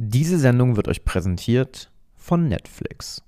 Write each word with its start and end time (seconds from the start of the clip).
Diese 0.00 0.38
Sendung 0.38 0.76
wird 0.76 0.86
euch 0.86 1.04
präsentiert 1.04 1.90
von 2.14 2.46
Netflix. 2.46 3.20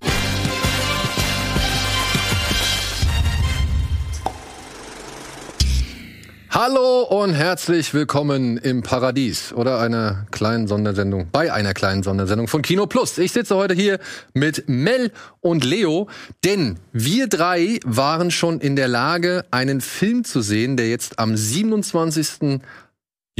Hallo 6.50 7.02
und 7.02 7.34
herzlich 7.34 7.92
willkommen 7.92 8.56
im 8.56 8.82
Paradies 8.82 9.52
oder 9.52 9.80
einer 9.80 10.26
kleinen 10.30 10.68
Sondersendung, 10.68 11.26
bei 11.32 11.52
einer 11.52 11.74
kleinen 11.74 12.04
Sondersendung 12.04 12.46
von 12.46 12.62
Kino 12.62 12.86
Plus. 12.86 13.18
Ich 13.18 13.32
sitze 13.32 13.56
heute 13.56 13.74
hier 13.74 13.98
mit 14.32 14.68
Mel 14.68 15.10
und 15.40 15.64
Leo, 15.64 16.08
denn 16.44 16.78
wir 16.92 17.26
drei 17.26 17.80
waren 17.84 18.30
schon 18.30 18.60
in 18.60 18.76
der 18.76 18.86
Lage, 18.86 19.44
einen 19.50 19.80
Film 19.80 20.22
zu 20.22 20.40
sehen, 20.40 20.76
der 20.76 20.88
jetzt 20.88 21.18
am 21.18 21.36
27. 21.36 22.60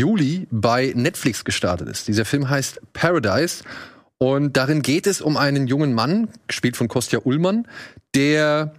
Juli 0.01 0.47
bei 0.51 0.93
Netflix 0.97 1.45
gestartet 1.45 1.89
ist. 1.89 2.09
Dieser 2.09 2.25
Film 2.25 2.49
heißt 2.49 2.81
Paradise 2.93 3.63
und 4.19 4.57
darin 4.57 4.83
geht 4.83 5.07
es 5.07 5.21
um 5.21 5.37
einen 5.37 5.67
jungen 5.67 5.93
Mann, 5.93 6.29
gespielt 6.49 6.77
von 6.77 6.89
Kostja 6.89 7.21
Ullmann, 7.25 7.67
der 8.15 8.73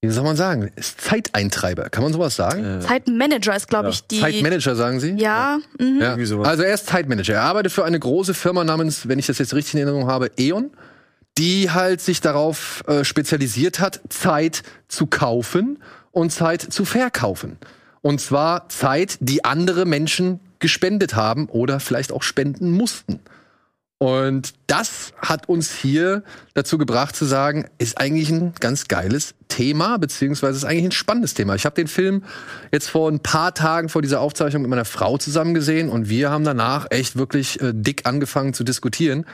wie 0.00 0.08
soll 0.10 0.22
man 0.22 0.36
sagen? 0.36 0.70
Ist 0.76 1.00
Zeiteintreiber. 1.00 1.90
Kann 1.90 2.04
man 2.04 2.12
sowas 2.12 2.36
sagen? 2.36 2.80
Zeitmanager 2.80 3.56
ist, 3.56 3.66
glaube 3.68 3.86
Ja. 3.86 3.90
ich, 3.90 4.06
die. 4.06 4.20
Zeitmanager, 4.20 4.76
sagen 4.76 5.00
Sie? 5.00 5.14
Ja, 5.18 5.58
mhm. 5.80 5.98
Ja. 6.00 6.06
Irgendwie 6.10 6.24
sowas. 6.26 6.46
Also 6.46 6.62
er 6.62 6.72
ist 6.72 6.86
Zeitmanager. 6.86 7.34
Er 7.34 7.42
arbeitet 7.42 7.72
für 7.72 7.84
eine 7.84 7.98
große 7.98 8.32
Firma 8.32 8.62
namens, 8.62 9.08
wenn 9.08 9.18
ich 9.18 9.26
das 9.26 9.38
jetzt 9.38 9.54
richtig 9.54 9.74
in 9.74 9.80
Erinnerung 9.80 10.06
habe, 10.08 10.30
E.ON, 10.38 10.70
die 11.36 11.70
halt 11.72 12.00
sich 12.00 12.20
darauf 12.20 12.84
äh, 12.86 13.02
spezialisiert 13.04 13.80
hat, 13.80 14.00
Zeit 14.08 14.62
zu 14.86 15.06
kaufen 15.06 15.82
und 16.12 16.30
Zeit 16.30 16.62
zu 16.62 16.84
verkaufen. 16.84 17.58
Und 18.08 18.22
zwar 18.22 18.70
Zeit, 18.70 19.18
die 19.20 19.44
andere 19.44 19.84
Menschen 19.84 20.40
gespendet 20.60 21.14
haben 21.14 21.44
oder 21.50 21.78
vielleicht 21.78 22.10
auch 22.10 22.22
spenden 22.22 22.70
mussten. 22.70 23.20
Und 23.98 24.54
das 24.66 25.12
hat 25.18 25.50
uns 25.50 25.74
hier 25.74 26.22
dazu 26.54 26.78
gebracht 26.78 27.14
zu 27.14 27.26
sagen, 27.26 27.66
ist 27.76 27.98
eigentlich 27.98 28.30
ein 28.30 28.54
ganz 28.60 28.88
geiles 28.88 29.34
Thema, 29.48 29.98
beziehungsweise 29.98 30.56
ist 30.56 30.64
eigentlich 30.64 30.86
ein 30.86 30.92
spannendes 30.92 31.34
Thema. 31.34 31.54
Ich 31.54 31.66
habe 31.66 31.74
den 31.74 31.86
Film 31.86 32.24
jetzt 32.72 32.88
vor 32.88 33.10
ein 33.10 33.20
paar 33.20 33.52
Tagen 33.52 33.90
vor 33.90 34.00
dieser 34.00 34.22
Aufzeichnung 34.22 34.62
mit 34.62 34.70
meiner 34.70 34.86
Frau 34.86 35.18
zusammen 35.18 35.52
gesehen 35.52 35.90
und 35.90 36.08
wir 36.08 36.30
haben 36.30 36.44
danach 36.44 36.86
echt 36.88 37.16
wirklich 37.16 37.60
äh, 37.60 37.72
dick 37.74 38.06
angefangen 38.06 38.54
zu 38.54 38.64
diskutieren. 38.64 39.26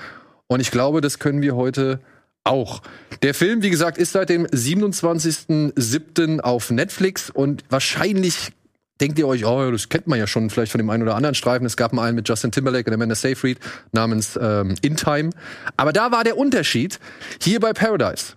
Und 0.48 0.58
ich 0.58 0.72
glaube, 0.72 1.00
das 1.00 1.20
können 1.20 1.42
wir 1.42 1.54
heute 1.54 2.00
auch. 2.42 2.82
Der 3.22 3.34
Film, 3.34 3.62
wie 3.62 3.70
gesagt, 3.70 3.98
ist 3.98 4.14
seit 4.14 4.30
dem 4.30 4.48
27.07. 4.48 6.40
auf 6.40 6.72
Netflix 6.72 7.30
und 7.30 7.62
wahrscheinlich 7.70 8.50
denkt 9.00 9.18
ihr 9.18 9.26
euch, 9.26 9.44
oh, 9.44 9.70
das 9.70 9.88
kennt 9.88 10.06
man 10.06 10.18
ja 10.18 10.26
schon 10.26 10.50
vielleicht 10.50 10.72
von 10.72 10.78
dem 10.78 10.90
einen 10.90 11.02
oder 11.02 11.16
anderen 11.16 11.34
Streifen. 11.34 11.66
Es 11.66 11.76
gab 11.76 11.92
mal 11.92 12.04
einen 12.04 12.16
mit 12.16 12.28
Justin 12.28 12.52
Timberlake 12.52 12.88
und 12.88 12.94
Amanda 12.94 13.14
Seyfried 13.14 13.58
namens 13.92 14.38
ähm, 14.40 14.74
In 14.82 14.96
Time. 14.96 15.30
Aber 15.76 15.92
da 15.92 16.12
war 16.12 16.24
der 16.24 16.36
Unterschied. 16.36 17.00
Hier 17.40 17.60
bei 17.60 17.72
Paradise 17.72 18.34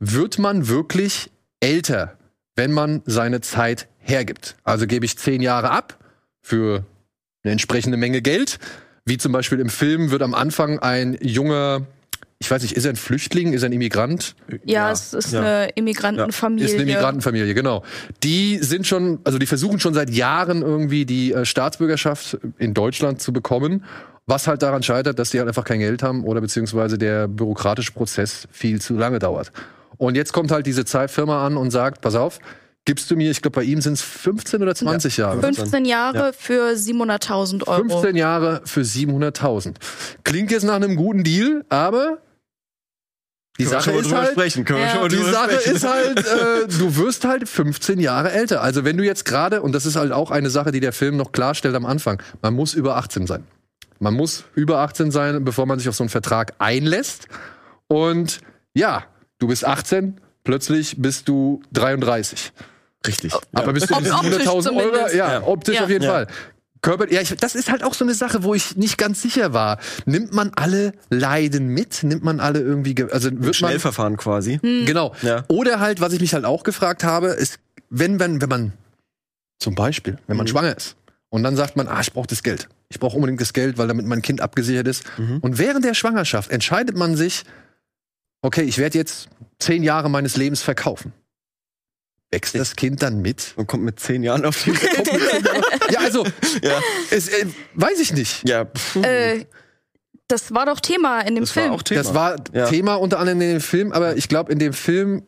wird 0.00 0.38
man 0.38 0.68
wirklich 0.68 1.30
älter, 1.60 2.18
wenn 2.56 2.72
man 2.72 3.02
seine 3.06 3.40
Zeit 3.40 3.88
hergibt. 3.98 4.56
Also 4.64 4.86
gebe 4.86 5.06
ich 5.06 5.16
zehn 5.16 5.40
Jahre 5.40 5.70
ab 5.70 5.98
für 6.40 6.84
eine 7.44 7.52
entsprechende 7.52 7.96
Menge 7.96 8.20
Geld. 8.20 8.58
Wie 9.04 9.18
zum 9.18 9.32
Beispiel 9.32 9.60
im 9.60 9.68
Film 9.68 10.10
wird 10.10 10.22
am 10.22 10.34
Anfang 10.34 10.78
ein 10.80 11.16
junger, 11.20 11.86
ich 12.42 12.50
weiß 12.50 12.62
nicht, 12.62 12.72
ist 12.76 12.84
er 12.84 12.90
ein 12.90 12.96
Flüchtling, 12.96 13.52
ist 13.52 13.62
er 13.62 13.68
ein 13.68 13.72
Immigrant? 13.72 14.34
ja, 14.64 14.90
es 14.90 15.14
ist 15.14 15.32
Ja. 15.32 15.40
eine 15.40 15.68
Immigrantenfamilie. 15.76 16.66
Ist 16.66 16.74
eine 16.74 16.82
Immigrantenfamilie, 16.82 17.54
genau. 17.54 17.84
Die 18.22 18.58
sind 18.58 18.86
schon, 18.86 19.20
also 19.24 19.38
die 19.38 19.46
versuchen 19.46 19.78
schon 19.80 19.94
seit 19.94 20.10
Jahren 20.10 20.62
irgendwie 20.62 21.06
die 21.06 21.32
äh, 21.32 21.44
Staatsbürgerschaft 21.44 22.38
in 22.58 22.74
Deutschland 22.74 23.22
zu 23.22 23.32
bekommen. 23.32 23.84
Was 24.26 24.46
halt 24.46 24.62
daran 24.62 24.82
scheitert, 24.82 25.18
dass 25.18 25.30
die 25.30 25.38
halt 25.38 25.48
einfach 25.48 25.64
kein 25.64 25.80
Geld 25.80 26.02
haben 26.02 26.24
oder 26.24 26.40
beziehungsweise 26.40 26.98
der 26.98 27.26
bürokratische 27.28 27.92
Prozess 27.92 28.46
viel 28.50 28.80
zu 28.80 28.94
lange 28.94 29.18
dauert. 29.18 29.50
Und 29.98 30.16
jetzt 30.16 30.32
kommt 30.32 30.50
halt 30.50 30.66
diese 30.66 30.84
Zeitfirma 30.84 31.46
an 31.46 31.56
und 31.56 31.70
sagt, 31.70 32.00
pass 32.02 32.14
auf, 32.14 32.38
gibst 32.84 33.10
du 33.10 33.16
mir, 33.16 33.30
ich 33.30 33.42
glaube 33.42 33.56
bei 33.56 33.62
ihm 33.64 33.80
sind 33.80 33.92
es 33.94 34.02
15 34.02 34.62
oder 34.62 34.74
20 34.74 35.16
Jahre. 35.16 35.40
15 35.40 35.84
Jahre 35.84 36.16
Ja. 36.18 36.32
für 36.32 36.72
700.000 36.76 37.66
Euro. 37.68 37.88
15 37.88 38.16
Jahre 38.16 38.60
für 38.64 38.80
700.000. 38.84 39.74
Klingt 40.24 40.50
jetzt 40.50 40.64
nach 40.64 40.74
einem 40.74 40.96
guten 40.96 41.22
Deal, 41.24 41.64
aber 41.68 42.18
die 43.58 43.64
Können 43.64 43.74
wir 43.74 43.80
Sache 43.80 43.84
schon 43.84 43.92
mal 43.94 44.00
ist 44.00 44.06
drüber 44.08 44.20
halt, 44.22 44.30
sprechen. 44.32 44.64
Können 44.64 44.78
wir 44.78 44.86
Ja. 44.86 44.90
schon 44.92 45.00
mal 45.02 45.08
die 45.08 45.16
drüber 45.16 45.32
Sache 45.32 45.50
sprechen. 45.60 45.76
ist 45.76 45.84
halt, 45.84 46.18
äh, 46.18 46.68
du 46.78 46.96
wirst 46.96 47.24
halt 47.24 47.48
15 47.48 48.00
Jahre 48.00 48.32
älter. 48.32 48.62
Also 48.62 48.84
wenn 48.84 48.96
du 48.96 49.04
jetzt 49.04 49.24
gerade, 49.24 49.60
und 49.62 49.72
das 49.72 49.84
ist 49.86 49.96
halt 49.96 50.10
auch 50.12 50.30
eine 50.30 50.48
Sache, 50.50 50.72
die 50.72 50.80
der 50.80 50.92
Film 50.92 51.16
noch 51.16 51.32
klarstellt 51.32 51.74
am 51.74 51.84
Anfang, 51.86 52.22
man 52.40 52.54
muss 52.54 52.74
über 52.74 52.96
18 52.96 53.26
sein. 53.26 53.44
Man 53.98 54.14
muss 54.14 54.44
über 54.54 54.78
18 54.78 55.10
sein, 55.10 55.44
bevor 55.44 55.66
man 55.66 55.78
sich 55.78 55.88
auf 55.88 55.94
so 55.94 56.02
einen 56.02 56.08
Vertrag 56.10 56.54
einlässt. 56.58 57.28
Und 57.88 58.40
ja, 58.74 59.04
du 59.38 59.48
bist 59.48 59.64
18, 59.64 60.20
plötzlich 60.44 60.96
bist 61.00 61.28
du 61.28 61.62
33. 61.72 62.52
Richtig. 63.06 63.32
Aber 63.52 63.72
bist 63.72 63.90
du 63.90 63.94
die 64.00 64.10
Optisch 64.10 64.32
700.000 64.44 64.48
Euro? 64.50 64.60
zumindest. 64.90 65.14
Ja, 65.14 65.32
Ja. 65.34 65.42
optisch 65.42 65.74
Ja. 65.76 65.84
auf 65.84 65.90
jeden 65.90 66.04
Ja. 66.04 66.10
Fall. 66.12 66.26
Körper, 66.82 67.10
ja, 67.12 67.20
ich, 67.20 67.34
das 67.36 67.54
ist 67.54 67.70
halt 67.70 67.84
auch 67.84 67.94
so 67.94 68.04
eine 68.04 68.12
Sache, 68.14 68.42
wo 68.42 68.54
ich 68.54 68.76
nicht 68.76 68.98
ganz 68.98 69.22
sicher 69.22 69.52
war. 69.52 69.78
Nimmt 70.04 70.32
man 70.32 70.50
alle 70.56 70.92
Leiden 71.10 71.68
mit? 71.68 72.02
Nimmt 72.02 72.24
man 72.24 72.40
alle 72.40 72.58
irgendwie, 72.60 72.94
ge- 72.94 73.10
also 73.10 73.30
wird 73.30 73.40
man, 73.42 73.54
Schnellverfahren 73.54 74.16
quasi. 74.16 74.58
genau. 74.62 75.14
Ja. 75.22 75.44
Oder 75.48 75.78
halt, 75.80 76.00
was 76.00 76.12
ich 76.12 76.20
mich 76.20 76.34
halt 76.34 76.44
auch 76.44 76.64
gefragt 76.64 77.04
habe, 77.04 77.28
ist, 77.28 77.60
wenn, 77.88 78.18
wenn, 78.18 78.40
wenn 78.40 78.48
man, 78.48 78.72
zum 79.60 79.74
Beispiel, 79.76 80.18
wenn 80.26 80.36
man 80.36 80.46
Mhm. 80.46 80.50
schwanger 80.50 80.76
ist 80.76 80.96
und 81.30 81.44
dann 81.44 81.54
sagt 81.54 81.76
man, 81.76 81.86
ah, 81.86 82.00
ich 82.00 82.12
brauche 82.12 82.26
das 82.26 82.42
Geld. 82.42 82.68
Ich 82.88 82.98
brauche 82.98 83.14
unbedingt 83.16 83.40
das 83.40 83.52
Geld, 83.52 83.78
weil 83.78 83.86
damit 83.88 84.04
mein 84.06 84.20
Kind 84.20 84.40
abgesichert 84.40 84.88
ist. 84.88 85.04
Mhm. 85.18 85.38
Und 85.38 85.58
während 85.58 85.84
der 85.84 85.94
Schwangerschaft 85.94 86.50
entscheidet 86.50 86.96
man 86.96 87.16
sich, 87.16 87.44
okay, 88.42 88.62
ich 88.62 88.78
werde 88.78 88.98
jetzt 88.98 89.28
zehn 89.60 89.84
Jahre 89.84 90.10
meines 90.10 90.36
Lebens 90.36 90.62
verkaufen. 90.62 91.12
Wächst 92.32 92.54
das 92.54 92.74
Kind 92.76 93.02
dann 93.02 93.20
mit? 93.20 93.52
Und 93.56 93.66
kommt 93.66 93.84
mit 93.84 94.00
zehn 94.00 94.22
Jahren 94.22 94.44
auf 94.46 94.64
die 94.64 94.72
Welt. 94.82 95.10
Ja, 95.90 96.00
also, 96.00 96.24
ja. 96.62 96.80
es, 97.10 97.28
äh, 97.28 97.46
weiß 97.74 98.00
ich 98.00 98.12
nicht. 98.14 98.48
ja. 98.48 98.64
pff. 98.64 98.96
Äh, 99.04 99.44
das 100.28 100.54
war 100.54 100.64
doch 100.64 100.80
Thema 100.80 101.20
in 101.20 101.34
dem 101.34 101.44
das 101.44 101.54
war 101.54 101.62
Film. 101.64 101.74
auch 101.74 101.82
Thema. 101.82 102.02
Das 102.02 102.14
war 102.14 102.36
Ja. 102.54 102.66
Thema 102.66 102.94
unter 102.94 103.18
anderem 103.18 103.40
in 103.42 103.50
dem 103.50 103.60
Film, 103.60 103.92
aber 103.92 104.16
ich 104.16 104.28
glaube, 104.28 104.50
in 104.50 104.58
dem 104.58 104.72
Film 104.72 105.24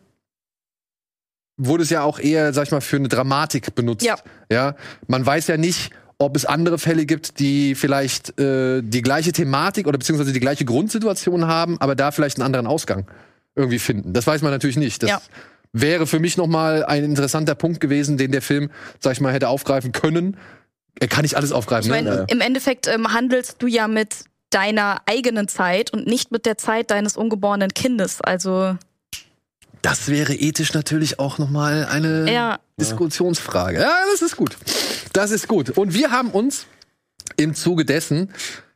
wurde 1.59 1.83
es 1.83 1.91
ja 1.91 2.03
auch 2.03 2.19
eher, 2.19 2.55
sag 2.55 2.65
ich 2.65 2.71
mal, 2.73 2.81
für 2.81 2.97
eine 2.97 3.09
Dramatik 3.09 3.75
benutzt. 3.75 4.05
Ja. 4.05 4.17
ja? 4.51 4.75
Man 5.07 5.25
weiß 5.27 5.47
ja 5.49 5.59
nicht, 5.59 5.91
ob 6.19 6.37
es 6.37 6.47
andere 6.47 6.79
Fälle 6.79 7.05
gibt, 7.05 7.39
die 7.39 7.75
vielleicht 7.75 8.41
äh, 8.41 8.81
die 8.83 9.03
gleiche 9.03 9.33
Thematik 9.33 9.87
oder 9.87 9.99
beziehungsweise 9.99 10.33
die 10.33 10.41
gleiche 10.41 10.65
Grundsituation 10.65 11.47
haben, 11.47 11.79
aber 11.81 11.95
da 11.95 12.11
vielleicht 12.13 12.39
einen 12.39 12.47
anderen 12.47 12.67
Ausgang 12.67 13.07
irgendwie 13.55 13.79
finden. 13.79 14.15
Das 14.15 14.27
weiß 14.27 14.41
man 14.43 14.53
natürlich 14.53 14.77
nicht. 14.79 15.03
Das 15.03 15.11
Ja. 15.11 15.21
Wäre 15.75 16.07
für 16.07 16.21
mich 16.21 16.39
nochmal 16.39 16.85
ein 16.85 17.05
interessanter 17.05 17.55
Punkt 17.55 17.81
gewesen, 17.81 18.17
den 18.17 18.33
der 18.33 18.41
Film, 18.41 18.71
sag 19.01 19.13
ich 19.13 19.21
mal, 19.21 19.33
hätte 19.33 19.49
aufgreifen 19.49 19.93
können. 19.93 20.39
Er 20.99 21.09
kann 21.09 21.23
nicht 21.23 21.37
alles 21.37 21.53
aufgreifen. 21.53 21.87
Ich 21.87 21.91
meine, 21.91 22.17
ne? 22.17 22.27
im 22.29 22.41
Endeffekt 22.41 22.87
ähm, 22.87 23.13
handelst 23.13 23.57
du 23.59 23.67
ja 23.67 23.89
mit 23.89 24.15
deiner 24.51 25.03
eigenen 25.07 25.49
Zeit 25.49 25.93
und 25.93 26.07
nicht 26.07 26.31
mit 26.31 26.47
der 26.47 26.57
Zeit 26.57 26.93
deines 26.93 27.17
ungeborenen 27.17 27.75
Kindes. 27.75 28.21
Also, 28.21 28.77
Das 29.83 30.09
wäre 30.09 30.33
ethisch 30.35 30.73
natürlich 30.73 31.19
auch 31.19 31.39
nochmal 31.39 31.87
eine 31.91 32.33
ja. 32.33 32.59
Diskussionsfrage. 32.81 33.81
Ja, 33.81 33.93
das 34.13 34.23
ist 34.23 34.37
gut. 34.37 34.57
Das 35.13 35.33
ist 35.33 35.49
gut. 35.49 35.71
Und 35.71 35.93
wir 35.93 36.13
haben 36.13 36.31
uns 36.31 36.67
im 37.37 37.55
Zuge 37.55 37.85
dessen, 37.85 38.31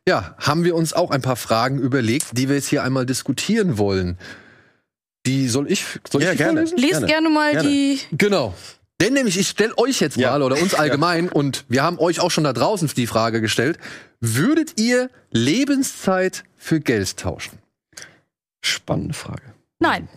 ja, 0.09 0.35
haben 0.39 0.65
wir 0.65 0.75
uns 0.75 0.95
auch 0.95 1.13
ein 1.13 1.23
paar 1.23 1.37
Fragen 1.37 1.79
überlegt, 1.79 2.37
die 2.37 2.49
wir 2.49 2.57
jetzt 2.57 2.69
hier 2.69 2.83
einmal 2.83 3.07
diskutieren 3.07 3.79
wollen. 3.79 4.19
Die 5.29 5.47
soll 5.49 5.71
ich, 5.71 5.85
soll 6.11 6.23
Ja, 6.23 6.29
ich 6.33 6.39
die 6.39 6.43
gerne. 6.43 6.53
vorlesen? 6.67 6.79
Lies 6.79 6.91
Gerne. 6.93 7.07
gerne 7.07 7.29
mal 7.29 7.53
Gerne. 7.53 7.69
die. 7.69 8.01
Genau. 8.13 8.55
Denn 9.01 9.13
nämlich, 9.13 9.39
ich 9.39 9.49
stelle 9.49 9.77
euch 9.77 10.01
jetzt 10.01 10.17
mal 10.17 10.23
Ja. 10.23 10.37
oder 10.45 10.61
uns 10.61 10.75
allgemein 10.83 11.29
und 11.29 11.65
wir 11.69 11.83
haben 11.83 11.99
euch 11.99 12.21
auch 12.21 12.31
schon 12.31 12.45
da 12.45 12.53
draußen 12.53 12.91
die 12.97 13.07
Frage 13.07 13.41
gestellt, 13.41 13.79
würdet 14.21 14.81
ihr 14.81 15.11
Lebenszeit 15.31 16.45
für 16.57 16.81
Geld 16.81 17.17
tauschen? 17.19 17.59
Spannende 18.63 19.15
Frage. 19.15 19.43
Nein. 19.79 20.09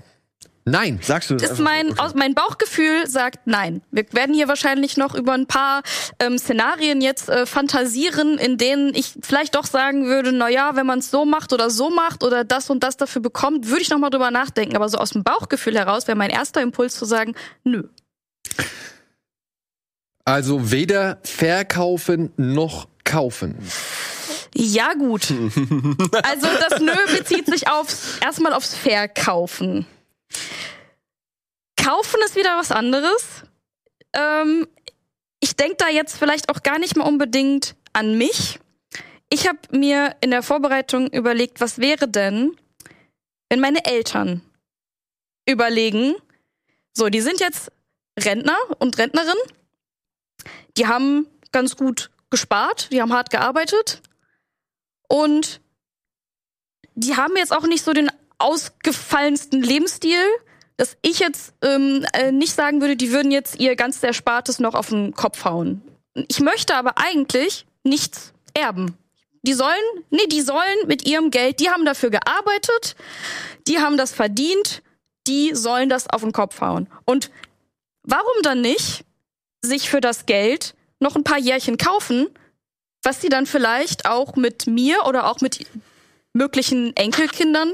Nein. 0.66 1.00
Sagst 1.02 1.30
du 1.30 1.36
das 1.36 1.44
ist 1.44 1.52
einfach? 1.52 1.64
mein, 1.64 1.92
Okay. 1.92 2.00
aus, 2.02 2.14
mein 2.14 2.36
Bauchgefühl 2.36 3.08
sagt 3.08 3.40
nein. 3.46 3.82
Wir 3.92 4.06
werden 4.14 4.36
hier 4.36 4.48
wahrscheinlich 4.48 4.96
noch 4.96 5.16
über 5.16 5.34
ein 5.34 5.48
paar 5.48 5.82
ähm, 6.20 6.38
Szenarien 6.38 7.02
jetzt 7.02 7.30
äh, 7.30 7.46
fantasieren, 7.46 8.38
in 8.38 8.58
denen 8.58 8.94
ich 8.94 9.14
vielleicht 9.22 9.56
doch 9.56 9.66
sagen 9.66 10.06
würde, 10.06 10.32
na 10.32 10.50
ja, 10.50 10.76
wenn 10.76 10.86
man 10.86 11.00
es 11.00 11.10
so 11.10 11.26
macht 11.26 11.52
oder 11.52 11.70
so 11.70 11.90
macht 11.90 12.24
oder 12.24 12.44
das 12.44 12.70
und 12.70 12.84
das 12.84 12.96
dafür 12.98 13.22
bekommt, 13.22 13.68
würde 13.70 13.82
ich 13.82 13.90
noch 13.90 13.98
mal 13.98 14.12
drüber 14.12 14.30
nachdenken. 14.30 14.76
Aber 14.76 14.88
so 14.88 14.98
aus 14.98 15.12
dem 15.12 15.24
Bauchgefühl 15.24 15.76
heraus 15.76 16.08
wäre 16.08 16.18
mein 16.18 16.30
erster 16.30 16.62
Impuls 16.62 16.96
zu 16.96 17.06
sagen, 17.06 17.34
nö. 17.64 17.84
Also 20.24 20.72
weder 20.72 21.20
verkaufen 21.24 22.32
noch 22.38 22.88
kaufen. 23.04 23.58
Ja 24.54 24.94
gut. 24.94 25.34
Also 26.24 26.48
das 26.70 26.80
nö 26.80 26.92
bezieht 27.18 27.48
sich 27.48 27.68
aufs 27.70 28.20
erstmal 28.24 28.54
aufs 28.54 28.76
Verkaufen. 28.76 29.88
Kaufen 31.78 32.20
ist 32.26 32.36
wieder 32.36 32.58
was 32.58 32.72
anderes. 32.72 33.44
Ähm, 34.14 34.68
ich 35.40 35.56
denke 35.56 35.78
da 35.78 35.90
jetzt 35.90 36.18
vielleicht 36.18 36.50
auch 36.50 36.64
gar 36.64 36.80
nicht 36.80 36.96
mal 36.96 37.08
unbedingt 37.08 37.76
an 37.94 38.18
mich. 38.18 38.60
ich 39.34 39.48
habe 39.48 39.60
mir 39.72 40.16
in 40.22 40.32
der 40.32 40.44
Vorbereitung 40.44 41.08
überlegt, 41.08 41.62
was 41.62 41.80
wäre 41.80 42.08
denn, 42.08 42.58
wenn 43.50 43.62
meine 43.62 43.86
Eltern 43.86 44.42
überlegen, 45.48 46.16
so, 46.94 47.10
die 47.10 47.22
sind 47.22 47.40
jetzt 47.40 47.72
Rentner 48.20 48.58
und 48.80 48.98
Rentnerin, 48.98 49.38
die 50.78 50.88
haben 50.88 51.28
ganz 51.52 51.78
gut 51.78 52.12
gespart, 52.30 52.92
die 52.92 53.02
haben 53.02 53.14
hart 53.14 53.30
gearbeitet 53.30 54.02
und 55.08 55.62
die 56.96 57.16
haben 57.16 57.38
jetzt 57.38 57.54
auch 57.54 57.68
nicht 57.68 57.84
so 57.84 57.94
den 57.94 58.10
ausgefallensten 58.42 59.62
Lebensstil, 59.62 60.20
dass 60.78 60.98
ich 61.02 61.20
jetzt 61.20 61.54
ähm, 61.62 62.06
äh, 62.14 62.32
nicht 62.32 62.54
sagen 62.54 62.82
würde, 62.82 62.96
die 62.96 63.12
würden 63.12 63.32
jetzt 63.32 63.60
ihr 63.60 63.76
ganz 63.76 64.02
Erspartes 64.02 64.60
noch 64.60 64.74
auf 64.74 64.90
den 64.90 65.14
Kopf 65.14 65.46
hauen. 65.46 65.82
Ich 66.28 66.40
möchte 66.40 66.76
aber 66.76 66.98
eigentlich 66.98 67.66
nichts 67.84 68.34
erben. 68.54 68.98
Die 69.44 69.54
sollen, 69.54 69.72
nee, 70.10 70.28
die 70.28 70.42
sollen 70.42 70.88
mit 70.88 71.08
ihrem 71.08 71.32
Geld, 71.32 71.60
die 71.60 71.70
haben 71.70 71.86
dafür 71.86 72.10
gearbeitet, 72.10 72.96
die 73.68 73.80
haben 73.80 73.98
das 73.98 74.12
verdient, 74.12 74.84
die 75.28 75.56
sollen 75.56 75.90
das 75.90 76.08
auf 76.10 76.22
den 76.22 76.32
Kopf 76.32 76.62
hauen. 76.62 76.88
Und 77.06 77.32
warum 78.04 78.34
dann 78.44 78.62
nicht 78.62 79.04
sich 79.62 79.90
für 79.90 80.02
das 80.02 80.26
Geld 80.26 80.76
noch 81.00 81.16
ein 81.16 81.24
paar 81.24 81.40
Jährchen 81.40 81.78
kaufen, 81.78 82.28
was 83.04 83.22
sie 83.22 83.30
dann 83.30 83.46
vielleicht 83.46 84.06
auch 84.06 84.36
mit 84.36 84.68
mir 84.68 85.06
oder 85.06 85.30
auch 85.30 85.42
mit 85.42 85.66
möglichen 86.34 86.96
Enkelkindern 86.96 87.74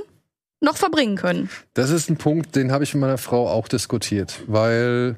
noch 0.59 0.77
verbringen 0.77 1.15
können. 1.15 1.49
Das 1.73 1.89
ist 1.89 2.09
ein 2.09 2.17
Punkt, 2.17 2.55
den 2.55 2.71
habe 2.71 2.83
ich 2.83 2.93
mit 2.93 3.01
meiner 3.01 3.17
Frau 3.17 3.49
auch 3.49 3.67
diskutiert, 3.67 4.41
weil 4.47 5.17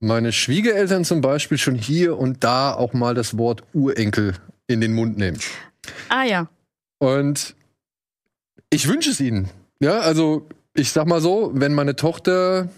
meine 0.00 0.32
Schwiegereltern 0.32 1.04
zum 1.04 1.20
Beispiel 1.20 1.58
schon 1.58 1.74
hier 1.74 2.18
und 2.18 2.44
da 2.44 2.72
auch 2.72 2.92
mal 2.92 3.14
das 3.14 3.38
Wort 3.38 3.62
Urenkel 3.72 4.34
in 4.66 4.80
den 4.80 4.94
Mund 4.94 5.16
nehmen. 5.18 5.38
Ah 6.08 6.24
ja. 6.24 6.48
Und 6.98 7.54
ich 8.70 8.88
wünsche 8.88 9.10
es 9.10 9.20
ihnen. 9.20 9.50
Ja, 9.80 10.00
also 10.00 10.48
ich 10.74 10.90
sag 10.90 11.06
mal 11.06 11.20
so, 11.20 11.50
wenn 11.54 11.74
meine 11.74 11.96
Tochter 11.96 12.68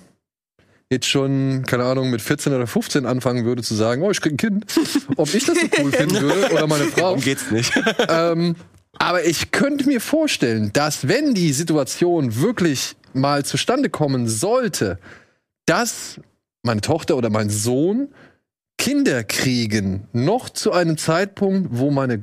jetzt 0.91 1.07
schon, 1.07 1.65
keine 1.67 1.85
Ahnung, 1.85 2.11
mit 2.11 2.23
14 2.23 2.53
oder 2.53 2.67
15 2.67 3.07
anfangen 3.07 3.45
würde 3.45 3.63
zu 3.63 3.75
sagen, 3.75 4.03
oh, 4.03 4.11
ich 4.11 4.21
krieg 4.21 4.33
ein 4.33 4.37
Kind, 4.37 4.67
ob 5.17 5.33
ich 5.35 5.45
das 5.45 5.59
so 5.59 5.67
cool 5.81 5.93
finden 5.93 6.21
würde 6.21 6.53
oder 6.53 6.67
meine 6.67 6.85
Frau. 6.85 7.01
Darum 7.01 7.21
geht's 7.21 7.51
nicht. 7.51 7.73
ähm, 8.09 8.57
aber 8.99 9.25
ich 9.25 9.51
könnte 9.51 9.87
mir 9.87 10.01
vorstellen, 10.01 10.73
dass 10.73 11.09
wenn 11.09 11.35
die 11.35 11.53
Situation 11.53 12.37
wirklich 12.37 12.97
mal 13.13 13.45
zustande 13.45 13.91
kommen 13.91 14.29
sollte, 14.29 14.99
dass 15.67 16.21
meine 16.63 16.81
Tochter 16.81 17.17
oder 17.17 17.31
mein 17.31 17.51
Sohn 17.51 18.09
Kinder 18.79 19.25
kriegen, 19.25 20.07
noch 20.13 20.51
zu 20.51 20.73
einem 20.73 20.99
Zeitpunkt, 20.99 21.69
wo 21.73 21.91
meine 21.91 22.21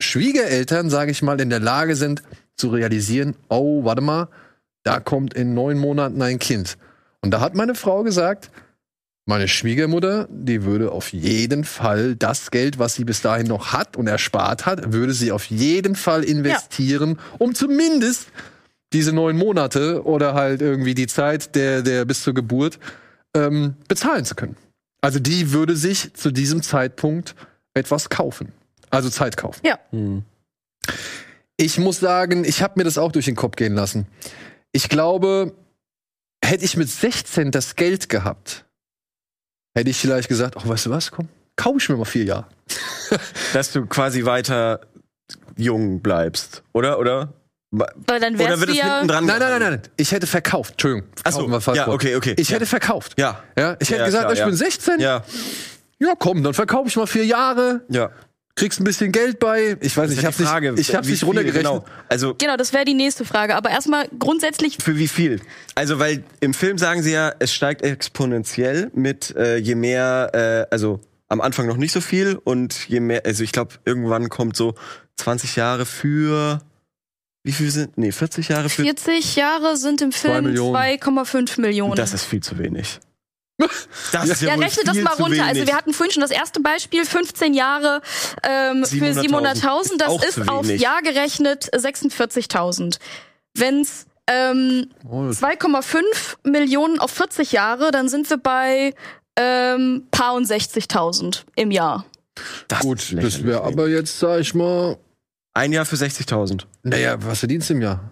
Schwiegereltern, 0.00 0.90
sage 0.90 1.10
ich 1.10 1.22
mal, 1.22 1.40
in 1.40 1.50
der 1.50 1.60
Lage 1.60 1.96
sind 1.96 2.22
zu 2.54 2.68
realisieren, 2.68 3.34
oh, 3.48 3.84
warte 3.84 4.02
mal, 4.02 4.28
da 4.82 5.00
kommt 5.00 5.34
in 5.34 5.54
neun 5.54 5.78
Monaten 5.78 6.22
ein 6.22 6.38
Kind. 6.38 6.78
Und 7.22 7.32
da 7.32 7.40
hat 7.40 7.54
meine 7.54 7.74
Frau 7.74 8.02
gesagt, 8.02 8.50
meine 9.26 9.48
Schwiegermutter, 9.48 10.28
die 10.30 10.62
würde 10.62 10.92
auf 10.92 11.12
jeden 11.12 11.64
Fall 11.64 12.14
das 12.14 12.52
Geld, 12.52 12.78
was 12.78 12.94
sie 12.94 13.04
bis 13.04 13.22
dahin 13.22 13.48
noch 13.48 13.72
hat 13.72 13.96
und 13.96 14.06
erspart 14.06 14.66
hat, 14.66 14.92
würde 14.92 15.12
sie 15.12 15.32
auf 15.32 15.44
jeden 15.46 15.96
Fall 15.96 16.22
investieren, 16.22 17.18
um 17.38 17.54
zumindest 17.54 18.28
diese 18.92 19.12
neun 19.12 19.36
Monate 19.36 20.04
oder 20.04 20.34
halt 20.34 20.62
irgendwie 20.62 20.94
die 20.94 21.08
Zeit 21.08 21.56
der, 21.56 21.82
der 21.82 22.04
bis 22.04 22.22
zur 22.22 22.34
Geburt 22.34 22.78
ähm, 23.34 23.74
bezahlen 23.88 24.24
zu 24.24 24.36
können. 24.36 24.56
Also 25.00 25.18
die 25.18 25.52
würde 25.52 25.76
sich 25.76 26.14
zu 26.14 26.30
diesem 26.30 26.62
Zeitpunkt 26.62 27.34
etwas 27.74 28.08
kaufen. 28.08 28.52
Also 28.90 29.10
Zeit 29.10 29.36
kaufen. 29.36 29.60
Ja. 29.66 29.78
Ich 31.56 31.78
muss 31.78 31.98
sagen, 31.98 32.44
ich 32.44 32.62
habe 32.62 32.74
mir 32.76 32.84
das 32.84 32.96
auch 32.96 33.10
durch 33.10 33.24
den 33.24 33.34
Kopf 33.34 33.56
gehen 33.56 33.74
lassen. 33.74 34.06
Ich 34.70 34.88
glaube, 34.88 35.52
hätte 36.44 36.64
ich 36.64 36.76
mit 36.76 36.88
16 36.88 37.50
das 37.50 37.74
Geld 37.74 38.08
gehabt, 38.08 38.65
hätte 39.76 39.90
ich 39.90 39.98
vielleicht 39.98 40.28
gesagt, 40.28 40.56
ach, 40.58 40.66
weißt 40.66 40.86
du 40.86 40.90
was, 40.90 41.10
komm, 41.10 41.28
kauf 41.54 41.76
ich 41.78 41.88
mir 41.88 41.96
mal 41.96 42.04
vier 42.04 42.24
Jahre. 42.24 42.46
Dass 43.52 43.72
du 43.72 43.86
quasi 43.86 44.24
weiter 44.24 44.80
jung 45.56 46.00
bleibst, 46.00 46.62
oder? 46.72 46.98
Oder? 46.98 47.32
Weil 47.70 48.20
dann 48.20 48.34
Oder 48.36 48.48
wär's 48.48 48.60
wird 48.60 48.70
es 48.70 48.76
ja. 48.78 48.84
hinten 48.98 49.08
dran? 49.08 49.26
Nein, 49.26 49.38
nein, 49.38 49.60
nein, 49.60 49.70
nein, 49.72 49.82
ich 49.96 50.12
hätte 50.12 50.26
verkauft. 50.26 50.72
Entschuldigung. 50.72 51.08
Ach 51.24 51.32
so, 51.32 51.38
verkaufen 51.40 51.50
war 51.50 51.60
falsch 51.60 51.78
ja, 51.78 51.88
okay, 51.88 52.16
okay. 52.16 52.34
Ich 52.38 52.48
Ja. 52.48 52.56
hätte 52.56 52.66
verkauft. 52.66 53.14
Ja. 53.18 53.42
Ja, 53.58 53.76
ich 53.80 53.90
hätte 53.90 54.00
Ja, 54.00 54.06
gesagt, 54.06 54.22
klar, 54.24 54.32
ich 54.32 54.38
ja. 54.40 54.46
bin 54.46 54.54
16. 54.56 55.00
Ja, 55.00 55.24
Ja, 55.98 56.14
komm, 56.18 56.42
dann 56.42 56.54
verkaufe 56.54 56.88
ich 56.88 56.96
mal 56.96 57.06
vier 57.06 57.24
Jahre, 57.26 57.82
ja. 57.88 58.10
Kriegst 58.56 58.80
ein 58.80 58.84
bisschen 58.84 59.12
Geld 59.12 59.38
bei. 59.38 59.76
Ich 59.80 59.96
weiß 59.96 60.10
nicht, 60.10 60.22
ich 60.22 60.34
Frage, 60.34 60.72
nicht, 60.72 60.88
ich 60.88 60.94
hab's 60.94 61.08
nicht 61.08 61.22
runtergerechnet. 61.22 61.64
Genau. 61.64 61.84
Also 62.08 62.34
Genau, 62.36 62.56
das 62.56 62.72
wäre 62.72 62.84
die 62.84 62.94
nächste 62.94 63.24
Frage. 63.24 63.54
Aber 63.54 63.70
erstmal 63.70 64.08
grundsätzlich 64.18 64.78
für 64.82 64.96
wie 64.96 65.08
viel? 65.08 65.40
Also 65.74 65.98
weil 65.98 66.24
im 66.40 66.54
Film 66.54 66.78
sagen 66.78 67.02
sie 67.02 67.12
ja, 67.12 67.32
es 67.38 67.52
steigt 67.52 67.82
exponentiell 67.82 68.90
mit 68.94 69.36
äh, 69.36 69.58
je 69.58 69.74
mehr, 69.74 70.30
äh, 70.32 70.74
also 70.74 71.00
am 71.28 71.40
Anfang 71.40 71.66
noch 71.66 71.76
nicht 71.76 71.92
so 71.92 72.00
viel 72.00 72.38
und 72.42 72.88
je 72.88 73.00
mehr, 73.00 73.22
also 73.24 73.44
ich 73.44 73.52
glaube 73.52 73.74
irgendwann 73.84 74.28
kommt 74.30 74.56
so 74.56 74.74
20 75.16 75.56
Jahre 75.56 75.86
für 75.86 76.60
wie 77.44 77.52
viel 77.52 77.70
sind? 77.70 77.96
Nee, 77.96 78.10
40 78.10 78.48
Jahre 78.48 78.68
für. 78.68 78.82
40 78.82 79.36
Jahre 79.36 79.76
sind 79.76 80.02
im 80.02 80.10
Zwei 80.10 80.32
Film 80.32 80.46
Millionen. 80.46 80.74
2,5 80.74 81.60
Millionen. 81.60 81.94
Das 81.94 82.12
ist 82.12 82.24
viel 82.24 82.42
zu 82.42 82.58
wenig. 82.58 82.98
Das 84.12 84.28
ist 84.28 84.42
ja, 84.42 84.54
wohl 84.54 84.64
rechne 84.64 84.84
das 84.84 84.96
mal 84.98 85.14
runter. 85.14 85.44
Also 85.44 85.66
wir 85.66 85.74
hatten 85.74 85.94
vorhin 85.94 86.12
schon 86.12 86.20
das 86.20 86.30
erste 86.30 86.60
Beispiel, 86.60 87.04
15 87.06 87.54
Jahre 87.54 88.02
ähm, 88.42 88.84
für 88.84 88.96
700.000. 89.12 89.62
700.000. 89.62 89.98
Das 89.98 90.24
ist 90.24 90.34
zu 90.34 90.42
auf. 90.48 90.66
Jahr 90.66 91.00
gerechnet 91.02 91.70
46.000. 91.74 92.98
Wenn's 93.54 94.06
ähm, 94.26 94.90
Oh, 95.08 95.26
das- 95.28 95.40
2,5 95.42 96.02
Millionen 96.44 96.98
auf 96.98 97.10
40 97.12 97.52
Jahre, 97.52 97.90
dann 97.92 98.08
sind 98.08 98.28
wir 98.28 98.36
bei 98.38 98.92
ähm, 99.36 100.06
paar 100.10 100.34
und 100.34 100.46
60.000 100.46 101.44
im 101.54 101.70
Jahr. 101.70 102.04
das 102.68 102.80
Gut, 102.80 102.98
ist 103.12 103.22
das 103.22 103.44
wäre 103.44 103.62
aber 103.62 103.88
jetzt, 103.88 104.18
sag 104.18 104.40
ich 104.40 104.54
mal, 104.54 104.98
ein 105.54 105.72
Jahr 105.72 105.86
für 105.86 105.96
60.000. 105.96 106.64
naja, 106.82 107.16
was 107.22 107.38
verdienst 107.38 107.70
du 107.70 107.74
im 107.74 107.82
Jahr? 107.82 108.10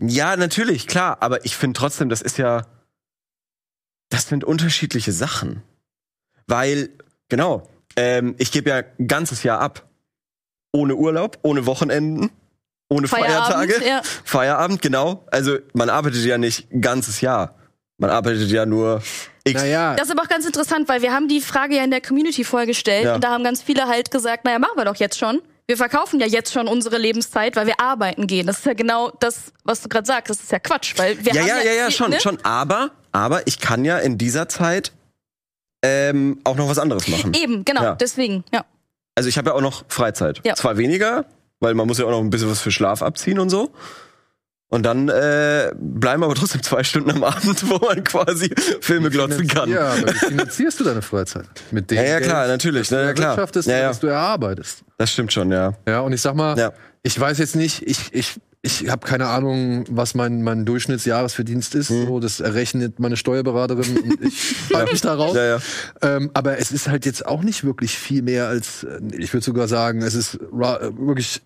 Ja, 0.00 0.36
natürlich, 0.36 0.86
klar, 0.86 1.18
aber 1.20 1.44
ich 1.44 1.56
finde 1.56 1.78
trotzdem, 1.78 2.08
das 2.08 2.22
ist 2.22 2.38
ja, 2.38 2.66
das 4.10 4.28
sind 4.28 4.44
unterschiedliche 4.44 5.12
Sachen. 5.12 5.62
Weil, 6.46 6.90
genau, 7.28 7.68
ähm, 7.96 8.34
ich 8.38 8.52
gebe 8.52 8.70
ja 8.70 8.82
ein 8.98 9.06
ganzes 9.08 9.42
Jahr 9.42 9.60
ab. 9.60 9.84
Ohne 10.72 10.94
Urlaub, 10.96 11.38
ohne 11.42 11.64
Wochenenden, 11.66 12.30
ohne 12.90 13.08
Feierabend, 13.08 13.54
Feiertage. 13.72 13.86
ja. 13.88 14.02
Feierabend, 14.24 14.82
genau. 14.82 15.24
Also 15.30 15.58
man 15.72 15.88
arbeitet 15.90 16.24
ja 16.24 16.36
nicht 16.38 16.70
ein 16.72 16.80
ganzes 16.82 17.20
Jahr. 17.22 17.54
Man 17.98 18.10
arbeitet 18.10 18.48
ja 18.50 18.64
nur 18.66 19.02
X. 19.44 19.60
Naja, 19.60 19.94
Das 19.96 20.06
ist 20.08 20.12
aber 20.12 20.22
auch 20.22 20.28
ganz 20.28 20.46
interessant, 20.46 20.88
weil 20.88 21.02
wir 21.02 21.12
haben 21.12 21.26
die 21.26 21.40
Frage 21.40 21.76
ja 21.76 21.84
in 21.84 21.90
der 21.90 22.00
Community 22.02 22.44
vorgestellt 22.44 23.06
Ja. 23.06 23.14
und 23.14 23.24
da 23.24 23.30
haben 23.30 23.44
ganz 23.44 23.62
viele 23.62 23.88
halt 23.88 24.10
gesagt, 24.10 24.44
naja, 24.44 24.58
machen 24.58 24.76
wir 24.76 24.84
doch 24.84 24.96
jetzt 24.96 25.18
schon. 25.18 25.40
Wir 25.66 25.76
verkaufen 25.76 26.20
ja 26.20 26.26
jetzt 26.26 26.52
schon 26.52 26.68
unsere 26.68 26.96
Lebenszeit, 26.98 27.56
weil 27.56 27.66
wir 27.66 27.80
arbeiten 27.80 28.26
gehen. 28.26 28.46
Das 28.46 28.58
ist 28.58 28.66
ja 28.66 28.74
genau 28.74 29.10
das, 29.20 29.52
was 29.64 29.82
du 29.82 29.88
gerade 29.88 30.06
sagst. 30.06 30.30
Das 30.30 30.40
ist 30.40 30.52
ja 30.52 30.58
Quatsch, 30.58 30.94
weil 30.96 31.18
wir 31.24 31.32
ja, 31.34 31.40
haben 31.42 31.48
ja, 31.48 31.60
ja, 31.62 31.72
ja, 31.72 31.86
viel- 31.86 31.96
schon, 31.96 32.10
ne? 32.10 32.20
schon. 32.20 32.38
Aber, 32.44 32.90
aber 33.12 33.46
ich 33.46 33.60
kann 33.60 33.84
ja 33.84 33.98
in 33.98 34.18
dieser 34.18 34.48
Zeit 34.48 34.92
ähm, 35.82 36.40
auch 36.44 36.56
noch 36.56 36.68
was 36.68 36.78
anderes 36.78 37.08
machen. 37.08 37.32
Eben, 37.34 37.64
genau, 37.64 37.82
Ja. 37.82 37.94
deswegen, 37.94 38.44
ja. 38.52 38.64
Also 39.14 39.28
ich 39.28 39.38
habe 39.38 39.50
ja 39.50 39.54
auch 39.56 39.60
noch 39.60 39.84
Freizeit. 39.88 40.40
Ja. 40.44 40.54
Zwar 40.54 40.76
weniger, 40.76 41.24
weil 41.60 41.74
man 41.74 41.86
muss 41.86 41.98
ja 41.98 42.04
auch 42.04 42.10
noch 42.10 42.20
ein 42.20 42.30
bisschen 42.30 42.50
was 42.50 42.60
für 42.60 42.70
Schlaf 42.70 43.02
abziehen 43.02 43.38
und 43.38 43.50
so. 43.50 43.72
Und 44.70 44.82
dann 44.82 45.08
äh, 45.08 45.72
bleiben 45.78 46.22
aber 46.22 46.34
trotzdem 46.34 46.62
zwei 46.62 46.84
Stunden 46.84 47.10
am 47.10 47.24
Abend, 47.24 47.68
wo 47.70 47.78
man 47.78 48.04
quasi 48.04 48.50
Filme 48.80 49.08
glotzen 49.08 49.46
kann. 49.48 49.70
Ja, 49.70 49.92
aber 49.92 50.12
wie 50.12 50.18
finanzierst 50.18 50.78
du 50.80 50.84
deine 50.84 51.00
Freizeit? 51.00 51.46
Mit 51.70 51.90
dem 51.90 51.96
Ja, 51.96 52.02
ja, 52.04 52.18
Geld, 52.18 52.28
klar, 52.30 52.46
natürlich, 52.48 52.82
das 52.82 52.88
du 52.90 52.94
na 52.96 53.02
ja, 53.04 53.12
klar. 53.14 53.36
Ja, 53.38 53.78
ja. 53.78 53.88
das 53.88 54.00
du 54.00 54.06
erarbeitest. 54.08 54.84
Das 54.98 55.10
stimmt 55.10 55.32
schon, 55.32 55.50
ja. 55.50 55.72
Ja, 55.86 56.00
und 56.00 56.12
ich 56.12 56.20
sag 56.20 56.34
mal, 56.34 56.58
Ja. 56.58 56.72
ich 57.02 57.18
weiß 57.18 57.38
jetzt 57.38 57.56
nicht, 57.56 57.82
ich, 57.86 58.12
ich, 58.12 58.34
ich 58.62 58.88
habe 58.88 59.06
keine 59.06 59.28
Ahnung, 59.28 59.84
was 59.88 60.14
mein, 60.14 60.42
mein 60.42 60.64
Durchschnittsjahresverdienst 60.64 61.74
ist. 61.74 61.90
Mhm. 61.90 62.06
So, 62.06 62.20
das 62.20 62.40
errechnet 62.40 62.98
meine 62.98 63.16
Steuerberaterin 63.16 63.98
und 63.98 64.24
ich 64.24 64.54
halte 64.74 64.92
mich 64.92 65.00
da 65.00 65.14
raus. 65.14 65.36
Ja, 65.36 65.44
ja. 65.44 65.58
Ähm, 66.02 66.30
aber 66.34 66.58
es 66.58 66.72
ist 66.72 66.88
halt 66.88 67.06
jetzt 67.06 67.24
auch 67.24 67.42
nicht 67.42 67.62
wirklich 67.62 67.96
viel 67.96 68.22
mehr 68.22 68.48
als, 68.48 68.82
äh, 68.82 69.00
ich 69.16 69.32
würde 69.32 69.44
sogar 69.44 69.68
sagen, 69.68 70.02
es 70.02 70.14
ist 70.14 70.34
äh, 70.34 70.40
wirklich 70.50 71.40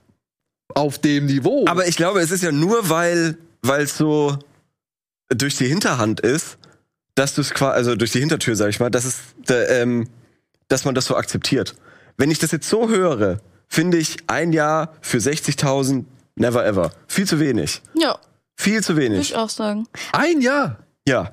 auf 0.75 0.99
dem 0.99 1.26
Niveau. 1.26 1.66
Aber 1.66 1.87
ich 1.87 1.97
glaube, 1.97 2.21
es 2.21 2.31
ist 2.31 2.42
ja 2.42 2.50
nur, 2.50 2.88
weil 2.88 3.37
es 3.62 3.97
so 3.97 4.38
durch 5.28 5.57
die 5.57 5.66
Hinterhand 5.66 6.21
ist, 6.21 6.57
dass 7.14 7.35
du 7.35 7.42
es 7.42 7.52
quasi, 7.52 7.76
also 7.76 7.95
durch 7.95 8.12
die 8.12 8.21
Hintertür, 8.21 8.57
sag 8.57 8.71
ich 8.71 8.81
mal, 8.81 8.90
dass 8.90 9.04
es, 9.04 9.19
ähm, 9.49 10.09
dass 10.69 10.87
man 10.87 10.95
das 10.95 11.04
so 11.04 11.16
akzeptiert. 11.16 11.75
Wenn 12.16 12.31
ich 12.31 12.38
das 12.38 12.52
jetzt 12.52 12.69
so 12.71 12.88
höre, 12.88 13.40
finde 13.69 13.99
ich 13.99 14.16
ein 14.28 14.54
Jahr 14.54 14.95
für 15.02 15.19
60.000 15.19 16.04
never 16.36 16.64
ever. 16.64 16.92
Viel 17.08 17.26
zu 17.26 17.38
wenig. 17.40 17.82
Ja, 17.94 18.18
Viel 18.56 18.82
zu 18.82 18.94
würde 18.96 19.06
wenig. 19.14 19.30
ich 19.30 19.36
auch 19.36 19.48
sagen. 19.50 19.86
ein 20.12 20.40
Jahr, 20.40 20.78
Ja. 21.06 21.32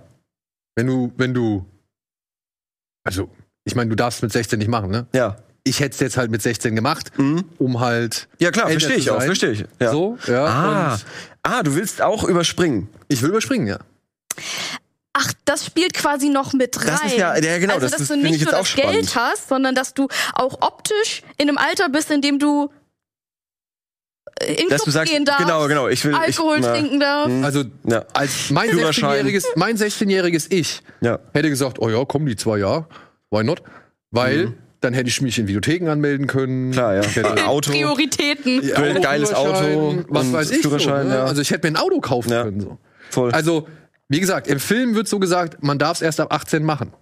wenn 0.76 0.88
du, 0.88 1.12
wenn 1.18 1.34
du, 1.34 1.66
also, 3.04 3.30
ich 3.66 3.76
meine, 3.76 3.90
du 3.90 3.96
darfst 3.96 4.22
mit 4.24 4.32
16 4.32 4.60
nicht 4.60 4.68
machen, 4.70 4.90
ne? 4.92 5.06
Ja. 5.14 5.38
ich 5.64 5.80
hätte 5.82 5.94
es 5.94 6.00
jetzt 6.00 6.18
halt 6.18 6.32
mit 6.32 6.42
16 6.42 6.76
gemacht, 6.76 7.12
um 7.18 7.80
halt. 7.80 8.28
Ja 8.40 8.50
klar, 8.52 8.70
verstehe 8.70 8.96
ich 8.96 9.10
auch, 9.12 9.22
verstehe 9.22 9.52
ich. 9.52 9.66
Ja. 9.80 9.92
So, 9.92 10.18
ja. 10.28 10.46
Ah. 10.46 11.00
Ah, 11.44 11.64
du 11.64 11.76
willst 11.76 12.02
auch 12.02 12.24
überspringen. 12.24 12.88
ich 13.08 13.22
will 13.22 13.30
überspringen, 13.30 13.68
ja. 13.68 13.78
Ach, 15.14 15.34
das 15.46 15.66
spielt 15.66 15.94
quasi 15.94 16.30
noch 16.30 16.54
mit 16.54 16.80
rein. 16.80 16.88
Das 16.88 17.04
ist 17.06 17.18
ja- 17.18 17.36
ja, 17.38 17.58
genau, 17.60 17.74
also, 17.76 17.86
das- 17.86 17.92
dass 17.92 18.00
das 18.00 18.08
du 18.08 18.14
finde 18.14 18.28
ich 18.28 18.32
nicht 18.34 18.42
jetzt 18.42 18.52
nur 18.52 18.60
auch 18.62 18.66
das 18.66 18.76
Geld 18.76 19.10
spannend. 19.10 19.16
hast, 19.16 19.50
sondern 19.50 19.76
dass 19.76 19.94
du 19.94 20.08
auch 20.34 20.62
optisch 20.62 21.24
in 21.38 21.50
einem 21.50 21.58
Alter 21.58 21.90
bist, 21.90 22.10
in 22.12 22.22
dem 22.22 22.40
du 22.40 22.72
äh, 24.40 24.54
in 24.54 24.70
Dass 24.70 24.78
Club 24.82 24.86
du 24.86 24.92
sagst, 24.92 25.12
gehen 25.14 25.26
darfst, 25.26 25.46
genau, 25.46 25.68
genau, 25.68 25.88
ich 25.88 26.04
will 26.06 26.12
ich, 26.14 26.18
Alkohol 26.20 26.60
na, 26.62 26.74
trinken 26.74 27.00
darfst. 27.00 27.44
Also 27.44 27.64
Ja. 27.86 28.06
als 28.14 28.50
mein 28.50 28.70
Führerschein. 28.70 29.26
16-jähriges, 29.28 29.46
mein 29.56 29.78
16-jähriges 29.78 30.48
Ich 30.52 30.82
Ja. 31.02 31.20
hätte 31.34 31.50
gesagt, 31.50 31.80
oh 31.80 31.90
ja, 31.90 32.04
komm, 32.06 32.26
die 32.26 32.36
zwei 32.36 32.58
Jahre, 32.60 32.88
why 33.32 33.44
not? 33.44 33.62
Weil 34.12 34.54
dann 34.82 34.94
hätte 34.94 35.10
ich 35.10 35.22
mich 35.22 35.38
in 35.38 35.48
Videotheken 35.48 35.90
anmelden 35.90 36.26
können. 36.28 36.68
Mhm. 36.70 36.72
Klar, 36.72 36.96
ja. 36.96 37.02
Ich 37.02 37.16
hätte 37.16 37.36
Auto. 37.48 37.72
Prioritäten. 37.72 38.66
Ja, 38.66 38.76
Ein 38.78 39.02
geiles 39.02 39.34
Auto 39.34 40.04
was 40.08 40.32
weiß 40.32 40.52
ich. 40.52 40.64
So, 40.64 40.70
ne? 40.70 41.14
ja. 41.16 41.26
Also 41.26 41.42
ich 41.42 41.52
hätte 41.52 41.70
mir 41.70 41.78
ein 41.78 41.84
Auto 41.84 42.00
kaufen 42.00 42.32
Ja. 42.32 42.44
können. 42.44 42.62
So. 42.62 42.78
Voll. 43.10 43.32
Also, 43.32 43.68
wie 44.10 44.20
gesagt, 44.20 44.48
im 44.48 44.60
Film 44.60 44.96
wird 44.96 45.08
so 45.08 45.20
gesagt, 45.20 45.64
man 45.64 45.78
darf 45.80 45.98
es 45.98 46.02
erst 46.02 46.20
ab 46.20 46.34
18 46.34 46.64
machen. 46.64 46.94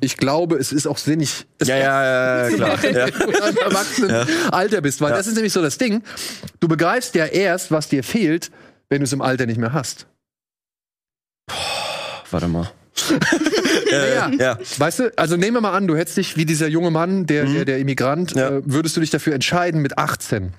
Ich 0.00 0.16
glaube, 0.16 0.56
es 0.56 0.72
ist 0.72 0.86
auch 0.86 0.96
sinnig, 0.98 1.46
es 1.58 1.68
Mhm. 1.68 1.72
ja, 1.74 1.78
ja, 1.78 2.04
ja, 2.04 2.48
ja, 2.48 2.56
klar. 2.56 2.84
Ja. 2.84 3.06
wenn 3.18 3.30
du 3.30 3.48
im 3.50 3.56
Erwachsenenalter 3.58 4.80
bist. 4.80 5.00
Weil 5.00 5.10
Ja. 5.10 5.16
das 5.18 5.26
ist 5.26 5.34
nämlich 5.34 5.52
so 5.52 5.60
das 5.62 5.76
Ding. 5.78 6.02
Du 6.60 6.68
begreifst 6.68 7.14
ja 7.14 7.26
erst, 7.26 7.70
was 7.70 7.88
dir 7.88 8.02
fehlt, 8.02 8.50
wenn 8.88 9.00
du 9.00 9.04
es 9.04 9.12
im 9.12 9.20
Alter 9.20 9.46
nicht 9.46 9.58
mehr 9.58 9.72
hast. 9.72 10.06
Warte 12.30 12.48
mal. 12.48 12.70
Ja, 13.90 14.28
Ja. 14.28 14.58
Weißt 14.76 14.98
du, 14.98 15.12
also 15.16 15.36
nehmen 15.36 15.56
wir 15.56 15.60
mal 15.62 15.72
an, 15.72 15.86
du 15.86 15.96
hättest 15.96 16.18
dich 16.18 16.36
wie 16.36 16.44
dieser 16.44 16.68
junge 16.68 16.90
Mann, 16.90 17.24
der, 17.26 17.44
der, 17.46 17.64
der 17.64 17.78
Immigrant, 17.78 18.34
Mhm. 18.34 18.40
Ja. 18.40 18.48
äh, 18.50 18.62
würdest 18.66 18.96
du 18.96 19.00
dich 19.00 19.08
dafür 19.10 19.34
entscheiden, 19.34 19.80
mit 19.80 19.96
18 19.98 20.52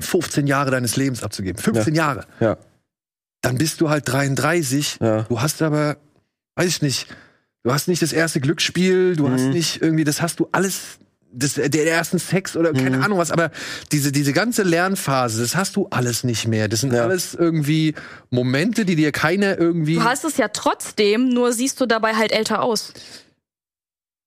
15 0.00 0.46
Jahre 0.46 0.70
deines 0.70 0.96
Lebens 0.96 1.22
abzugeben. 1.22 1.60
15 1.60 1.94
Jahre. 1.94 2.24
Ja. 2.40 2.56
Dann 3.42 3.58
bist 3.58 3.80
du 3.80 3.90
halt 3.90 4.08
33. 4.08 4.98
Ja. 5.00 5.22
Du 5.24 5.40
hast 5.40 5.60
aber, 5.62 5.96
weiß 6.56 6.66
ich 6.68 6.82
nicht, 6.82 7.06
du 7.64 7.72
hast 7.72 7.88
nicht 7.88 8.00
das 8.02 8.12
erste 8.12 8.40
Glücksspiel, 8.40 9.16
du 9.16 9.28
hast 9.28 9.42
Mhm. 9.42 9.50
nicht 9.50 9.82
irgendwie, 9.82 10.04
das 10.04 10.22
hast 10.22 10.40
du 10.40 10.48
alles, 10.52 10.98
das, 11.32 11.54
der, 11.54 11.68
der 11.68 11.90
ersten 11.90 12.18
Sex 12.18 12.56
oder 12.56 12.72
keine 12.72 12.98
Mhm. 12.98 13.02
Ahnung 13.02 13.18
was, 13.18 13.30
aber 13.30 13.50
diese, 13.90 14.12
diese 14.12 14.32
ganze 14.32 14.62
Lernphase, 14.62 15.40
das 15.42 15.56
hast 15.56 15.76
du 15.76 15.88
alles 15.90 16.24
nicht 16.24 16.46
mehr. 16.46 16.68
Das 16.68 16.80
sind 16.82 16.92
Ja. 16.92 17.02
alles 17.02 17.34
irgendwie 17.34 17.94
Momente, 18.30 18.84
die 18.84 18.96
dir 18.96 19.12
keiner 19.12 19.58
irgendwie. 19.58 19.94
Du 19.96 20.04
hast 20.04 20.24
es 20.24 20.36
ja 20.36 20.48
trotzdem, 20.48 21.28
nur 21.28 21.52
siehst 21.52 21.80
du 21.80 21.86
dabei 21.86 22.14
halt 22.14 22.32
älter 22.32 22.62
aus. 22.62 22.92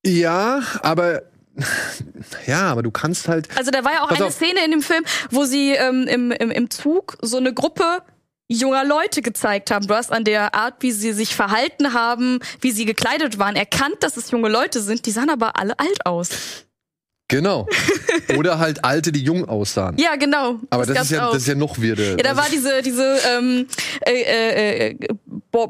ja, 0.06 0.62
aber. 0.82 1.22
Ja, 2.48 2.64
aber 2.64 2.84
du 2.84 2.92
kannst 2.92 3.28
halt. 3.30 3.48
Also 3.58 3.72
da 3.72 3.84
war 3.86 3.94
ja 3.94 4.02
auch 4.04 4.10
Pass 4.10 4.18
eine 4.18 4.26
auf. 4.28 4.34
Szene 4.34 4.60
in 4.66 4.72
dem 4.72 4.82
Film, 4.82 5.04
wo 5.32 5.46
sie 5.46 5.72
ähm, 5.72 6.06
im, 6.08 6.32
im, 6.32 6.52
im 6.52 6.70
Zug 6.70 7.18
so 7.22 7.38
eine 7.38 7.54
Gruppe 7.54 8.02
junger 8.48 8.86
Leute 8.86 9.22
gezeigt 9.22 9.72
haben. 9.72 9.88
Du 9.88 9.96
hast 9.96 10.12
an 10.12 10.24
der 10.24 10.54
Art, 10.54 10.76
wie 10.80 10.92
sie 10.92 11.14
sich 11.14 11.36
verhalten 11.36 11.94
haben, 11.94 12.40
wie 12.62 12.72
sie 12.72 12.86
gekleidet 12.86 13.40
waren, 13.40 13.56
erkannt, 13.56 13.98
dass 14.02 14.18
es 14.18 14.32
junge 14.32 14.50
Leute 14.50 14.82
sind. 14.82 15.06
Die 15.06 15.12
sahen 15.12 15.30
aber 15.30 15.58
alle 15.58 15.78
alt 15.80 16.06
aus. 16.06 16.30
Genau. 17.28 17.68
Oder 18.38 18.60
halt 18.60 18.86
Alte, 18.86 19.12
die 19.12 19.24
jung 19.24 19.46
aussahen. 19.46 19.98
Ja, 19.98 20.16
genau. 20.16 20.60
aber 20.70 20.86
das, 20.86 20.96
gab's 20.96 21.06
ist 21.08 21.12
ja, 21.12 21.28
auch. 21.28 21.34
das 21.34 21.42
ist 21.42 21.48
ja 21.48 21.56
noch 21.56 21.80
weirder. 21.80 22.12
Ja, 22.12 22.18
da 22.18 22.38
war 22.38 22.46
diese, 22.52 22.84
diese 22.84 23.18
ähm, 23.28 23.68
äh, 24.06 24.12
äh, 24.12 24.90
äh, 24.90 25.08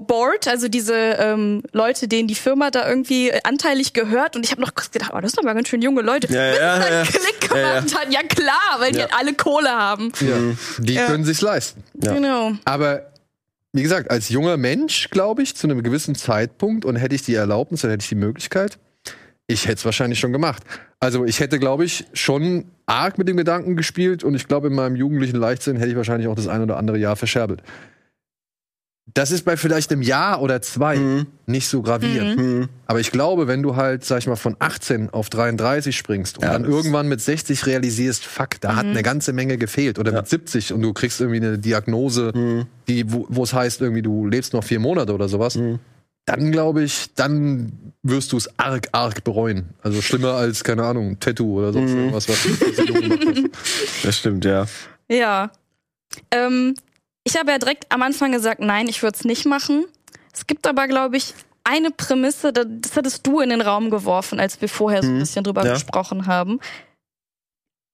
Board, 0.07 0.47
also 0.47 0.67
diese 0.67 0.93
ähm, 0.95 1.63
Leute, 1.71 2.07
denen 2.07 2.27
die 2.27 2.35
Firma 2.35 2.71
da 2.71 2.87
irgendwie 2.89 3.31
anteilig 3.43 3.93
gehört. 3.93 4.35
Und 4.35 4.43
ich 4.45 4.51
habe 4.51 4.61
noch 4.61 4.73
kurz 4.75 4.91
gedacht, 4.91 5.11
oh, 5.13 5.19
das 5.21 5.31
sind 5.33 5.43
aber 5.45 5.53
ganz 5.53 5.67
schön 5.67 5.81
junge 5.81 6.01
Leute. 6.01 6.27
Ja, 6.33 6.49
Bis 6.49 6.59
ja, 6.59 6.77
es 6.77 6.83
dann 6.83 6.93
ja. 6.93 7.03
Klick 7.03 7.49
Ja, 7.51 7.57
ja. 7.57 7.79
gemacht 7.79 7.95
hat. 7.99 8.13
Ja 8.13 8.23
klar, 8.23 8.79
weil 8.79 8.91
die 8.91 8.97
Ja. 8.99 9.03
halt 9.05 9.13
alle 9.19 9.33
Kohle 9.33 9.69
haben. 9.69 10.11
ja, 10.19 10.35
die 10.79 10.93
Ja. 10.93 11.05
können 11.07 11.23
sich's 11.23 11.41
leisten. 11.41 11.83
Ja. 12.03 12.13
Genau. 12.13 12.53
Aber 12.65 13.11
wie 13.73 13.83
gesagt, 13.83 14.09
als 14.09 14.29
junger 14.29 14.57
Mensch, 14.57 15.09
glaube 15.09 15.43
ich, 15.43 15.55
zu 15.55 15.67
einem 15.67 15.83
gewissen 15.83 16.15
Zeitpunkt 16.15 16.85
und 16.85 16.95
hätte 16.95 17.13
ich 17.15 17.23
die 17.23 17.35
Erlaubnis, 17.35 17.81
dann 17.81 17.91
hätte 17.91 18.03
ich 18.03 18.09
die 18.09 18.15
Möglichkeit, 18.15 18.77
ich 19.47 19.65
hätte 19.65 19.75
es 19.75 19.85
wahrscheinlich 19.85 20.19
schon 20.19 20.31
gemacht. 20.33 20.63
Also 20.99 21.25
ich 21.25 21.39
hätte, 21.39 21.59
glaube 21.59 21.85
ich, 21.85 22.05
schon 22.13 22.65
arg 22.87 23.17
mit 23.17 23.27
dem 23.27 23.37
Gedanken 23.37 23.75
gespielt 23.75 24.23
und 24.23 24.33
ich 24.33 24.47
glaube, 24.47 24.67
in 24.69 24.73
meinem 24.75 24.95
jugendlichen 24.95 25.35
Leichtsinn 25.35 25.75
hätte 25.77 25.91
ich 25.91 25.97
wahrscheinlich 25.97 26.27
auch 26.29 26.35
das 26.35 26.47
ein 26.47 26.61
oder 26.63 26.77
andere 26.77 26.97
Jahr 26.97 27.15
verscherbelt. 27.15 27.61
Das 29.13 29.29
ist 29.31 29.45
bei 29.45 29.55
vielleicht 29.55 29.91
einem 29.91 30.01
Jahr 30.01 30.41
oder 30.41 30.61
zwei 30.63 30.97
Mhm. 30.97 31.27
nicht 31.45 31.67
so 31.67 31.81
gravierend. 31.83 32.37
Mhm. 32.37 32.69
Aber 32.87 32.99
ich 32.99 33.11
glaube, 33.11 33.47
wenn 33.47 33.61
du 33.61 33.75
halt, 33.75 34.03
sag 34.03 34.17
ich 34.17 34.27
mal, 34.27 34.35
von 34.35 34.55
18 34.59 35.11
auf 35.11 35.29
33 35.29 35.95
springst 35.95 36.39
und 36.39 36.43
Ja, 36.43 36.53
dann 36.53 36.65
irgendwann 36.65 37.07
mit 37.07 37.21
60 37.21 37.67
realisierst, 37.67 38.25
fuck, 38.25 38.59
da 38.61 38.75
hat 38.75 38.85
eine 38.85 39.03
ganze 39.03 39.31
Menge 39.31 39.57
gefehlt. 39.57 39.99
Oder 39.99 40.11
Ja. 40.11 40.17
mit 40.19 40.27
70 40.27 40.73
und 40.73 40.81
du 40.81 40.91
kriegst 40.91 41.21
irgendwie 41.21 41.37
eine 41.39 41.59
Diagnose, 41.59 42.31
Mhm. 42.33 42.65
die, 42.87 43.05
wo 43.11 43.43
es 43.43 43.53
heißt, 43.53 43.79
irgendwie, 43.81 44.01
du 44.01 44.25
lebst 44.27 44.53
noch 44.53 44.63
vier 44.63 44.79
Monate 44.79 45.13
oder 45.13 45.29
sowas. 45.29 45.55
Mhm. 45.55 45.79
Dann 46.25 46.51
glaube 46.51 46.81
ich, 46.83 47.13
dann 47.13 47.71
wirst 48.01 48.31
du 48.31 48.37
es 48.37 48.49
arg, 48.57 48.87
arg 48.91 49.23
bereuen. 49.23 49.69
Also 49.83 50.01
schlimmer 50.01 50.33
als, 50.33 50.63
keine 50.63 50.83
Ahnung, 50.83 51.19
Tattoo 51.19 51.59
oder 51.59 51.71
sonst 51.71 51.91
Mhm. 51.91 51.97
irgendwas, 51.99 52.27
was 52.27 52.41
du 52.41 52.93
gemacht 52.93 53.19
hast. 53.27 54.05
Das 54.05 54.17
stimmt, 54.17 54.43
ja. 54.45 54.65
Ja. 55.07 55.51
Ähm, 56.31 56.73
ich 57.25 57.35
habe 57.37 57.51
ja 57.51 57.57
direkt 57.57 57.91
am 57.91 58.01
Anfang 58.01 58.31
gesagt, 58.31 58.61
nein, 58.61 58.87
ich 58.87 59.03
würde 59.03 59.17
es 59.17 59.25
nicht 59.25 59.45
machen. 59.45 59.85
Es 60.33 60.47
gibt 60.47 60.65
aber, 60.67 60.87
glaube 60.87 61.17
ich, 61.17 61.33
eine 61.63 61.91
Prämisse, 61.91 62.53
da- 62.53 62.63
das 62.65 62.95
hattest 62.95 63.25
du 63.27 63.39
in 63.41 63.49
den 63.49 63.61
Raum 63.61 63.89
geworfen, 63.89 64.39
als 64.39 64.61
wir 64.61 64.69
vorher 64.69 65.01
so 65.01 65.09
ein 65.09 65.15
Mhm. 65.15 65.19
bisschen 65.19 65.43
drüber 65.43 65.65
Ja. 65.65 65.73
gesprochen 65.73 66.27
haben. 66.27 66.59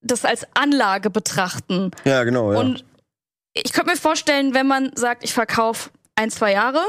Das 0.04 0.24
als 0.24 0.46
Anlage 0.54 1.10
betrachten. 1.10 1.90
Ja, 2.04 2.24
genau, 2.24 2.52
ja. 2.52 2.58
Und 2.58 2.84
ich 3.54 3.72
könnte 3.72 3.90
mir 3.90 3.96
vorstellen, 3.96 4.52
wenn 4.54 4.66
man 4.66 4.90
sagt, 4.96 5.24
ich 5.24 5.32
verkaufe 5.32 5.90
ein, 6.16 6.30
zwei 6.30 6.52
Jahre, 6.52 6.82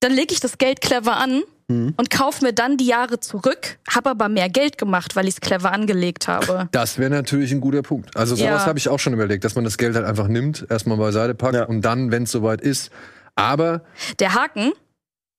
dann 0.00 0.12
lege 0.12 0.34
ich 0.34 0.40
das 0.40 0.58
Geld 0.58 0.80
clever 0.80 1.16
an 1.16 1.42
Mhm. 1.70 1.94
und 1.96 2.10
kaufe 2.10 2.44
mir 2.44 2.52
dann 2.52 2.76
die 2.76 2.86
Jahre 2.86 3.20
zurück, 3.20 3.78
habe 3.88 4.10
aber 4.10 4.28
mehr 4.28 4.48
Geld 4.48 4.76
gemacht, 4.76 5.14
weil 5.16 5.28
ich 5.28 5.34
es 5.34 5.40
clever 5.40 5.72
angelegt 5.72 6.26
habe. 6.28 6.68
Das 6.72 6.98
wäre 6.98 7.10
natürlich 7.10 7.52
ein 7.52 7.60
guter 7.60 7.82
Punkt. 7.82 8.16
Also 8.16 8.34
sowas 8.34 8.62
Ja. 8.62 8.66
habe 8.66 8.78
ich 8.78 8.88
auch 8.88 8.98
schon 8.98 9.12
überlegt, 9.12 9.44
dass 9.44 9.54
man 9.54 9.64
das 9.64 9.78
Geld 9.78 9.94
halt 9.94 10.04
einfach 10.06 10.28
nimmt, 10.28 10.66
erstmal 10.68 10.96
beiseite 10.98 11.34
packt 11.34 11.54
Ja. 11.54 11.64
und 11.64 11.82
dann, 11.82 12.10
wenn 12.10 12.24
es 12.24 12.32
soweit 12.32 12.60
ist. 12.60 12.90
Aber 13.36 13.82
Der 14.18 14.34
Haken, 14.34 14.72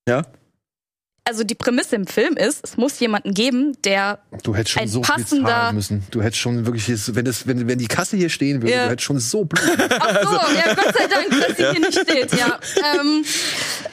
ja? 0.08 0.24
also 1.28 1.44
die 1.44 1.54
Prämisse 1.56 1.96
im 1.96 2.08
Film 2.08 2.36
ist, 2.36 2.62
es 2.66 2.78
muss 2.78 3.00
jemanden 3.00 3.34
geben, 3.34 3.78
der 3.84 4.20
du 4.44 4.56
hättest 4.56 4.72
schon 4.72 4.82
Ein 4.84 4.88
so 4.88 5.04
viel 5.04 5.14
passender- 5.16 5.50
zahlen 5.50 5.76
müssen. 5.76 6.04
Du 6.12 6.22
hättest 6.22 6.40
schon 6.42 6.66
wirklich, 6.66 6.88
wenn, 7.16 7.26
das, 7.26 7.46
wenn, 7.48 7.68
wenn 7.68 7.78
die 7.78 7.88
Kasse 7.88 8.18
hier 8.18 8.30
stehen 8.30 8.62
würde, 8.62 8.74
Ja. 8.74 8.86
du 8.86 8.92
hättest 8.92 9.06
schon 9.06 9.20
so 9.20 9.46
Blut. 9.46 9.62
Ach 10.00 10.22
so, 10.24 10.56
ja, 10.56 10.74
Gott 10.74 10.94
sei 10.98 11.08
Dank, 11.08 11.30
dass 11.48 11.58
sie 11.58 11.64
hier 11.72 11.80
nicht 11.80 12.00
steht, 12.00 12.34
ja. 12.40 12.60
Ähm, 13.00 13.24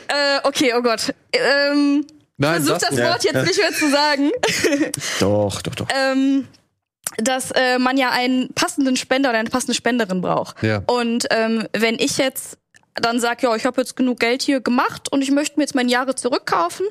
äh, 0.08 0.38
okay, 0.44 0.72
oh 0.76 0.82
Gott. 0.82 1.12
Ähm, 1.32 2.06
Nein, 2.38 2.62
versuch 2.62 2.80
sag 2.80 2.90
das 2.90 2.98
du. 2.98 3.04
Wort 3.04 3.24
jetzt 3.24 3.46
nicht 3.46 3.58
mehr 3.58 3.72
zu 3.72 3.90
sagen. 3.90 4.30
Doch, 5.20 5.60
doch, 5.62 5.74
doch. 5.74 5.88
ähm, 5.94 6.46
dass 7.16 7.50
äh, 7.50 7.78
man 7.78 7.96
ja 7.96 8.10
einen 8.10 8.52
passenden 8.54 8.96
Spender 8.96 9.30
oder 9.30 9.38
eine 9.38 9.50
passende 9.50 9.74
Spenderin 9.74 10.20
braucht. 10.20 10.62
Ja. 10.62 10.82
Und 10.86 11.26
ähm, 11.30 11.66
wenn 11.76 11.96
ich 11.96 12.16
jetzt 12.18 12.58
dann 12.94 13.20
sage, 13.20 13.46
ja, 13.46 13.56
ich 13.56 13.64
habe 13.64 13.80
jetzt 13.80 13.96
genug 13.96 14.20
Geld 14.20 14.42
hier 14.42 14.60
gemacht 14.60 15.10
und 15.10 15.22
ich 15.22 15.30
möchte 15.30 15.58
mir 15.58 15.64
jetzt 15.64 15.74
meine 15.74 15.90
Jahre 15.90 16.14
zurückkaufen, 16.14 16.86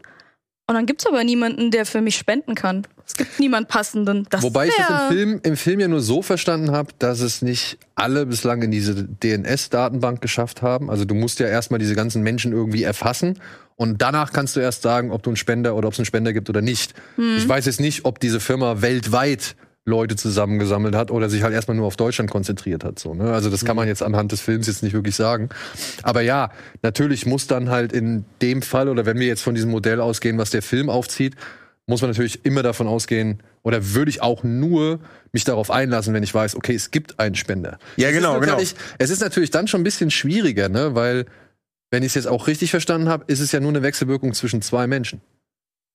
und 0.69 0.75
dann 0.75 0.85
gibt's 0.85 1.05
aber 1.05 1.23
niemanden, 1.23 1.71
der 1.71 1.85
für 1.85 2.01
mich 2.01 2.17
spenden 2.17 2.53
kann. 2.53 2.85
Es 3.05 3.13
gibt 3.15 3.39
niemand 3.39 3.69
passenden. 3.69 4.27
Das 4.29 4.43
Wobei 4.43 4.67
ich 4.67 4.75
das 4.75 5.03
im 5.03 5.15
Film, 5.15 5.39
im 5.43 5.55
Film 5.55 5.79
ja 5.79 5.87
nur 5.87 6.01
so 6.01 6.21
verstanden 6.21 6.71
habe, 6.71 6.91
dass 6.99 7.21
es 7.21 7.41
nicht 7.41 7.77
alle 7.95 8.25
bislang 8.25 8.61
in 8.61 8.71
diese 8.71 9.05
DNS-Datenbank 9.05 10.19
geschafft 10.19 10.61
haben. 10.61 10.89
Also 10.89 11.05
du 11.05 11.15
musst 11.15 11.39
ja 11.39 11.47
erstmal 11.47 11.79
diese 11.79 11.95
ganzen 11.95 12.21
Menschen 12.21 12.51
irgendwie 12.51 12.83
erfassen 12.83 13.39
und 13.77 14.01
danach 14.01 14.33
kannst 14.33 14.55
du 14.55 14.59
erst 14.59 14.81
sagen, 14.81 15.11
ob 15.11 15.23
du 15.23 15.29
einen 15.29 15.37
Spender 15.37 15.75
oder 15.75 15.87
ob 15.87 15.93
es 15.93 15.99
einen 15.99 16.05
Spender 16.05 16.33
gibt 16.33 16.49
oder 16.49 16.61
nicht. 16.61 16.93
Ich 17.37 17.47
weiß 17.47 17.65
jetzt 17.67 17.79
nicht, 17.79 18.03
ob 18.05 18.19
diese 18.19 18.39
Firma 18.39 18.81
weltweit 18.81 19.55
Leute 19.85 20.17
zusammengesammelt 20.17 20.95
hat 20.95 21.11
oder 21.11 21.29
sich 21.29 21.43
halt 21.43 21.53
erstmal 21.53 21.77
nur 21.77 21.87
auf 21.87 21.95
Deutschland 21.95 22.29
konzentriert 22.29 22.83
hat. 22.83 22.99
So, 22.99 23.13
ne? 23.13 23.31
Also 23.31 23.49
das 23.49 23.63
kann 23.63 23.77
man 23.77 23.87
jetzt 23.87 24.03
anhand 24.03 24.33
des 24.33 24.41
Films 24.41 24.67
jetzt 24.67 24.83
nicht 24.83 24.93
wirklich 24.93 25.15
sagen. 25.15 25.47
Aber 26.03 26.21
ja, 26.21 26.51
natürlich 26.81 27.25
muss 27.25 27.47
dann 27.47 27.69
halt 27.69 27.93
in 27.93 28.25
dem 28.41 28.61
Fall 28.61 28.89
oder 28.89 29.05
wenn 29.05 29.17
wir 29.17 29.27
jetzt 29.27 29.43
von 29.43 29.55
diesem 29.55 29.71
Modell 29.71 30.01
ausgehen, 30.01 30.37
was 30.37 30.49
der 30.49 30.61
Film 30.61 30.89
aufzieht, 30.89 31.35
muss 31.85 32.01
man 32.01 32.11
natürlich 32.11 32.43
immer 32.43 32.63
davon 32.63 32.85
ausgehen, 32.85 33.41
oder 33.63 33.93
würde 33.93 34.09
ich 34.09 34.21
auch 34.21 34.43
nur 34.43 34.99
mich 35.31 35.45
darauf 35.45 35.71
einlassen, 35.71 36.13
wenn 36.13 36.23
ich 36.23 36.33
weiß, 36.33 36.55
okay, 36.55 36.75
es 36.75 36.91
gibt 36.91 37.19
einen 37.19 37.35
Spender. 37.35 37.79
Ja, 37.95 38.09
Es 38.09 38.15
genau, 38.15 38.39
genau. 38.39 38.57
Es 38.97 39.09
ist 39.09 39.21
natürlich 39.21 39.51
dann 39.51 39.67
schon 39.67 39.81
ein 39.81 39.85
bisschen 39.85 40.11
schwieriger, 40.11 40.67
ne? 40.67 40.95
weil, 40.95 41.25
wenn 41.91 42.03
ich 42.03 42.07
es 42.09 42.15
jetzt 42.15 42.27
auch 42.27 42.47
richtig 42.47 42.71
verstanden 42.71 43.09
habe, 43.09 43.23
ist 43.27 43.39
es 43.39 43.51
ja 43.51 43.59
nur 43.59 43.69
eine 43.69 43.81
Wechselwirkung 43.83 44.33
zwischen 44.33 44.61
zwei 44.61 44.87
Menschen. 44.87 45.21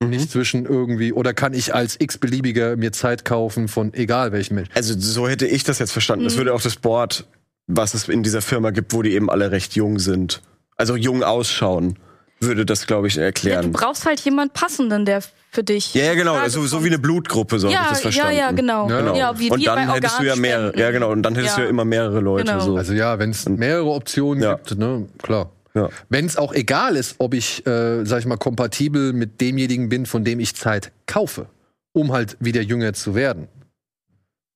Mhm. 0.02 0.10
Nicht 0.10 0.30
zwischen 0.30 0.64
irgendwie, 0.66 1.12
oder 1.12 1.34
kann 1.34 1.52
ich 1.54 1.74
als 1.74 1.96
x-beliebiger 2.00 2.76
mir 2.76 2.92
Zeit 2.92 3.24
kaufen 3.24 3.68
von 3.68 3.92
egal 3.94 4.32
welchem 4.32 4.54
Menschen. 4.56 4.72
Also 4.74 4.94
so 4.98 5.28
hätte 5.28 5.46
ich 5.46 5.64
das 5.64 5.78
jetzt 5.78 5.92
verstanden. 5.92 6.24
Das 6.24 6.36
würde 6.36 6.54
auch 6.54 6.62
das 6.62 6.76
Board, 6.76 7.26
was 7.66 7.94
es 7.94 8.08
in 8.08 8.22
dieser 8.22 8.42
Firma 8.42 8.70
gibt, 8.70 8.92
wo 8.92 9.02
die 9.02 9.12
eben 9.14 9.30
alle 9.30 9.50
recht 9.50 9.74
jung 9.76 9.98
sind, 9.98 10.42
also 10.76 10.96
jung 10.96 11.22
ausschauen, 11.22 11.98
würde 12.40 12.66
das, 12.66 12.86
glaube 12.88 13.06
ich, 13.06 13.14
Ja, 13.14 13.20
du 13.20 13.26
erklären. 13.26 13.70
brauchst 13.72 14.04
halt 14.04 14.18
jemand 14.20 14.52
passenden, 14.52 15.04
der 15.04 15.22
für 15.52 15.62
dich. 15.62 15.94
Ja, 15.94 16.04
ja, 16.06 16.14
genau, 16.14 16.34
Frage 16.34 16.50
so, 16.50 16.82
wie 16.82 16.88
eine 16.88 16.98
Blutgruppe, 16.98 17.58
so 17.60 17.68
hab 17.68 17.72
ich 17.74 17.80
ja, 17.80 17.88
das 17.90 18.00
verstanden. 18.00 18.32
ja, 18.36 18.38
ja, 18.46 18.50
genau. 18.50 18.88
Ja, 18.88 18.98
Genau. 19.00 19.16
Ja, 19.16 19.38
wie, 19.38 19.50
und 19.50 19.64
dann 19.64 19.88
hättest 19.92 20.18
du 20.18 20.24
ja 20.24 20.34
mehrere, 20.34 20.76
ja 20.76 20.90
genau, 20.90 21.10
und 21.12 21.22
dann 21.22 21.34
hättest 21.36 21.58
du 21.58 21.60
ja 21.62 21.68
immer 21.68 21.84
mehrere 21.84 22.18
Leute. 22.20 22.50
Genau. 22.50 22.64
So. 22.64 22.76
Also 22.76 22.94
ja, 22.94 23.18
wenn 23.20 23.30
es 23.30 23.48
mehrere 23.48 23.90
Optionen 23.90 24.42
Ja. 24.42 24.54
gibt, 24.54 24.76
ne, 24.78 25.06
klar. 25.22 25.50
Ja. 25.74 25.88
Wenn 26.08 26.26
es 26.26 26.36
auch 26.36 26.52
egal 26.52 26.96
ist, 26.96 27.16
ob 27.18 27.34
ich, 27.34 27.66
äh, 27.66 28.04
sag 28.04 28.20
ich 28.20 28.26
mal, 28.26 28.36
kompatibel 28.36 29.12
mit 29.12 29.40
demjenigen 29.40 29.88
bin, 29.88 30.06
von 30.06 30.24
dem 30.24 30.40
ich 30.40 30.54
Zeit 30.54 30.92
kaufe, 31.06 31.46
um 31.92 32.12
halt 32.12 32.36
wieder 32.40 32.60
jünger 32.60 32.92
zu 32.92 33.14
werden, 33.14 33.48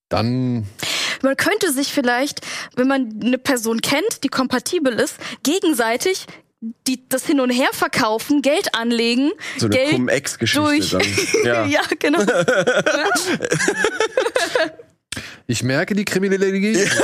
dann 0.08 0.66
Man 1.22 1.36
könnte 1.36 1.72
sich 1.72 1.92
vielleicht, 1.92 2.40
wenn 2.76 2.86
man 2.86 3.18
eine 3.22 3.38
Person 3.38 3.80
kennt, 3.80 4.22
die 4.24 4.28
kompatibel 4.28 4.92
ist, 4.92 5.16
gegenseitig 5.42 6.26
die, 6.86 7.06
das 7.08 7.26
hin 7.26 7.40
und 7.40 7.50
her 7.50 7.68
verkaufen, 7.72 8.42
Geld 8.42 8.74
anlegen, 8.74 9.30
So 9.58 9.66
eine 9.66 9.76
Geld 9.76 9.90
Cum-Ex-Geschichte 9.90 10.60
durch. 10.60 10.90
dann. 10.90 11.02
Ja. 11.44 11.64
ja, 11.66 11.80
genau. 11.98 12.20
ich 15.46 15.62
merke 15.62 15.94
die 15.94 16.04
Kriminalität. 16.04 16.90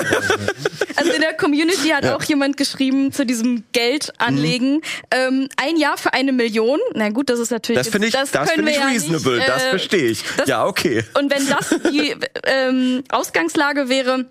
Also 0.95 1.11
in 1.13 1.23
der 1.23 1.33
Community 1.35 1.89
hat 1.89 2.05
Ja. 2.05 2.15
auch 2.15 2.23
jemand 2.23 2.59
geschrieben 2.59 3.13
zu 3.13 3.25
diesem 3.25 3.65
Geld 3.73 4.13
anlegen. 4.19 4.83
Ähm, 5.11 5.49
ein 5.57 5.77
Jahr 5.79 5.97
für 5.97 6.13
eine 6.13 6.33
Million. 6.33 6.79
Na 6.95 7.09
gut, 7.09 7.31
das 7.31 7.39
ist 7.41 7.51
natürlich. 7.51 7.79
Das 7.81 7.89
finde 7.89 8.09
ich, 8.09 8.13
das 8.13 8.31
können 8.31 8.47
finde 8.49 8.71
ich 8.73 8.77
ja 8.77 8.87
reasonable, 8.87 9.37
nicht, 9.39 9.49
das 9.49 9.65
äh, 9.65 9.71
verstehe 9.71 10.05
ich. 10.11 10.23
das- 10.37 10.47
ja, 10.49 10.67
okay. 10.67 11.03
Und 11.19 11.33
wenn 11.33 11.49
das 11.49 11.71
die 11.91 12.15
ähm, 12.45 13.03
Ausgangslage 13.09 13.89
wäre, 13.89 14.27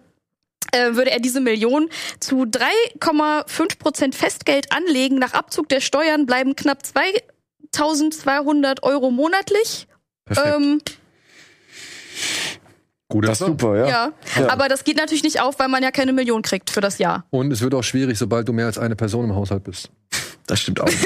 äh, 0.72 0.94
würde 0.94 1.10
er 1.12 1.20
diese 1.20 1.42
Million 1.42 1.90
zu 2.20 2.44
3,5 2.44 3.80
Prozent 3.80 4.16
Festgeld 4.16 4.72
anlegen. 4.72 5.18
Nach 5.18 5.34
Abzug 5.34 5.68
der 5.68 5.82
Steuern 5.82 6.28
bleiben 6.28 6.56
knapp 6.56 6.86
2200 7.72 8.84
Euro 8.84 9.10
monatlich. 9.12 9.88
Perfekt. 10.26 10.56
Ähm, 10.56 10.82
Guter 13.12 13.28
Das 13.28 13.42
ist 13.42 13.48
super, 13.48 13.78
ja. 13.78 13.88
ja. 13.88 14.12
Ja. 14.40 14.50
aber 14.50 14.68
das 14.68 14.84
geht 14.84 14.98
natürlich 14.98 15.24
nicht 15.24 15.42
auf, 15.42 15.60
weil 15.60 15.68
man 15.68 15.84
ja 15.84 15.92
keine 15.92 16.14
Million 16.14 16.42
kriegt 16.42 16.70
für 16.70 16.82
das 16.82 16.98
Jahr. 16.98 17.26
Und 17.30 17.52
es 17.52 17.62
wird 17.62 17.74
auch 17.76 17.84
schwierig, 17.84 18.18
sobald 18.18 18.48
du 18.48 18.54
mehr 18.54 18.66
als 18.66 18.78
eine 18.78 18.96
Person 18.96 19.26
im 19.26 19.36
Haushalt 19.36 19.64
bist. 19.64 19.90
Das 20.48 20.60
stimmt 20.60 20.82
auch. 20.82 20.90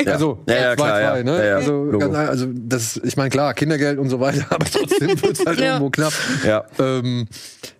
Ja. 0.00 0.12
Also, 0.14 0.38
ja, 0.48 0.54
ja, 0.54 0.60
zwei, 0.62 0.74
klar, 0.76 1.00
ja. 1.00 1.12
zwei, 1.12 1.22
ne? 1.24 1.36
ja, 1.38 1.44
ja. 1.44 1.56
Also, 1.56 1.98
ganz, 1.98 2.14
also 2.16 2.46
das, 2.54 2.96
ich 3.04 3.18
meine, 3.18 3.28
klar, 3.28 3.52
Kindergeld 3.52 3.98
und 3.98 4.08
so 4.08 4.18
weiter, 4.18 4.46
aber 4.50 4.64
trotzdem 4.64 5.08
wird 5.22 5.38
es 5.38 5.44
halt 5.44 5.60
Ja. 5.60 5.74
irgendwo 5.74 5.90
knapp. 5.90 6.14
ja. 6.42 6.64
Ähm, 6.78 7.28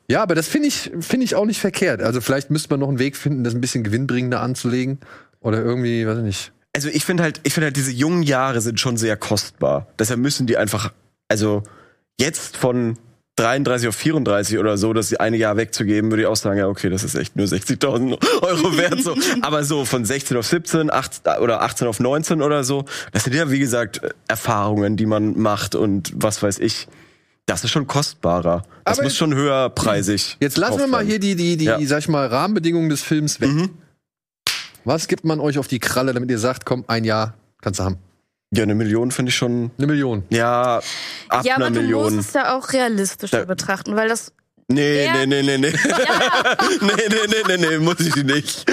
ja, 0.06 0.22
aber 0.22 0.34
das 0.34 0.46
finde 0.46 0.68
ich, 0.68 0.90
finde 1.00 1.24
ich 1.24 1.34
auch 1.34 1.46
nicht 1.46 1.60
verkehrt. 1.60 2.02
Also 2.02 2.20
vielleicht 2.20 2.50
müsste 2.50 2.68
man 2.70 2.80
noch 2.80 2.88
einen 2.88 2.98
Weg 2.98 3.16
finden, 3.16 3.42
das 3.42 3.54
ein 3.54 3.62
bisschen 3.62 3.84
gewinnbringender 3.84 4.42
anzulegen. 4.42 4.98
Oder 5.40 5.62
irgendwie, 5.64 6.06
weiß 6.06 6.18
ich 6.18 6.24
nicht. 6.24 6.52
Also 6.76 6.88
ich 6.88 7.06
finde 7.06 7.22
halt, 7.22 7.40
ich 7.44 7.54
finde 7.54 7.66
halt, 7.68 7.76
diese 7.76 7.90
jungen 7.90 8.22
Jahre 8.22 8.60
sind 8.60 8.78
schon 8.78 8.98
sehr 8.98 9.16
kostbar. 9.16 9.86
Deshalb 9.98 10.20
müssen 10.20 10.46
die 10.46 10.58
einfach, 10.58 10.92
also 11.28 11.62
jetzt 12.20 12.56
von 12.58 12.98
33 13.40 13.88
auf 13.88 13.96
34 13.96 14.58
oder 14.58 14.76
so, 14.76 14.92
das 14.92 15.14
eine 15.14 15.36
Jahr 15.36 15.56
wegzugeben, 15.56 16.10
würde 16.10 16.22
ich 16.22 16.28
auch 16.28 16.36
sagen, 16.36 16.58
ja, 16.58 16.68
okay, 16.68 16.90
das 16.90 17.04
ist 17.04 17.14
echt 17.14 17.36
nur 17.36 17.46
60.000 17.46 18.18
Euro 18.42 18.76
wert, 18.76 19.02
so. 19.02 19.16
Aber 19.40 19.64
so 19.64 19.84
von 19.84 20.04
16 20.04 20.36
auf 20.36 20.46
17, 20.46 20.92
8, 20.92 21.22
oder 21.40 21.62
18 21.62 21.88
auf 21.88 22.00
19 22.00 22.42
oder 22.42 22.64
so, 22.64 22.84
das 23.12 23.24
sind 23.24 23.34
ja, 23.34 23.50
wie 23.50 23.58
gesagt, 23.58 24.02
Erfahrungen, 24.28 24.96
die 24.96 25.06
man 25.06 25.38
macht 25.38 25.74
und 25.74 26.12
was 26.14 26.42
weiß 26.42 26.58
ich. 26.58 26.86
Das 27.46 27.64
ist 27.64 27.70
schon 27.70 27.86
kostbarer. 27.86 28.62
Das 28.84 28.98
Aber 28.98 29.04
muss 29.04 29.16
schon 29.16 29.34
höherpreisig. 29.34 30.36
Jetzt 30.40 30.56
lassen 30.56 30.78
wir 30.78 30.86
mal 30.86 31.04
hier 31.04 31.18
die, 31.18 31.34
die, 31.34 31.56
die, 31.56 31.64
Ja. 31.64 31.78
Mhm. 31.78 31.86
sag 31.86 32.00
ich 32.00 32.08
mal, 32.08 32.26
Rahmenbedingungen 32.26 32.90
des 32.90 33.02
Films 33.02 33.40
weg. 33.40 33.50
Was 34.84 35.08
gibt 35.08 35.24
man 35.24 35.40
euch 35.40 35.58
auf 35.58 35.66
die 35.66 35.78
Kralle, 35.78 36.12
damit 36.12 36.30
ihr 36.30 36.38
sagt, 36.38 36.64
komm, 36.64 36.84
ein 36.86 37.04
Jahr 37.04 37.34
kannst 37.60 37.80
du 37.80 37.84
haben? 37.84 37.98
Ja, 38.52 38.64
eine 38.64 38.74
Million 38.74 39.10
finde 39.12 39.30
ich 39.30 39.36
schon, 39.36 39.70
Eine 39.78 39.86
Million. 39.86 40.24
ja, 40.30 40.80
ab 41.28 41.44
ja, 41.44 41.54
aber 41.56 41.66
einer 41.66 41.76
du 41.76 41.82
Million. 41.82 42.16
musst 42.16 42.28
es 42.30 42.34
ja 42.34 42.56
auch 42.58 42.72
realistischer 42.72 43.38
Da- 43.40 43.44
betrachten, 43.44 43.94
weil 43.96 44.08
das 44.08 44.32
Nee, 44.72 45.08
nee, 45.12 45.26
nee, 45.26 45.42
nee, 45.42 45.58
nee. 45.58 45.72
nee, 46.80 46.90
nee, 47.08 47.16
nee, 47.28 47.56
nee, 47.56 47.66
nee, 47.70 47.78
muss 47.78 47.98
ich 48.00 48.14
nicht. 48.16 48.70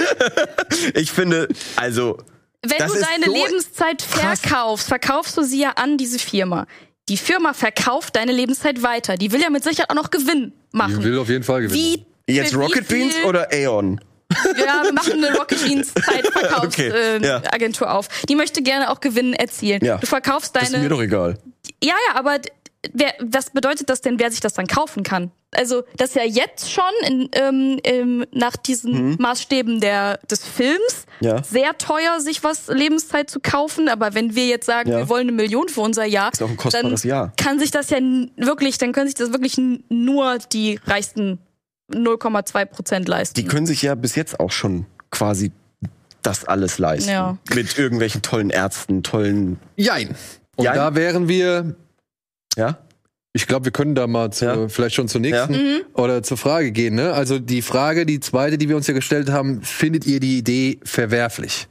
ich 0.94 1.10
finde, 1.10 1.48
also, 1.76 2.18
Wenn 2.62 2.78
Das 2.78 2.92
du 2.92 2.98
ist 2.98 3.06
deine 3.10 3.24
so 3.26 3.32
Lebenszeit 3.34 4.02
verkaufst, 4.02 4.86
verkaufst 4.88 5.36
du 5.36 5.42
sie 5.42 5.60
ja 5.62 5.70
an 5.76 5.96
diese 5.98 6.18
Firma. 6.20 6.66
Die 7.08 7.16
Firma 7.16 7.52
verkauft 7.52 8.14
deine 8.16 8.32
Lebenszeit 8.32 8.82
weiter. 8.82 9.16
Die 9.16 9.32
will 9.32 9.40
ja 9.40 9.50
mit 9.50 9.64
Sicherheit 9.64 9.90
auch 9.90 9.94
noch 9.96 10.10
Gewinn 10.10 10.52
machen. 10.72 11.02
will 11.02 11.18
auf 11.18 11.28
jeden 11.28 11.42
Fall 11.44 11.62
gewinnen. 11.62 12.04
Wie 12.26 12.32
jetzt 12.32 12.54
Rocket 12.54 12.86
Beans 12.86 13.14
oder 13.26 13.48
Aeon? 13.52 14.00
Ja, 14.58 14.82
wir 14.84 14.92
machen 14.92 15.12
eine 15.24 15.36
Rocket 15.36 15.62
Beans 15.66 15.92
Zeitverkaufsagentur 15.94 16.62
Okay, 16.64 16.88
äh, 16.88 17.26
ja. 17.26 17.42
Auf. 17.94 18.08
Die 18.28 18.34
möchte 18.34 18.62
gerne 18.62 18.90
auch 18.90 19.00
Gewinn 19.00 19.32
erzielen. 19.32 19.82
Ja. 19.84 19.96
Du 19.98 20.06
verkaufst 20.06 20.54
Das 20.54 20.64
ist 20.64 20.70
mir 20.72 20.76
deine. 20.78 20.88
doch 20.90 21.00
egal. 21.02 21.38
Ja, 21.82 21.94
ja, 22.08 22.14
aber 22.18 22.38
wer, 22.92 23.14
was 23.20 23.50
bedeutet 23.50 23.88
das 23.88 24.00
denn, 24.00 24.18
wer 24.18 24.30
sich 24.30 24.40
das 24.40 24.52
dann 24.54 24.66
kaufen 24.66 25.02
kann? 25.02 25.30
Also, 25.52 25.82
das 25.96 26.10
ist 26.10 26.16
ja 26.16 26.24
jetzt 26.24 26.70
schon 26.70 26.84
in, 27.06 27.28
ähm, 27.32 27.78
ähm, 27.84 28.26
nach 28.32 28.56
diesen 28.56 29.16
Maßstäben 29.18 29.80
der, 29.80 30.18
des 30.30 30.44
Films 30.44 31.06
Mhm. 31.20 31.26
Ja. 31.26 31.42
sehr 31.42 31.76
teuer, 31.78 32.20
sich 32.20 32.44
was 32.44 32.68
Lebenszeit 32.68 33.28
zu 33.28 33.40
kaufen. 33.40 33.88
Aber 33.88 34.14
wenn 34.14 34.36
wir 34.36 34.46
jetzt 34.46 34.66
sagen, 34.66 34.90
Ja. 34.90 34.98
wir 34.98 35.08
wollen 35.08 35.22
eine 35.28 35.32
Million 35.32 35.68
für 35.68 35.80
unser 35.80 36.04
Jahr, 36.04 36.30
dann 36.38 36.94
Jahr. 37.02 37.32
kann 37.36 37.58
sich 37.58 37.70
das 37.72 37.90
ja 37.90 37.98
wirklich, 38.36 38.78
dann 38.78 38.92
können 38.92 39.06
sich 39.08 39.14
das 39.16 39.32
wirklich 39.32 39.56
nur 39.88 40.38
die 40.52 40.78
reichsten 40.86 41.38
0,2 41.90 42.64
Prozent 42.66 43.08
leisten. 43.08 43.34
Die 43.34 43.44
können 43.46 43.66
sich 43.66 43.82
ja 43.82 43.94
bis 43.94 44.14
jetzt 44.14 44.40
auch 44.40 44.50
schon 44.50 44.86
quasi 45.10 45.52
das 46.22 46.44
alles 46.44 46.78
leisten. 46.78 47.10
Ja. 47.10 47.38
Mit 47.54 47.78
irgendwelchen 47.78 48.22
tollen 48.22 48.50
Ärzten, 48.50 49.02
tollen, 49.02 49.58
Jein. 49.76 50.14
Und 50.56 50.64
Jein? 50.64 50.74
da 50.74 50.94
wären 50.94 51.28
wir, 51.28 51.74
ja? 52.56 52.78
ich 53.32 53.46
glaube, 53.46 53.66
wir 53.66 53.72
können 53.72 53.94
da 53.94 54.06
mal 54.06 54.32
zu, 54.32 54.44
Ja. 54.44 54.68
vielleicht 54.68 54.96
schon 54.96 55.08
zur 55.08 55.20
nächsten 55.20 55.52
Mhm. 55.52 55.80
oder 55.94 56.22
zur 56.22 56.36
Frage 56.36 56.72
gehen. 56.72 56.94
Ne? 56.96 57.12
Also 57.12 57.38
die 57.38 57.62
Frage, 57.62 58.04
die 58.04 58.20
zweite, 58.20 58.58
die 58.58 58.68
wir 58.68 58.76
uns 58.76 58.86
ja 58.88 58.94
gestellt 58.94 59.30
haben, 59.30 59.62
findet 59.62 60.06
ihr 60.06 60.18
die 60.20 60.38
Idee 60.38 60.80
verwerflich? 60.82 61.68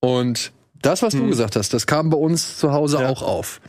Und 0.00 0.52
das, 0.82 1.02
was 1.02 1.12
du 1.14 1.26
gesagt 1.26 1.56
hast, 1.56 1.72
das 1.74 1.86
kam 1.86 2.10
bei 2.10 2.16
uns 2.16 2.58
zu 2.58 2.72
Hause 2.72 2.96
Mhm. 2.98 3.02
Ja. 3.04 3.08
auch 3.10 3.22
auf. 3.22 3.60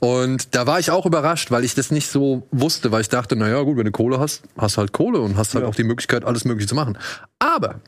Und 0.00 0.54
da 0.54 0.66
war 0.66 0.78
ich 0.78 0.90
auch 0.90 1.06
überrascht, 1.06 1.50
weil 1.50 1.64
ich 1.64 1.74
das 1.74 1.90
nicht 1.90 2.08
so 2.08 2.46
wusste, 2.50 2.92
weil 2.92 3.00
ich 3.02 3.08
dachte, 3.08 3.36
na 3.36 3.48
ja, 3.48 3.60
gut, 3.62 3.76
wenn 3.76 3.84
du 3.86 3.92
Kohle 3.92 4.18
hast, 4.18 4.42
hast 4.56 4.78
halt 4.78 4.92
Kohle 4.92 5.20
und 5.20 5.36
hast 5.36 5.54
halt 5.54 5.64
Ja. 5.64 5.68
auch 5.68 5.74
die 5.74 5.84
Möglichkeit, 5.84 6.24
alles 6.24 6.44
Mögliche 6.44 6.68
zu 6.68 6.74
machen. 6.74 6.98
Aber 7.38 7.80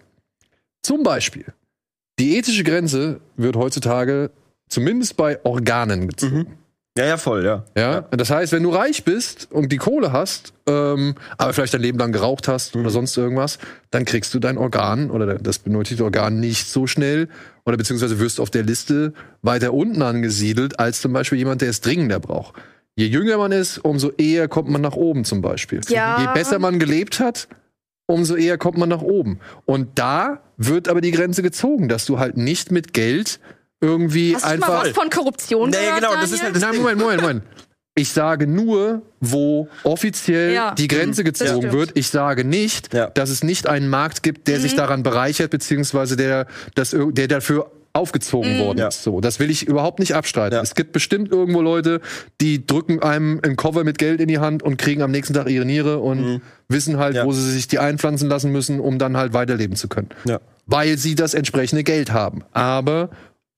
zum 0.83 1.03
Beispiel, 1.03 1.47
die 2.19 2.37
ethische 2.37 2.65
Grenze 2.65 3.21
wird 3.37 3.57
heutzutage 3.57 4.31
zumindest 4.69 5.17
bei 5.17 5.45
Organen 5.45 6.09
gezogen. 6.09 6.47
Ja, 6.97 7.07
ja, 7.07 7.17
voll, 7.17 7.45
ja. 7.45 7.65
Ja? 7.77 8.03
das 8.03 8.31
heißt, 8.31 8.53
wenn 8.53 8.63
du 8.63 8.71
reich 8.71 9.03
bist 9.03 9.49
und 9.51 9.73
die 9.73 9.79
Kohle 9.79 10.13
hast, 10.13 10.53
ähm, 10.69 11.17
aber 11.39 11.53
vielleicht 11.53 11.75
dein 11.75 11.81
Leben 11.81 11.99
lang 11.99 12.13
geraucht 12.13 12.47
hast 12.47 12.75
Mhm. 12.77 12.83
oder 12.83 12.91
sonst 12.91 13.17
irgendwas, 13.17 13.59
dann 13.91 14.05
kriegst 14.05 14.33
du 14.33 14.39
dein 14.39 14.57
Organ 14.59 15.11
oder 15.11 15.35
das 15.35 15.59
benötigte 15.59 16.05
Organ 16.05 16.39
nicht 16.39 16.69
so 16.69 16.87
schnell 16.87 17.29
oder 17.67 17.77
beziehungsweise 17.77 18.19
wirst 18.19 18.39
du 18.39 18.43
auf 18.43 18.51
der 18.51 18.63
Liste 18.63 19.13
weiter 19.43 19.73
unten 19.73 20.03
angesiedelt 20.03 20.79
als 20.79 21.01
zum 21.01 21.13
Beispiel 21.13 21.39
jemand, 21.39 21.63
der 21.63 21.71
es 21.71 21.81
dringender 21.81 22.21
braucht. 22.21 22.55
Je 22.97 23.07
jünger 23.07 23.39
man 23.39 23.53
ist, 23.53 23.79
umso 23.79 24.11
eher 24.11 24.47
kommt 24.49 24.69
man 24.69 24.81
nach 24.81 24.95
oben 24.95 25.25
zum 25.25 25.41
Beispiel. 25.41 25.81
Ja. 25.89 26.21
Je 26.21 26.29
besser 26.35 26.59
man 26.59 26.79
gelebt 26.79 27.19
hat, 27.21 27.49
umso 28.07 28.37
eher 28.37 28.59
kommt 28.59 28.79
man 28.79 28.89
nach 28.89 29.03
oben. 29.03 29.41
Und 29.65 29.99
da 29.99 30.43
wird 30.57 30.89
aber 30.89 31.01
die 31.01 31.11
Grenze 31.11 31.43
gezogen, 31.43 31.89
dass 31.89 32.05
du 32.07 32.19
halt 32.19 32.37
nicht 32.37 32.71
mit 32.71 32.93
Geld 32.93 33.41
irgendwie 33.81 34.35
Hast 34.35 34.45
du 34.45 34.49
einfach. 34.51 34.69
mal 34.69 34.87
was 34.87 34.89
von 34.91 35.11
Korruption 35.11 35.71
Nee, 35.71 35.77
gehört, 35.77 35.97
genau, 35.97 36.13
das 36.13 36.21
Daniel? 36.31 36.35
ist 36.37 36.43
halt 36.45 36.55
das 36.57 36.63
Nein, 36.63 36.77
Moment, 36.77 37.01
Moment, 37.01 37.21
Moment. 37.23 37.43
Ich 37.97 38.09
sage 38.13 38.49
nur, 38.49 39.03
wo 39.21 39.69
offiziell 39.85 40.53
Ja. 40.53 40.75
die 40.75 40.89
Grenze 40.89 41.23
das 41.23 41.39
gezogen 41.39 41.71
wird. 41.73 41.93
Ich 41.95 42.09
sage 42.09 42.45
nicht, 42.45 42.93
Ja. 42.93 43.07
dass 43.11 43.31
es 43.31 43.45
nicht 43.45 43.69
einen 43.69 43.89
Markt 43.89 44.25
gibt, 44.25 44.49
der 44.49 44.59
Mhm. 44.59 44.63
sich 44.63 44.75
daran 44.75 45.03
bereichert, 45.05 45.51
beziehungsweise 45.51 46.17
der, 46.17 46.47
das, 46.75 46.95
der 46.99 47.29
dafür 47.29 47.71
aufgezogen 47.93 48.57
Mhm. 48.57 48.59
worden 48.59 48.79
Ja. 48.79 48.89
ist. 48.89 49.05
So, 49.05 49.21
das 49.21 49.39
will 49.39 49.49
ich 49.49 49.69
überhaupt 49.69 50.01
nicht 50.01 50.17
abstreiten. 50.17 50.57
Ja. 50.57 50.63
Es 50.63 50.75
gibt 50.75 50.91
bestimmt 50.91 51.31
irgendwo 51.31 51.63
Leute, 51.63 52.01
die 52.41 52.67
drücken 52.67 53.01
einem 53.01 53.41
ein 53.45 53.55
Cover 53.55 53.85
mit 53.85 53.99
Geld 53.99 54.21
in 54.21 54.27
die 54.27 54.41
Hand 54.41 54.65
und 54.65 54.77
kriegen 54.77 55.01
am 55.01 55.13
nächsten 55.13 55.33
Tag 55.33 55.49
ihre 55.49 55.65
Niere 55.65 56.01
und 56.01 56.43
wissen 56.69 56.99
halt, 56.99 57.13
Mhm. 57.13 57.19
Ja. 57.19 57.25
wo 57.27 57.31
sie 57.33 57.49
sich 57.53 57.69
die 57.69 57.79
einpflanzen 57.79 58.29
lassen 58.29 58.51
müssen, 58.51 58.81
um 58.81 58.99
dann 58.99 59.17
halt 59.17 59.33
weiterleben 59.35 59.77
zu 59.77 59.87
können 59.87 60.09
Ja. 60.25 60.41
weil 60.67 60.99
sie 60.99 61.15
das 61.15 61.35
entsprechende 61.35 61.85
Geld 61.85 62.11
haben. 62.13 62.43
Aber 62.51 63.11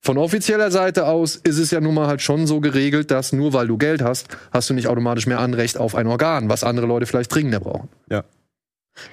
von 0.07 0.17
offizieller 0.17 0.71
Seite 0.71 1.05
aus 1.05 1.35
ist 1.35 1.57
es 1.59 1.69
ja 1.69 1.81
nun 1.81 1.93
mal 1.93 2.07
halt 2.07 2.21
schon 2.21 2.47
so 2.47 2.61
geregelt, 2.61 3.11
dass 3.11 3.33
nur 3.33 3.51
weil 3.51 3.67
du 3.67 3.77
Geld 3.77 4.01
hast, 4.01 4.29
hast 4.51 4.69
du 4.69 4.73
nicht 4.73 4.87
automatisch 4.87 5.27
mehr 5.27 5.39
Anrecht 5.39 5.77
auf 5.77 5.95
ein 5.95 6.07
Organ, 6.07 6.47
was 6.49 6.63
andere 6.63 6.87
Leute 6.87 7.05
vielleicht 7.05 7.33
dringender 7.35 7.59
brauchen. 7.59 7.89
Ja. 8.09 8.23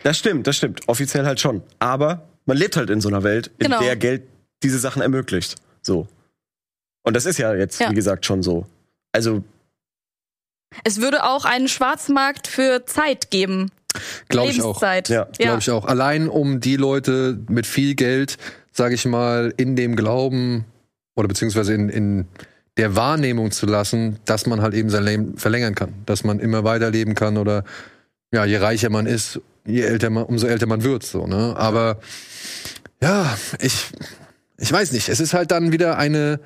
Das 0.05 0.17
stimmt, 0.17 0.47
das 0.47 0.57
stimmt. 0.57 0.89
Offiziell 0.89 1.27
halt 1.27 1.41
schon. 1.41 1.63
Aber 1.81 2.23
man 2.47 2.57
lebt 2.57 2.77
halt 2.77 2.91
in 2.91 3.01
so 3.01 3.09
einer 3.09 3.25
Welt, 3.25 3.49
in 3.59 3.65
Genau. 3.67 3.81
der 3.81 3.97
Geld 3.97 4.23
diese 4.63 4.79
Sachen 4.79 5.03
ermöglicht. 5.03 5.57
So. 5.83 6.07
Und 7.03 7.17
das 7.17 7.27
ist 7.27 7.39
ja 7.39 7.53
jetzt, 7.55 7.81
Ja. 7.81 7.91
wie 7.91 7.95
gesagt, 7.95 8.25
schon 8.25 8.43
so. 8.45 8.67
Also, 9.13 9.43
Es 10.85 11.01
würde 11.01 11.25
auch 11.25 11.45
einen 11.45 11.67
Schwarzmarkt 11.69 12.47
für 12.47 12.87
Zeit 12.87 13.31
geben. 13.33 13.71
Glaube 14.29 14.51
ich 14.51 14.63
auch. 14.63 14.81
Lebenszeit. 14.81 15.09
Ja, 15.09 15.25
Glaube 15.39 15.59
ich 15.59 15.71
auch. 15.71 15.85
Allein 15.87 16.29
um 16.29 16.61
die 16.61 16.77
Leute 16.77 17.39
mit 17.49 17.67
viel 17.67 17.95
Geld, 17.97 18.39
sage 18.73 18.95
ich 18.95 19.05
mal, 19.07 19.53
in 19.57 19.75
dem 19.77 19.97
Glauben 19.97 20.65
oder 21.17 21.29
beziehungsweise 21.29 21.75
in, 21.75 21.89
in 21.89 22.27
der 22.77 22.97
Wahrnehmung 22.97 23.51
zu 23.51 23.67
lassen, 23.67 24.19
dass 24.25 24.47
man 24.47 24.61
halt 24.61 24.75
eben 24.75 24.91
sein 24.91 25.05
Leben 25.05 25.37
verlängern 25.37 25.75
kann, 25.75 25.95
dass 26.07 26.25
man 26.25 26.41
immer 26.41 26.65
weiterleben 26.65 27.15
kann 27.15 27.37
oder 27.37 27.65
ja, 28.33 28.45
je 28.45 28.57
reicher 28.57 28.91
man 28.91 29.07
ist, 29.07 29.41
je 29.65 29.83
älter 29.83 30.11
man, 30.11 30.25
umso 30.25 30.47
älter 30.47 30.67
man 30.67 30.83
wird, 30.83 31.05
so, 31.05 31.27
ne? 31.27 31.55
Aber 31.57 32.01
ja, 33.01 33.37
ich, 33.61 33.93
ich 34.59 34.73
weiß 34.73 34.93
nicht. 34.93 35.09
Es 35.09 35.21
ist 35.21 35.35
halt 35.35 35.51
dann 35.51 35.73
wieder 35.73 35.99
eine 35.99 36.41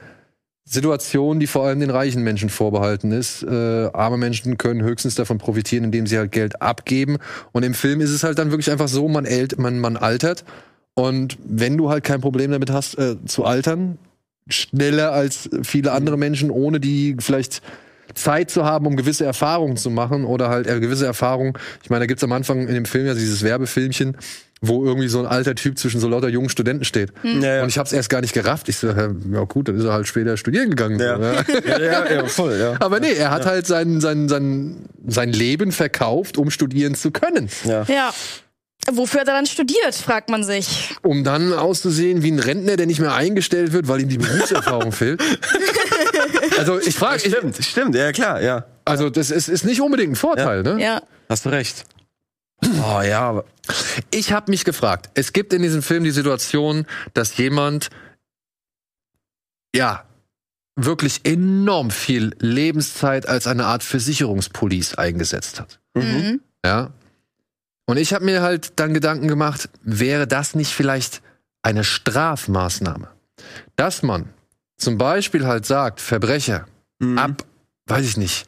Situation, 0.65 1.41
die 1.41 1.47
vor 1.47 1.65
allem 1.65 1.81
den 1.81 1.91
reichen 1.91 2.23
Menschen 2.23 2.51
vorbehalten 2.51 3.11
ist. 3.11 3.43
Äh, 3.43 3.91
arme 3.93 4.19
Menschen 4.19 4.59
können 4.59 4.83
höchstens 4.83 5.15
davon 5.15 5.39
profitieren, 5.39 5.85
indem 5.85 6.07
sie 6.07 6.19
halt 6.19 6.31
Geld 6.31 6.61
abgeben. 6.61 7.17
Und 7.53 7.63
im 7.63 7.73
Film 7.73 8.01
ist 8.01 8.11
es 8.11 8.23
halt 8.23 8.39
dann 8.39 8.51
wirklich 8.51 8.71
einfach 8.71 8.89
so, 8.89 9.09
man, 9.09 9.25
ält, 9.25 9.59
man, 9.59 9.79
man 9.79 9.97
altert. 9.97 10.45
Und 10.95 11.39
wenn 11.43 11.79
du 11.79 11.89
halt 11.89 12.05
kein 12.05 12.21
Problem 12.21 12.51
damit 12.51 12.71
hast, 12.71 12.99
äh, 12.99 13.17
zu 13.25 13.45
altern, 13.45 13.99
schneller 14.49 15.13
als 15.13 15.49
viele 15.63 15.93
andere 15.93 16.17
Menschen, 16.17 16.51
ohne 16.51 16.81
die 16.81 17.17
vielleicht 17.19 17.63
Zeit 18.15 18.51
zu 18.51 18.65
haben, 18.65 18.87
um 18.87 18.97
gewisse 18.97 19.25
Erfahrungen 19.25 19.77
zu 19.77 19.91
machen 19.91 20.25
oder 20.25 20.49
halt 20.49 20.67
äh, 20.67 20.81
gewisse 20.81 21.07
Erfahrungen. 21.07 21.55
Ich 21.83 21.91
meine, 21.91 22.01
da 22.01 22.07
gibt's 22.07 22.25
am 22.25 22.33
Anfang 22.33 22.67
in 22.67 22.75
dem 22.75 22.85
Film 22.85 23.07
ja 23.07 23.15
dieses 23.15 23.43
Werbefilmchen, 23.43 24.17
wo 24.61 24.85
irgendwie 24.85 25.09
so 25.09 25.21
ein 25.21 25.27
alter 25.27 25.55
Typ 25.55 25.79
zwischen 25.79 26.01
so 26.01 26.09
lauter 26.09 26.29
jungen 26.29 26.49
Studenten 26.49 26.85
steht. 26.85 27.13
Ja, 27.23 27.57
ja. 27.57 27.63
Und 27.63 27.69
ich 27.69 27.79
habe 27.79 27.87
es 27.87 27.93
erst 27.93 28.11
gar 28.11 28.21
nicht 28.21 28.33
gerafft. 28.33 28.69
Ich 28.69 28.79
so, 28.79 28.89
ja 28.89 29.45
gut, 29.45 29.69
dann 29.69 29.77
ist 29.77 29.85
er 29.85 29.93
halt 29.93 30.07
später 30.09 30.37
studieren 30.37 30.71
gegangen. 30.71 30.99
Ja. 30.99 31.17
So, 31.17 31.23
ja. 31.23 31.33
ja, 31.67 31.79
ja, 31.79 32.13
ja, 32.13 32.27
voll, 32.27 32.59
ja. 32.59 32.75
Aber 32.81 32.99
nee, 32.99 33.13
er 33.13 33.31
hat 33.31 33.47
halt 33.47 33.67
sein, 33.67 34.01
sein, 34.01 34.29
sein, 34.29 34.89
sein 35.07 35.33
Leben 35.33 35.71
verkauft, 35.71 36.39
um 36.39 36.51
studieren 36.51 36.95
zu 36.95 37.11
können. 37.11 37.49
ja. 37.65 37.85
Ja. 37.85 38.11
Wofür 38.93 39.21
hat 39.21 39.29
er 39.29 39.35
dann 39.35 39.47
studiert, 39.47 39.95
fragt 39.95 40.31
man 40.31 40.45
sich. 40.45 40.95
Um 41.03 41.25
dann 41.25 41.53
auszusehen 41.53 42.23
wie 42.23 42.31
ein 42.31 42.39
Rentner, 42.39 42.77
der 42.77 42.87
nicht 42.87 43.01
mehr 43.01 43.15
eingestellt 43.15 43.73
wird, 43.73 43.89
weil 43.89 44.01
ihm 44.01 44.09
die 44.09 44.19
Berufserfahrung 44.19 44.93
fehlt. 44.93 45.23
Also 46.59 46.81
ich 46.81 46.95
frage, 46.95 47.23
ich, 47.25 47.35
Stimmt, 47.35 47.57
stimmt, 47.65 47.95
ja 47.95 48.13
klar, 48.13 48.41
ja. 48.41 48.67
also 48.85 49.11
das 49.11 49.31
ist, 49.31 49.49
ist 49.49 49.65
nicht 49.65 49.81
unbedingt 49.81 50.13
ein 50.13 50.17
Vorteil, 50.17 50.63
ne? 50.63 50.81
Ja. 50.83 51.03
Hast 51.29 51.45
du 51.45 51.51
recht. 51.51 51.85
Oh 52.65 53.01
ja, 53.03 53.21
aber 53.21 53.45
Ich 54.11 54.33
habe 54.33 54.51
mich 54.51 54.65
gefragt, 54.65 55.11
es 55.15 55.33
gibt 55.33 55.53
in 55.53 55.63
diesem 55.63 55.83
Film 55.83 56.05
die 56.05 56.11
Situation, 56.11 56.87
dass 57.15 57.37
jemand 57.37 57.89
ja 59.75 60.05
wirklich 60.75 61.21
enorm 61.25 61.91
viel 61.91 62.35
Lebenszeit 62.39 63.29
als 63.29 63.47
eine 63.47 63.67
Art 63.67 63.83
Versicherungspolice 63.83 64.97
eingesetzt 64.99 65.61
hat. 65.61 65.81
Mhm. 65.95 66.41
Ja. 66.65 66.93
Und 67.89 67.97
ich 67.97 68.13
habe 68.13 68.27
mir 68.27 68.43
halt 68.43 68.73
dann 68.77 68.93
Gedanken 68.93 69.29
gemacht, 69.29 69.71
wäre 69.83 70.27
das 70.27 70.55
nicht 70.55 70.75
vielleicht 70.75 71.23
eine 71.63 71.85
Strafmaßnahme? 71.85 73.09
Dass 73.77 74.03
man 74.03 74.29
zum 74.77 74.99
Beispiel 74.99 75.47
halt 75.47 75.65
sagt, 75.65 76.03
Verbrecher 76.03 76.67
Mhm. 76.99 77.17
ab, 77.19 77.45
weiß 77.87 78.05
ich 78.05 78.19
nicht, 78.19 78.45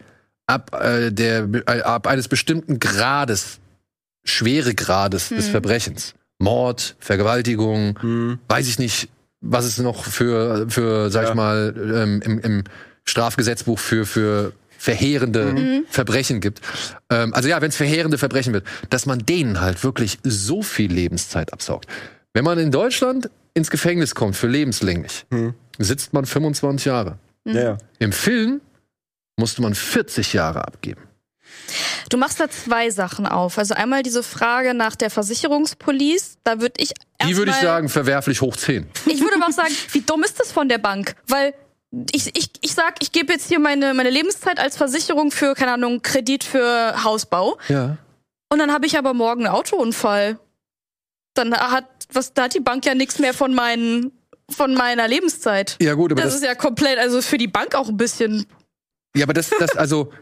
ab, 0.46 0.74
äh, 0.78 1.10
der, 1.10 1.48
äh, 1.66 1.80
ab 1.80 2.06
eines 2.06 2.28
bestimmten 2.28 2.80
Grades, 2.80 3.60
schwere 4.24 4.74
Grades 4.74 5.30
des 5.30 5.46
Mhm. 5.46 5.50
Verbrechens, 5.52 6.14
Mord, 6.38 6.96
Vergewaltigung, 6.98 7.98
Mhm. 8.02 8.40
weiß 8.48 8.68
ich 8.68 8.78
nicht, 8.78 9.08
was 9.40 9.64
es 9.64 9.78
noch 9.78 10.04
für, 10.04 10.68
für 10.68 11.08
sag 11.10 11.22
Ja. 11.22 11.28
ich 11.30 11.34
mal, 11.34 11.74
ähm, 11.78 12.20
im, 12.22 12.40
im 12.40 12.64
Strafgesetzbuch 13.04 13.78
für, 13.78 14.04
für 14.04 14.52
verheerende 14.80 15.82
Verbrechen 15.90 16.40
gibt. 16.40 16.60
Ähm, 17.10 17.34
also 17.34 17.48
ja, 17.50 17.60
wenn 17.60 17.68
es 17.68 17.76
verheerende 17.76 18.16
Verbrechen 18.16 18.54
wird, 18.54 18.66
dass 18.88 19.04
man 19.04 19.18
denen 19.18 19.60
halt 19.60 19.84
wirklich 19.84 20.18
so 20.24 20.62
viel 20.62 20.90
Lebenszeit 20.90 21.52
absaugt. 21.52 21.86
Wenn 22.32 22.44
man 22.44 22.58
in 22.58 22.70
Deutschland 22.70 23.28
ins 23.52 23.70
Gefängnis 23.70 24.14
kommt 24.14 24.36
für 24.36 24.46
lebenslänglich, 24.48 25.26
Mhm. 25.30 25.54
sitzt 25.78 26.14
man 26.14 26.24
25 26.24 26.86
Jahre. 26.86 27.18
Ja, 27.44 27.60
ja. 27.62 27.78
Im 27.98 28.12
Film 28.12 28.62
musste 29.36 29.60
man 29.60 29.74
40 29.74 30.32
Jahre 30.32 30.66
abgeben. 30.66 31.02
Du 32.08 32.16
machst 32.16 32.40
da 32.40 32.48
zwei 32.48 32.90
Sachen 32.90 33.26
auf. 33.26 33.58
Also 33.58 33.74
einmal 33.74 34.02
diese 34.02 34.22
Frage 34.22 34.72
nach 34.72 34.96
der 34.96 35.10
Versicherungspolice. 35.10 36.36
Da 36.44 36.60
würde 36.60 36.74
ich 36.78 36.92
Die 37.26 37.36
würde 37.36 37.50
ich 37.50 37.56
sagen, 37.58 37.88
verwerflich 37.88 38.40
hoch 38.40 38.56
10. 38.56 38.86
Ich 39.06 39.20
würde 39.20 39.36
aber 39.36 39.46
auch 39.48 39.52
sagen, 39.56 39.74
wie 39.92 40.00
dumm 40.00 40.22
ist 40.24 40.40
das 40.40 40.52
von 40.52 40.68
der 40.68 40.78
Bank? 40.78 41.16
Weil 41.28 41.52
ich, 42.12 42.36
ich, 42.36 42.50
ich 42.60 42.74
sag, 42.74 43.02
ich 43.02 43.12
gebe 43.12 43.32
jetzt 43.32 43.48
hier 43.48 43.58
meine, 43.58 43.94
meine 43.94 44.10
Lebenszeit 44.10 44.58
als 44.58 44.76
Versicherung 44.76 45.30
für, 45.30 45.54
keine 45.54 45.72
Ahnung, 45.72 46.02
Kredit 46.02 46.44
für 46.44 47.02
Hausbau. 47.02 47.58
Ja. 47.68 47.96
Und 48.48 48.58
dann 48.58 48.72
habe 48.72 48.86
ich 48.86 48.96
aber 48.96 49.14
morgen 49.14 49.46
einen 49.46 49.54
Autounfall. 49.54 50.38
Dann 51.34 51.54
hat, 51.54 51.86
was, 52.12 52.32
da 52.34 52.44
hat 52.44 52.54
die 52.54 52.60
Bank 52.60 52.86
ja 52.86 52.94
nichts 52.94 53.18
mehr 53.18 53.34
von 53.34 53.54
meinen, 53.54 54.12
von 54.50 54.74
meiner 54.74 55.08
Lebenszeit. 55.08 55.76
Ja 55.80 55.94
gut, 55.94 56.12
aber 56.12 56.22
Das, 56.22 56.32
das, 56.32 56.42
ist 56.42 56.46
ja 56.46 56.54
komplett, 56.54 56.98
also 56.98 57.22
für 57.22 57.38
die 57.38 57.48
Bank 57.48 57.74
auch 57.74 57.88
ein 57.88 57.96
bisschen. 57.96 58.46
ja, 59.16 59.24
aber 59.24 59.32
das, 59.32 59.50
das 59.58 59.76
also 59.76 60.12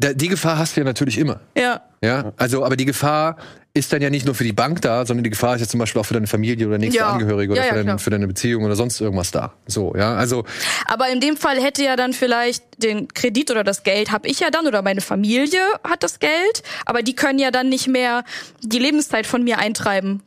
die 0.00 0.28
Gefahr 0.28 0.58
hast 0.58 0.76
du 0.76 0.80
ja 0.80 0.84
natürlich 0.84 1.18
immer. 1.18 1.40
Ja. 1.56 1.82
Ja, 2.02 2.32
also, 2.38 2.64
aber 2.64 2.76
die 2.76 2.86
Gefahr 2.86 3.36
ist 3.74 3.92
dann 3.92 4.00
ja 4.00 4.08
nicht 4.10 4.24
nur 4.24 4.34
für 4.34 4.42
die 4.42 4.54
Bank 4.54 4.80
da, 4.80 5.04
sondern 5.04 5.22
die 5.22 5.30
Gefahr 5.30 5.54
ist 5.54 5.60
ja 5.60 5.68
zum 5.68 5.78
Beispiel 5.78 6.00
auch 6.00 6.06
für 6.06 6.14
deine 6.14 6.26
Familie 6.26 6.66
oder 6.66 6.78
nächste 6.78 6.98
Ja. 7.00 7.10
Angehörige 7.10 7.52
oder 7.52 7.60
Ja, 7.60 7.66
ja, 7.66 7.74
für, 7.74 7.84
deine, 7.84 7.98
für 7.98 8.10
deine 8.10 8.26
Beziehung 8.26 8.64
oder 8.64 8.74
sonst 8.74 9.00
irgendwas 9.00 9.30
da. 9.30 9.52
So, 9.66 9.94
ja, 9.94 10.14
also, 10.14 10.44
Aber 10.86 11.08
in 11.10 11.20
dem 11.20 11.36
Fall 11.36 11.62
hätte 11.62 11.84
ja 11.84 11.96
dann 11.96 12.12
vielleicht 12.14 12.64
den 12.82 13.08
Kredit 13.08 13.50
oder 13.50 13.62
das 13.62 13.82
Geld 13.82 14.10
habe 14.10 14.26
ich 14.28 14.40
ja 14.40 14.50
dann 14.50 14.66
oder 14.66 14.82
meine 14.82 15.02
Familie 15.02 15.60
hat 15.84 16.02
das 16.02 16.18
Geld, 16.18 16.62
aber 16.86 17.02
die 17.02 17.14
können 17.14 17.38
ja 17.38 17.50
dann 17.50 17.68
nicht 17.68 17.86
mehr 17.86 18.24
die 18.62 18.78
Lebenszeit 18.78 19.26
von 19.26 19.44
mir 19.44 19.58
eintreiben, 19.58 20.22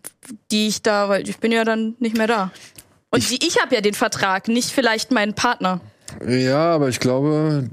die 0.51 0.67
ich 0.67 0.83
da, 0.83 1.09
weil 1.09 1.27
ich 1.27 1.39
bin 1.39 1.51
ja 1.51 1.65
dann 1.65 1.95
nicht 1.99 2.15
mehr 2.15 2.27
da. 2.27 2.51
Und 3.09 3.29
die, 3.29 3.45
ich 3.45 3.59
habe 3.61 3.75
ja 3.75 3.81
den 3.81 3.93
Vertrag, 3.93 4.47
nicht 4.47 4.69
vielleicht 4.69 5.11
mein 5.11 5.33
Partner. 5.33 5.81
ja, 6.25 6.73
aber 6.73 6.89
ich 6.89 6.99
glaube, 6.99 7.69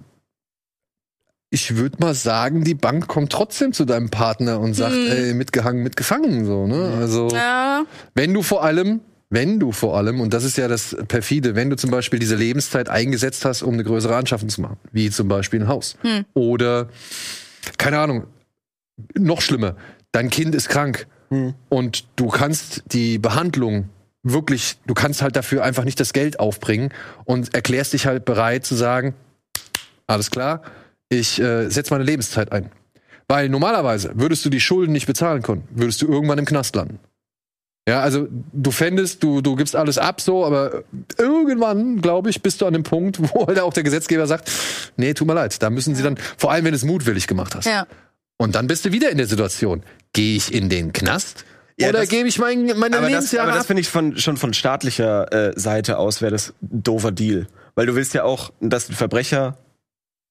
ich 1.51 1.77
würde 1.77 1.97
mal 2.01 2.15
sagen, 2.15 2.63
die 2.63 2.75
Bank 2.75 3.09
kommt 3.09 3.33
trotzdem 3.33 3.73
zu 3.73 3.85
deinem 3.85 4.09
Partner 4.09 4.61
und 4.61 4.75
sagt, 4.75 4.95
ey, 4.95 5.35
mitgehangen, 5.35 5.83
mitgefangen, 5.83 6.47
so, 6.47 6.67
ne? 6.67 6.95
Also, 7.01 7.29
Ja, 7.31 7.85
wenn 8.15 8.33
du 8.33 8.43
vor 8.43 8.63
allem, 8.63 9.01
wenn 9.31 9.59
du 9.59 9.73
vor 9.73 9.97
allem, 9.97 10.21
und 10.21 10.33
das 10.33 10.45
ist 10.45 10.57
ja 10.57 10.69
das 10.69 10.97
perfide, 11.09 11.57
wenn 11.57 11.69
du 11.69 11.77
zum 11.77 11.91
Beispiel 11.91 12.21
diese 12.21 12.37
Lebenszeit 12.37 12.89
eingesetzt 12.89 13.45
hast, 13.45 13.63
um 13.63 13.75
eine 13.75 13.85
größere 13.85 14.15
Anschaffung 14.15 14.49
zu 14.49 14.61
machen, 14.61 14.77
wie 14.93 15.11
zum 15.11 15.27
Beispiel 15.29 15.61
ein 15.61 15.69
Haus. 15.69 15.97
Oder, 16.35 16.89
keine 17.79 17.99
Ahnung, 17.99 18.25
noch 19.15 19.41
schlimmer, 19.41 19.75
dein 20.13 20.31
Kind 20.31 20.55
ist 20.55 20.69
krank 20.69 21.07
und 21.69 22.05
du 22.17 22.29
kannst 22.29 22.83
die 22.87 23.19
Behandlung 23.19 23.89
wirklich, 24.23 24.79
du 24.87 24.95
kannst 24.95 25.23
halt 25.23 25.35
dafür 25.37 25.65
einfach 25.65 25.85
nicht 25.85 25.99
das 26.01 26.13
Geld 26.13 26.39
aufbringen 26.41 26.91
und 27.25 27.55
erklärst 27.55 27.93
dich 27.93 28.07
halt 28.07 28.25
bereit 28.25 28.67
zu 28.67 28.75
sagen, 28.75 29.15
alles 30.07 30.31
klar, 30.31 30.63
ich 31.11 31.39
äh, 31.41 31.69
setze 31.69 31.93
meine 31.93 32.05
Lebenszeit 32.05 32.51
ein. 32.53 32.71
Weil 33.29 33.49
normalerweise 33.49 34.13
würdest 34.15 34.45
du 34.45 34.49
die 34.51 34.61
Schulden 34.61 34.93
nicht 34.93 35.07
bezahlen 35.07 35.43
können, 35.43 35.65
würdest 35.71 36.01
du 36.03 36.09
irgendwann 36.09 36.39
im 36.39 36.47
Knast 36.47 36.75
landen. 36.75 36.99
Ja, 37.89 38.01
also 38.01 38.29
du 38.53 38.71
fändest, 38.71 39.23
du, 39.23 39.41
du 39.41 39.57
gibst 39.57 39.75
alles 39.75 39.99
ab 39.99 40.21
so, 40.21 40.45
aber 40.45 40.85
irgendwann, 41.19 42.01
glaube 42.01 42.31
ich, 42.31 42.43
bist 42.43 42.61
du 42.61 42.67
an 42.67 42.73
dem 42.73 42.83
Punkt, 42.83 43.19
wo 43.35 43.47
halt 43.47 43.59
auch 43.61 43.73
der 43.73 43.83
Gesetzgeber 43.83 44.27
sagt, 44.27 44.51
nee, 44.97 45.13
tut 45.15 45.27
mir 45.27 45.35
leid, 45.35 45.63
da 45.63 45.71
müssen 45.71 45.95
sie 45.95 46.03
dann, 46.03 46.17
vor 46.37 46.51
allem 46.53 46.65
wenn 46.65 46.73
du 46.73 46.77
es 46.77 46.85
mutwillig 46.85 47.27
gemacht 47.27 47.55
hast. 47.55 47.67
ja. 47.67 47.87
Und 48.39 48.55
dann 48.55 48.69
bist 48.69 48.87
du 48.87 48.93
wieder 48.93 49.11
in 49.11 49.19
der 49.19 49.27
Situation, 49.27 49.83
gehe 50.15 50.35
ich 50.37 50.55
in 50.55 50.71
den 50.71 50.95
Knast 50.95 51.45
Ja, 51.79 51.91
oder 51.91 52.01
das- 52.01 52.09
gebe 52.09 52.27
ich 52.27 52.39
mein, 52.39 52.65
meine 52.79 52.97
Aber 52.97 53.03
das, 53.03 53.11
Lebensjahre 53.11 53.49
aber 53.49 53.59
das 53.59 53.67
finde 53.67 53.83
ich 53.83 53.89
von, 53.91 54.17
schon 54.17 54.39
von 54.39 54.55
staatlicher 54.55 55.31
äh, 55.51 55.53
Seite 55.61 55.99
aus 55.99 56.23
wäre 56.23 56.33
das 56.33 56.55
ein 56.63 56.83
doofer 56.83 57.13
Deal. 57.13 57.49
Weil 57.75 57.85
du 57.85 57.95
willst 57.97 58.15
ja 58.15 58.25
auch, 58.25 58.51
dass 58.61 58.89
ein 58.89 58.95
Verbrecher 58.95 59.59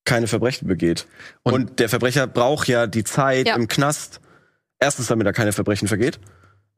keine 0.10 0.28
Verbrechen 0.28 0.68
begeht. 0.68 1.08
Und- 1.44 1.54
Und, 1.54 1.80
der 1.80 1.90
Verbrecher 1.90 2.28
braucht 2.28 2.68
ja 2.68 2.88
die 2.88 3.04
Zeit 3.04 3.48
Ja. 3.48 3.56
im 3.56 3.68
Knast. 3.68 4.20
Erstens, 4.80 5.08
damit 5.08 5.28
er 5.28 5.34
keine 5.34 5.52
Verbrechen 5.52 5.88
vergeht, 5.88 6.20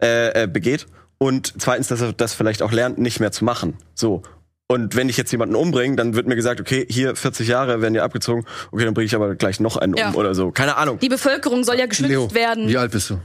äh, 0.02 0.44
äh, 0.44 0.48
begeht. 0.48 0.88
Und 1.18 1.54
zweitens, 1.60 1.88
dass 1.88 2.02
er 2.02 2.14
das 2.14 2.34
vielleicht 2.34 2.62
auch 2.64 2.72
lernt, 2.72 2.98
nicht 2.98 3.20
mehr 3.20 3.32
zu 3.32 3.46
machen. 3.46 3.78
So. 3.94 4.24
Und 4.68 4.96
wenn 4.96 5.10
ich 5.10 5.18
jetzt 5.18 5.32
jemanden 5.32 5.56
umbringe, 5.56 5.96
dann 5.98 6.16
wird 6.16 6.28
mir 6.28 6.36
gesagt, 6.36 6.60
okay, 6.62 6.88
hier 6.90 7.16
40 7.16 7.48
Jahre 7.48 7.82
werden 7.82 7.94
dir 7.94 8.04
abgezogen, 8.04 8.46
okay, 8.72 8.86
dann 8.86 8.94
bringe 8.94 9.06
ich 9.06 9.14
aber 9.16 9.36
gleich 9.36 9.60
noch 9.60 9.78
einen 9.78 9.96
Ja. 9.96 10.10
um 10.10 10.16
oder 10.16 10.34
so. 10.34 10.52
Keine 10.52 10.78
Ahnung. 10.78 10.98
Die 11.00 11.10
Bevölkerung 11.10 11.64
soll 11.64 11.78
ja 11.78 11.86
geschützt 11.88 12.10
Leo, 12.10 12.34
werden. 12.34 12.68
wie 12.70 12.78
alt 12.78 12.92
bist 12.92 13.10
du? 13.12 13.20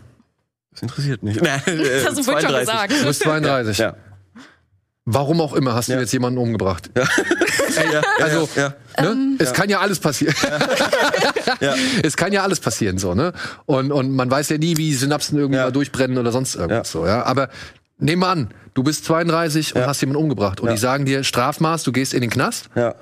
Das 0.73 0.83
interessiert 0.83 1.23
mich. 1.23 1.37
Nee, 1.41 1.49
äh, 1.67 1.95
das 2.03 2.07
hast 2.09 2.19
du 2.19 2.23
vorhin 2.25 2.47
schon 2.49 2.59
gesagt. 2.61 2.93
Du 2.93 3.07
bist 3.07 3.23
32. 3.23 3.79
Ja. 3.79 3.97
Warum 5.05 5.41
auch 5.41 5.55
immer 5.55 5.73
hast 5.75 5.89
du 5.89 5.93
Ja. 5.95 6.01
jetzt 6.01 6.13
jemanden 6.13 6.39
umgebracht. 6.39 6.91
ja, 6.97 7.05
ja, 7.75 8.03
Also, 8.21 8.49
ja, 8.57 8.75
Ne? 8.99 9.09
Ähm. 9.09 9.37
Es 9.39 9.53
kann 9.53 9.69
ja 9.69 9.81
alles 9.81 9.99
passieren. 9.99 10.35
ja. 11.61 11.75
Es 12.03 12.17
kann 12.17 12.33
ja 12.33 12.43
alles 12.43 12.61
passieren, 12.61 12.97
so, 12.99 13.15
ne? 13.15 13.33
Und, 13.67 13.93
und 13.93 14.11
man 14.11 14.31
weiß 14.31 14.49
ja 14.49 14.59
nie, 14.59 14.77
wie 14.79 14.95
Synapsen 14.95 15.39
irgendwie 15.39 15.59
Ja. 15.59 15.65
mal 15.67 15.71
durchbrennen 15.73 16.17
oder 16.19 16.33
sonst 16.33 16.55
irgendwas, 16.55 16.93
Ja. 16.95 17.01
so, 17.01 17.07
ja? 17.07 17.23
Aber 17.25 17.51
nehmen 17.99 18.23
wir 18.23 18.29
an, 18.29 18.49
du 18.75 18.83
bist 18.83 19.05
32 19.05 19.75
und 19.75 19.83
Ja. 19.83 19.87
hast 19.87 20.01
jemanden 20.01 20.23
umgebracht 20.23 20.61
und 20.61 20.69
Ja. 20.69 20.75
die 20.75 20.81
sagen 20.81 21.05
dir 21.05 21.25
Strafmaß, 21.25 21.83
du 21.83 21.93
gehst 21.93 22.15
in 22.15 22.23
den 22.23 22.31
Knast 22.31 22.71
ja. 22.75 22.95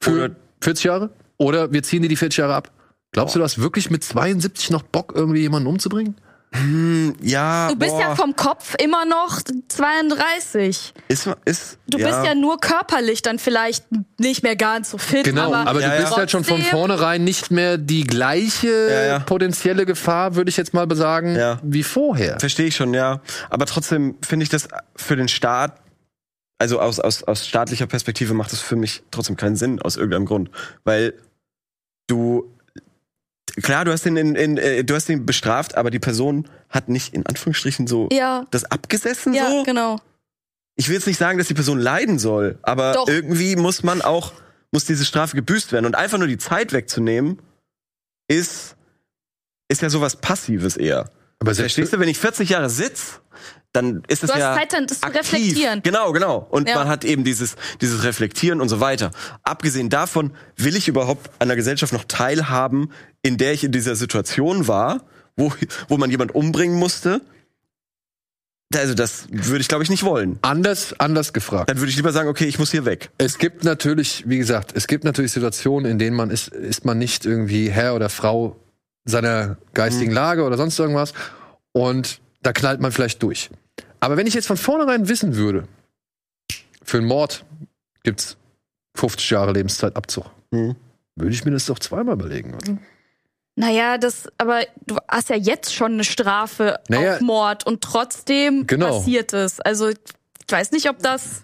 für 0.00 0.10
Oder- 0.24 0.36
40 0.62 0.84
Jahre 0.84 1.10
oder 1.36 1.72
wir 1.72 1.82
ziehen 1.84 2.02
dir 2.02 2.08
die 2.08 2.16
40 2.16 2.38
Jahre 2.38 2.54
ab. 2.54 2.70
Glaubst 3.12 3.36
du, 3.36 3.38
du 3.38 3.44
hast 3.44 3.60
wirklich 3.60 3.90
mit 3.90 4.02
72 4.02 4.70
noch 4.70 4.82
Bock, 4.82 5.12
irgendwie 5.14 5.40
jemanden 5.42 5.68
umzubringen? 5.68 6.16
Hm, 6.54 7.16
ja. 7.20 7.68
Du 7.68 7.76
bist 7.76 7.90
boah, 7.90 8.00
ja 8.00 8.14
vom 8.16 8.36
Kopf 8.36 8.74
immer 8.82 9.04
noch 9.04 9.40
32. 9.68 10.94
Ist, 11.08 11.28
ist, 11.44 11.78
Du 11.88 11.98
bist 11.98 12.24
ja 12.24 12.34
nur 12.34 12.58
körperlich 12.60 13.22
dann 13.22 13.38
vielleicht 13.38 13.84
nicht 14.18 14.42
mehr 14.44 14.54
ganz 14.54 14.90
so 14.90 14.98
fit. 14.98 15.24
Genau, 15.24 15.52
aber, 15.52 15.70
aber, 15.70 15.80
du 15.80 15.86
Ja, 15.86 15.96
bist 15.96 16.10
ja. 16.12 16.16
halt 16.16 16.30
schon 16.30 16.44
von 16.44 16.62
vornherein 16.62 17.24
nicht 17.24 17.50
mehr 17.50 17.76
die 17.76 18.04
gleiche 18.04 18.68
Ja, 18.68 19.02
ja. 19.04 19.18
potenzielle 19.18 19.84
Gefahr, 19.84 20.36
würde 20.36 20.48
ich 20.48 20.56
jetzt 20.56 20.74
mal 20.74 20.86
sagen, 20.94 21.34
Ja. 21.34 21.58
wie 21.64 21.82
vorher. 21.82 22.38
Verstehe 22.38 22.66
ich 22.66 22.76
schon, 22.76 22.94
ja. 22.94 23.20
Aber 23.50 23.66
trotzdem 23.66 24.16
finde 24.24 24.44
ich 24.44 24.48
das 24.48 24.68
für 24.94 25.16
den 25.16 25.28
Staat, 25.28 25.80
also 26.58 26.80
aus, 26.80 27.00
aus, 27.00 27.24
aus 27.24 27.46
staatlicher 27.48 27.86
Perspektive 27.86 28.32
macht 28.32 28.52
es 28.52 28.60
für 28.60 28.76
mich 28.76 29.02
trotzdem 29.10 29.36
keinen 29.36 29.56
Sinn, 29.56 29.82
aus 29.82 29.96
irgendeinem 29.96 30.26
Grund. 30.26 30.50
Weil 30.84 31.14
du, 32.06 32.53
klar, 33.62 33.84
du 33.84 33.92
hast 33.92 34.04
den, 34.04 34.16
in, 34.16 34.34
in, 34.34 34.56
äh, 34.58 34.84
du 34.84 34.94
hast 34.94 35.08
den 35.08 35.26
bestraft, 35.26 35.76
aber 35.76 35.90
die 35.90 35.98
Person 35.98 36.48
hat 36.68 36.88
nicht 36.88 37.14
in 37.14 37.26
Anführungsstrichen 37.26 37.86
so 37.86 38.08
ja, 38.12 38.46
das 38.50 38.64
abgesessen 38.64 39.34
ja, 39.34 39.50
so. 39.50 39.62
genau. 39.62 40.00
Ich 40.76 40.88
will 40.88 40.96
jetzt 40.96 41.06
nicht 41.06 41.18
sagen, 41.18 41.38
dass 41.38 41.46
die 41.46 41.54
Person 41.54 41.78
leiden 41.78 42.18
soll, 42.18 42.58
aber 42.62 42.92
Doch. 42.92 43.08
irgendwie 43.08 43.54
muss 43.54 43.82
man 43.84 44.02
auch, 44.02 44.32
muss 44.72 44.84
diese 44.84 45.04
Strafe 45.04 45.36
gebüßt 45.36 45.70
werden. 45.72 45.86
Und 45.86 45.94
einfach 45.94 46.18
nur 46.18 46.26
die 46.26 46.38
Zeit 46.38 46.72
wegzunehmen, 46.72 47.38
ist, 48.26 48.76
ist 49.68 49.82
ja 49.82 49.90
sowas 49.90 50.16
Passives 50.16 50.76
eher. 50.76 51.10
Aber 51.38 51.54
Verstehst 51.54 51.92
du, 51.92 52.00
wenn 52.00 52.08
ich 52.08 52.18
40 52.18 52.48
Jahre 52.48 52.70
sitz, 52.70 53.20
dann 53.74 54.02
ist 54.08 54.22
es 54.22 54.28
Du 54.30 54.34
hast 54.34 54.40
ja 54.40 54.54
Zeit, 54.56 54.72
dann 54.72 54.86
das 54.86 55.00
zu 55.00 55.06
aktiv. 55.06 55.20
reflektieren. 55.32 55.82
Genau, 55.82 56.12
genau. 56.12 56.46
Und 56.50 56.68
Ja. 56.68 56.76
man 56.76 56.88
hat 56.88 57.04
eben 57.04 57.24
dieses, 57.24 57.56
dieses 57.80 58.02
Reflektieren 58.04 58.60
und 58.62 58.68
so 58.70 58.80
weiter. 58.80 59.10
Abgesehen 59.42 59.90
davon, 59.90 60.32
will 60.56 60.76
ich 60.76 60.88
überhaupt 60.88 61.30
an 61.40 61.48
der 61.48 61.56
Gesellschaft 61.56 61.92
noch 61.92 62.04
teilhaben, 62.04 62.90
in 63.22 63.36
der 63.36 63.52
ich 63.52 63.64
in 63.64 63.72
dieser 63.72 63.96
Situation 63.96 64.68
war, 64.68 65.02
wo, 65.36 65.52
wo 65.88 65.98
man 65.98 66.10
jemand 66.10 66.34
umbringen 66.34 66.78
musste? 66.78 67.20
Also 68.74 68.94
das 68.94 69.26
würde 69.30 69.60
ich, 69.60 69.68
glaube 69.68 69.84
ich, 69.84 69.90
nicht 69.90 70.02
wollen. 70.02 70.38
anders, 70.42 70.98
anders 70.98 71.32
gefragt. 71.32 71.70
Dann 71.70 71.78
würde 71.78 71.90
ich 71.90 71.96
lieber 71.96 72.12
sagen, 72.12 72.28
okay, 72.28 72.46
ich 72.46 72.58
muss 72.58 72.72
hier 72.72 72.84
weg. 72.84 73.10
Es 73.18 73.38
gibt 73.38 73.62
natürlich, 73.62 74.24
wie 74.26 74.38
gesagt, 74.38 74.72
es 74.74 74.86
gibt 74.88 75.04
natürlich 75.04 75.30
Situationen, 75.32 75.90
in 75.90 75.98
denen 75.98 76.16
man 76.16 76.30
ist, 76.30 76.48
ist 76.48 76.84
man 76.84 76.98
nicht 76.98 77.24
irgendwie 77.24 77.70
Herr 77.70 77.94
oder 77.94 78.08
Frau 78.08 78.56
seiner 79.04 79.58
geistigen 79.74 80.10
Mhm. 80.10 80.16
Lage 80.16 80.42
oder 80.44 80.56
sonst 80.56 80.78
irgendwas. 80.78 81.12
Und 81.72 82.20
da 82.42 82.52
knallt 82.52 82.80
man 82.80 82.90
vielleicht 82.90 83.22
durch. 83.22 83.50
Aber 84.04 84.16
wenn 84.18 84.26
ich 84.26 84.34
jetzt 84.34 84.46
von 84.46 84.58
vornherein 84.58 85.08
wissen 85.08 85.34
würde, 85.34 85.66
für 86.82 86.98
einen 86.98 87.06
Mord 87.06 87.44
gibt's 88.02 88.36
50 88.96 89.30
Jahre 89.30 89.52
Lebenszeitabzug, 89.52 90.26
Mhm. 90.50 90.76
würde 91.16 91.32
ich 91.34 91.44
mir 91.46 91.52
das 91.52 91.64
doch 91.66 91.78
zweimal 91.78 92.14
überlegen. 92.14 92.54
Oder? 92.54 92.76
Naja, 93.56 93.96
das, 93.98 94.28
aber 94.36 94.62
du 94.86 94.98
hast 95.08 95.30
ja 95.30 95.36
jetzt 95.36 95.72
schon 95.74 95.92
eine 95.92 96.04
Strafe 96.04 96.78
Naja. 96.88 97.14
auf 97.14 97.20
Mord 97.22 97.66
und 97.66 97.80
trotzdem 97.82 98.66
Genau. 98.66 98.98
passiert 98.98 99.32
es. 99.32 99.58
Also 99.60 99.88
ich 99.88 99.96
weiß 100.48 100.72
nicht, 100.72 100.90
ob 100.90 100.98
das. 100.98 101.42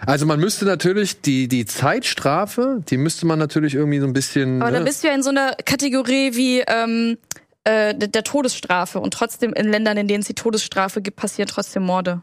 Also 0.00 0.24
man 0.24 0.40
müsste 0.40 0.64
natürlich 0.64 1.20
die, 1.20 1.46
die 1.48 1.66
Zeitstrafe, 1.66 2.82
die 2.88 2.96
müsste 2.96 3.26
man 3.26 3.38
natürlich 3.38 3.74
irgendwie 3.74 3.98
so 4.00 4.06
ein 4.06 4.12
bisschen. 4.14 4.62
Aber 4.62 4.70
ne? 4.70 4.78
dann 4.78 4.84
bist 4.86 5.02
du 5.02 5.08
ja 5.08 5.14
in 5.14 5.22
so 5.22 5.30
einer 5.30 5.52
Kategorie 5.64 6.34
wie 6.36 6.60
ähm, 6.60 7.18
äh, 7.66 7.94
der 7.94 8.24
Todesstrafe 8.24 8.98
und 9.00 9.12
trotzdem 9.12 9.52
in 9.52 9.68
Ländern, 9.68 9.96
in 9.96 10.08
denen 10.08 10.20
es 10.20 10.26
die 10.26 10.34
Todesstrafe 10.34 11.02
gibt, 11.02 11.16
passieren 11.16 11.48
trotzdem 11.48 11.82
Morde. 11.82 12.22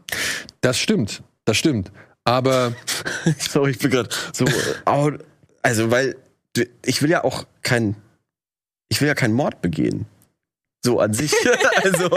das 0.60 0.78
stimmt, 0.78 1.22
das 1.44 1.56
stimmt. 1.56 1.92
Aber 2.24 2.72
Sorry, 3.38 3.72
ich 3.72 3.78
bin 3.78 3.90
gerade 3.90 4.08
so. 4.32 4.46
au- 4.86 5.12
Also, 5.62 5.90
weil 5.90 6.16
ich 6.84 7.02
will 7.02 7.10
ja 7.10 7.22
auch 7.24 7.44
kein, 7.62 7.96
ich 8.88 9.00
will 9.00 9.08
ja 9.08 9.14
keinen 9.14 9.34
Mord 9.34 9.60
begehen. 9.60 10.06
So 10.84 11.00
an 11.00 11.12
sich. 11.14 11.32
also, 11.84 12.08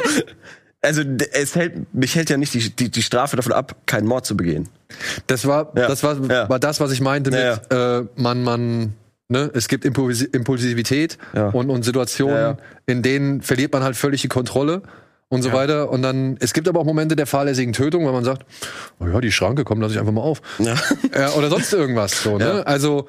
also 0.82 1.02
es 1.34 1.56
hält, 1.56 1.94
mich 1.94 2.16
hält 2.16 2.30
ja 2.30 2.38
nicht 2.38 2.54
die, 2.54 2.70
die, 2.74 2.90
die 2.92 3.02
Strafe 3.04 3.36
davon 3.36 3.52
ab, 3.54 3.76
keinen 3.86 4.08
Mord 4.08 4.26
zu 4.26 4.38
begehen. 4.38 4.70
Das 5.28 5.46
war, 5.46 5.74
Ja. 5.76 5.88
das 5.88 6.04
war, 6.04 6.16
Ja. 6.30 6.48
war 6.50 6.60
das, 6.60 6.80
was 6.80 6.92
ich 6.92 7.02
meinte 7.02 7.32
Ja, 7.32 7.56
mit, 7.56 7.74
Äh, 7.74 8.22
man, 8.22 8.44
man, 8.44 8.94
ne, 9.30 9.52
es 9.54 9.68
gibt 9.68 9.86
Impulsi 9.86 10.26
Impulsivität 10.26 11.18
Ja. 11.34 11.50
und, 11.50 11.70
und 11.70 11.84
Situationen, 11.84 12.36
Ja, 12.36 12.50
ja. 12.52 12.58
in 12.86 13.02
denen 13.02 13.42
verliert 13.42 13.74
man 13.74 13.84
halt 13.84 13.96
völlig 13.96 14.22
die 14.22 14.28
Kontrolle 14.28 14.82
und 15.30 15.42
so 15.42 15.52
weiter. 15.52 15.90
Und 15.90 16.02
dann, 16.04 16.38
es 16.40 16.54
gibt 16.54 16.68
aber 16.70 16.80
auch 16.80 16.86
Momente 16.86 17.16
der 17.16 17.28
fahrlässigen 17.28 17.74
Tötung, 17.74 18.06
weil 18.06 18.14
man 18.14 18.24
sagt, 18.24 18.46
oh 19.00 19.08
ja, 19.08 19.20
die 19.20 19.32
Schranke, 19.32 19.64
komm, 19.66 19.82
lass 19.82 19.92
ich 19.92 20.00
einfach 20.00 20.14
mal 20.14 20.22
auf. 20.22 20.42
Oder 21.38 21.50
sonst 21.50 21.74
irgendwas 21.74 22.24
so, 22.24 22.38
ne? 22.38 22.66
Also, 22.66 23.08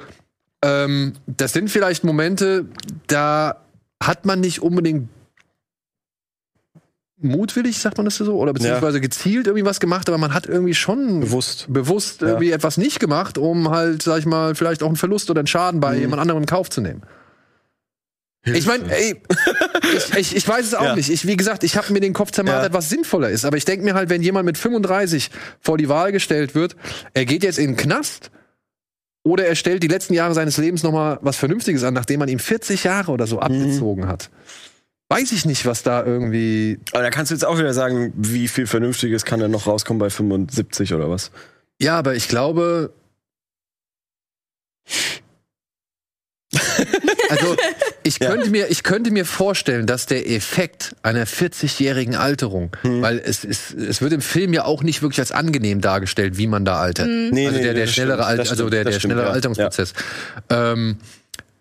ähm, 0.64 1.12
das 1.28 1.52
sind 1.52 1.70
vielleicht 1.70 2.02
Momente, 2.02 2.64
da 3.06 3.62
hat 4.02 4.26
man 4.26 4.40
nicht 4.40 4.60
unbedingt 4.62 5.08
mutwillig, 7.20 7.78
sagt 7.78 7.96
man 7.96 8.04
das 8.04 8.16
so, 8.16 8.36
oder 8.38 8.52
beziehungsweise 8.52 9.00
gezielt 9.00 9.46
irgendwie 9.48 9.64
was 9.66 9.80
gemacht, 9.80 10.08
aber 10.08 10.18
man 10.18 10.32
hat 10.34 10.46
irgendwie 10.46 10.74
schon 10.74 11.20
Bewusst. 11.20 11.66
bewusst 11.68 12.22
irgendwie 12.22 12.52
etwas 12.52 12.76
nicht 12.76 13.00
gemacht, 13.00 13.38
um 13.38 13.70
halt, 13.70 14.02
sag 14.02 14.18
ich 14.20 14.26
mal, 14.26 14.54
vielleicht 14.54 14.82
auch 14.82 14.86
einen 14.88 14.96
Verlust 14.96 15.28
oder 15.30 15.40
einen 15.40 15.46
Schaden 15.48 15.80
bei 15.80 15.94
Mhm. 15.94 16.00
jemand 16.00 16.22
anderem 16.22 16.42
in 16.42 16.46
Kauf 16.46 16.70
zu 16.70 16.80
nehmen. 16.80 17.02
Ich 18.44 18.66
meine, 18.66 18.84
ey, 18.96 19.20
ich, 19.96 20.16
ich, 20.16 20.36
ich 20.36 20.48
weiß 20.48 20.64
es 20.64 20.74
auch 20.74 20.82
Ja. 20.84 20.94
nicht. 20.96 21.10
Ich, 21.10 21.26
wie 21.26 21.36
gesagt, 21.36 21.64
ich 21.64 21.76
habe 21.76 21.92
mir 21.92 22.00
den 22.00 22.12
Kopf 22.14 22.30
zermartert, 22.30 22.72
Ja. 22.72 22.78
was 22.78 22.88
sinnvoller 22.88 23.28
ist. 23.30 23.44
Aber 23.44 23.56
ich 23.58 23.64
denke 23.66 23.84
mir 23.84 23.94
halt, 23.94 24.08
wenn 24.08 24.22
jemand 24.22 24.46
mit 24.46 24.56
35 24.56 25.30
vor 25.60 25.76
die 25.76 25.88
Wahl 25.88 26.12
gestellt 26.12 26.54
wird, 26.54 26.76
er 27.14 27.26
geht 27.26 27.42
jetzt 27.42 27.58
in 27.58 27.72
den 27.72 27.76
Knast 27.76 28.30
oder 29.24 29.44
er 29.46 29.54
stellt 29.56 29.82
die 29.82 29.88
letzten 29.88 30.14
Jahre 30.14 30.32
seines 30.34 30.56
Lebens 30.56 30.82
nochmal 30.82 31.18
was 31.20 31.36
Vernünftiges 31.36 31.82
an, 31.82 31.92
nachdem 31.92 32.20
man 32.20 32.28
ihm 32.28 32.38
40 32.38 32.84
Jahre 32.84 33.12
oder 33.12 33.26
Mhm. 33.26 33.28
so 33.30 33.40
abgezogen 33.40 34.06
hat. 34.06 34.30
Weiß 35.10 35.32
ich 35.32 35.46
nicht, 35.46 35.64
was 35.64 35.82
da 35.82 36.04
irgendwie. 36.04 36.78
Aber 36.92 37.02
da 37.02 37.10
kannst 37.10 37.30
du 37.30 37.34
jetzt 37.34 37.44
auch 37.44 37.58
wieder 37.58 37.72
sagen, 37.72 38.12
wie 38.16 38.46
viel 38.48 38.66
Vernünftiges 38.66 39.24
kann 39.24 39.40
denn 39.40 39.50
noch 39.50 39.66
rauskommen 39.66 39.98
bei 39.98 40.10
75 40.10 40.92
oder 40.92 41.08
was? 41.10 41.30
Ja, 41.80 41.98
aber 41.98 42.14
ich 42.14 42.28
glaube. 42.28 42.92
Also, 47.30 47.56
ich 48.04 48.18
Ja. 48.20 48.30
könnte, 48.30 48.48
mir, 48.50 48.70
ich 48.70 48.82
könnte 48.82 49.10
mir 49.10 49.26
vorstellen, 49.26 49.86
dass 49.86 50.06
der 50.06 50.30
Effekt 50.30 50.96
einer 51.02 51.26
40-jährigen 51.26 52.14
Alterung, 52.14 52.74
Hm. 52.82 53.02
weil 53.02 53.18
es, 53.18 53.44
ist, 53.44 53.74
es 53.74 54.00
wird 54.00 54.14
im 54.14 54.22
Film 54.22 54.54
ja 54.54 54.64
auch 54.64 54.82
nicht 54.82 55.02
wirklich 55.02 55.18
als 55.20 55.30
angenehm 55.32 55.82
dargestellt, 55.82 56.38
wie 56.38 56.46
man 56.46 56.64
da 56.64 56.78
altert. 56.80 57.06
Nee, 57.06 57.46
also 57.46 57.58
nee, 57.58 57.64
der, 57.64 57.74
der 57.74 57.86
schnellere, 57.86 58.22
stimmt, 58.24 58.38
das 58.38 58.50
also 58.50 58.70
der, 58.70 58.84
der 58.84 58.92
stimmt, 58.92 59.02
schnellere 59.02 59.26
ja. 59.26 59.32
Alterungsprozess. 59.32 59.92
Ähm, 60.48 60.96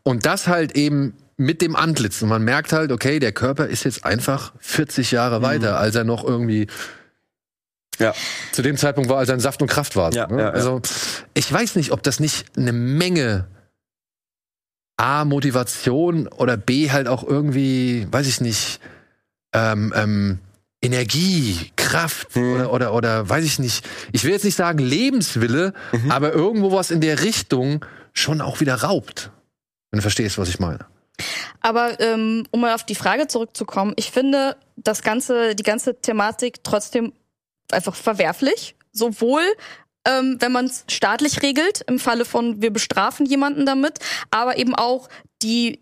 und 0.03 0.25
das 0.25 0.47
halt 0.47 0.77
eben 0.77 1.13
mit 1.37 1.61
dem 1.61 1.75
Antlitz. 1.75 2.21
Und 2.21 2.29
man 2.29 2.43
merkt 2.43 2.73
halt, 2.73 2.91
okay, 2.91 3.19
der 3.19 3.31
Körper 3.31 3.67
ist 3.67 3.83
jetzt 3.83 4.03
einfach 4.03 4.53
40 4.59 5.11
Jahre 5.11 5.41
weiter, 5.41 5.79
als 5.79 5.95
er 5.95 6.03
noch 6.03 6.23
irgendwie 6.23 6.65
Mhm. 6.65 6.71
Ja. 7.99 8.13
zu 8.51 8.61
dem 8.61 8.77
Zeitpunkt 8.77 9.09
war, 9.09 9.17
als 9.17 9.29
er 9.29 9.35
in 9.35 9.41
Saft 9.41 9.61
und 9.61 9.67
Kraft 9.69 9.95
war. 9.95 10.13
Ja, 10.13 10.27
ne? 10.27 10.39
ja. 10.41 10.49
Also 10.51 10.81
ich 11.33 11.51
weiß 11.51 11.75
nicht, 11.75 11.91
ob 11.91 12.03
das 12.03 12.19
nicht 12.19 12.45
eine 12.57 12.71
Menge 12.71 13.47
A, 14.97 15.25
Motivation 15.25 16.27
oder 16.27 16.57
B 16.57 16.91
halt 16.91 17.07
auch 17.07 17.23
irgendwie, 17.23 18.07
weiß 18.11 18.27
ich 18.27 18.41
nicht, 18.41 18.79
ähm, 19.53 19.93
ähm, 19.95 20.39
Energie, 20.81 21.71
Kraft 21.75 22.35
Mhm. 22.35 22.53
oder, 22.53 22.73
oder, 22.73 22.93
oder 22.93 23.29
weiß 23.29 23.43
ich 23.45 23.57
nicht. 23.59 23.83
Ich 24.11 24.23
will 24.23 24.31
jetzt 24.31 24.45
nicht 24.45 24.55
sagen 24.55 24.77
Lebenswille, 24.79 25.73
Mhm. 25.91 26.11
aber 26.11 26.33
irgendwo 26.33 26.71
was 26.71 26.91
in 26.91 27.01
der 27.01 27.21
Richtung 27.23 27.83
schon 28.13 28.41
auch 28.41 28.59
wieder 28.59 28.75
raubt. 28.75 29.31
Wenn 29.89 29.97
du 29.99 30.01
verstehst, 30.01 30.37
was 30.37 30.49
ich 30.49 30.59
meine. 30.59 30.85
Aber 31.61 31.99
ähm, 31.99 32.45
um 32.51 32.61
mal 32.61 32.75
auf 32.75 32.85
die 32.85 32.95
Frage 32.95 33.27
zurückzukommen, 33.27 33.93
ich 33.95 34.11
finde 34.11 34.57
das 34.75 35.01
ganze, 35.01 35.55
die 35.55 35.63
ganze 35.63 35.99
Thematik 35.99 36.63
trotzdem 36.63 37.13
einfach 37.71 37.95
verwerflich. 37.95 38.75
Sowohl 38.91 39.43
ähm, 40.07 40.37
wenn 40.39 40.51
man 40.51 40.65
es 40.65 40.85
staatlich 40.87 41.41
regelt, 41.43 41.81
im 41.87 41.99
Falle 41.99 42.25
von 42.25 42.61
wir 42.61 42.71
bestrafen 42.71 43.25
jemanden 43.25 43.65
damit, 43.65 43.99
aber 44.31 44.57
eben 44.57 44.73
auch 44.73 45.09
die 45.41 45.81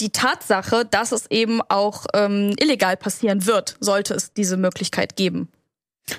die 0.00 0.08
Tatsache, 0.10 0.86
dass 0.86 1.12
es 1.12 1.30
eben 1.30 1.60
auch 1.68 2.06
ähm, 2.14 2.54
illegal 2.58 2.96
passieren 2.96 3.44
wird, 3.44 3.76
sollte 3.80 4.14
es 4.14 4.32
diese 4.32 4.56
Möglichkeit 4.56 5.14
geben. 5.14 5.48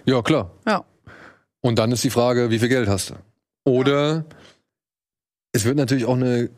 Ja, 0.05 0.21
klar. 0.21 0.51
Ja. 0.67 0.85
Und 1.61 1.79
dann 1.79 1.91
ist 1.91 2.03
die 2.03 2.11
Frage, 2.11 2.51
wie 2.51 2.59
viel 2.59 2.69
Geld 2.69 2.87
hast 2.87 3.09
du? 3.09 3.15
Oder 3.63 4.25
es 5.51 5.65
wird 5.65 5.77
natürlich 5.77 6.05
auch 6.05 6.15
eine, 6.15 6.51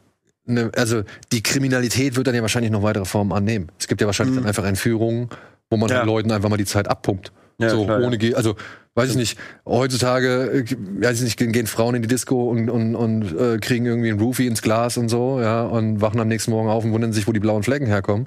eine, 0.48 0.72
also 0.76 1.04
die 1.32 1.44
Kriminalität 1.44 2.16
wird 2.16 2.28
dann 2.28 2.36
ja 2.36 2.42
wahrscheinlich 2.42 2.72
noch 2.72 2.84
weitere 2.84 3.06
Formen 3.06 3.32
annehmen. 3.32 3.70
Es 3.80 3.88
gibt 3.88 4.02
ja 4.02 4.08
wahrscheinlich 4.08 4.36
Mhm. 4.36 4.40
dann 4.42 4.48
einfach 4.48 4.66
Entführungen, 4.66 5.30
wo 5.70 5.78
man 5.78 5.90
Ja. 5.90 6.02
den 6.02 6.08
Leuten 6.08 6.32
einfach 6.32 6.50
mal 6.50 6.58
die 6.58 6.66
Zeit 6.66 6.88
abpumpt. 6.88 7.32
Ja, 7.60 7.70
so 7.70 7.86
klar, 7.86 8.02
ja. 8.02 8.08
ohne, 8.08 8.18
Ge- 8.18 8.34
also 8.34 8.56
weiß 8.96 9.12
ich 9.12 9.16
nicht, 9.18 9.38
heutzutage 9.68 10.52
äh, 10.52 10.76
weiß 11.04 11.18
ich 11.20 11.24
nicht, 11.24 11.38
gehen, 11.38 11.68
Frauen 11.68 11.94
in 11.96 12.02
die 12.02 12.08
Disco 12.08 12.50
und, 12.50 12.70
und, 12.70 12.96
und 12.96 13.38
äh, 13.40 13.58
kriegen 13.60 13.86
irgendwie 13.86 14.10
ein 14.10 14.20
Roofie 14.20 14.48
ins 14.48 14.62
Glas 14.64 14.98
und 14.98 15.10
so, 15.10 15.40
ja, 15.40 15.64
und 15.64 16.02
wachen 16.02 16.20
am 16.20 16.28
nächsten 16.28 16.52
Morgen 16.52 16.70
auf 16.70 16.84
und 16.84 16.92
wundern 16.92 17.14
sich, 17.14 17.28
wo 17.28 17.32
die 17.34 17.40
blauen 17.40 17.62
Flecken 17.64 17.86
herkommen. 17.86 18.26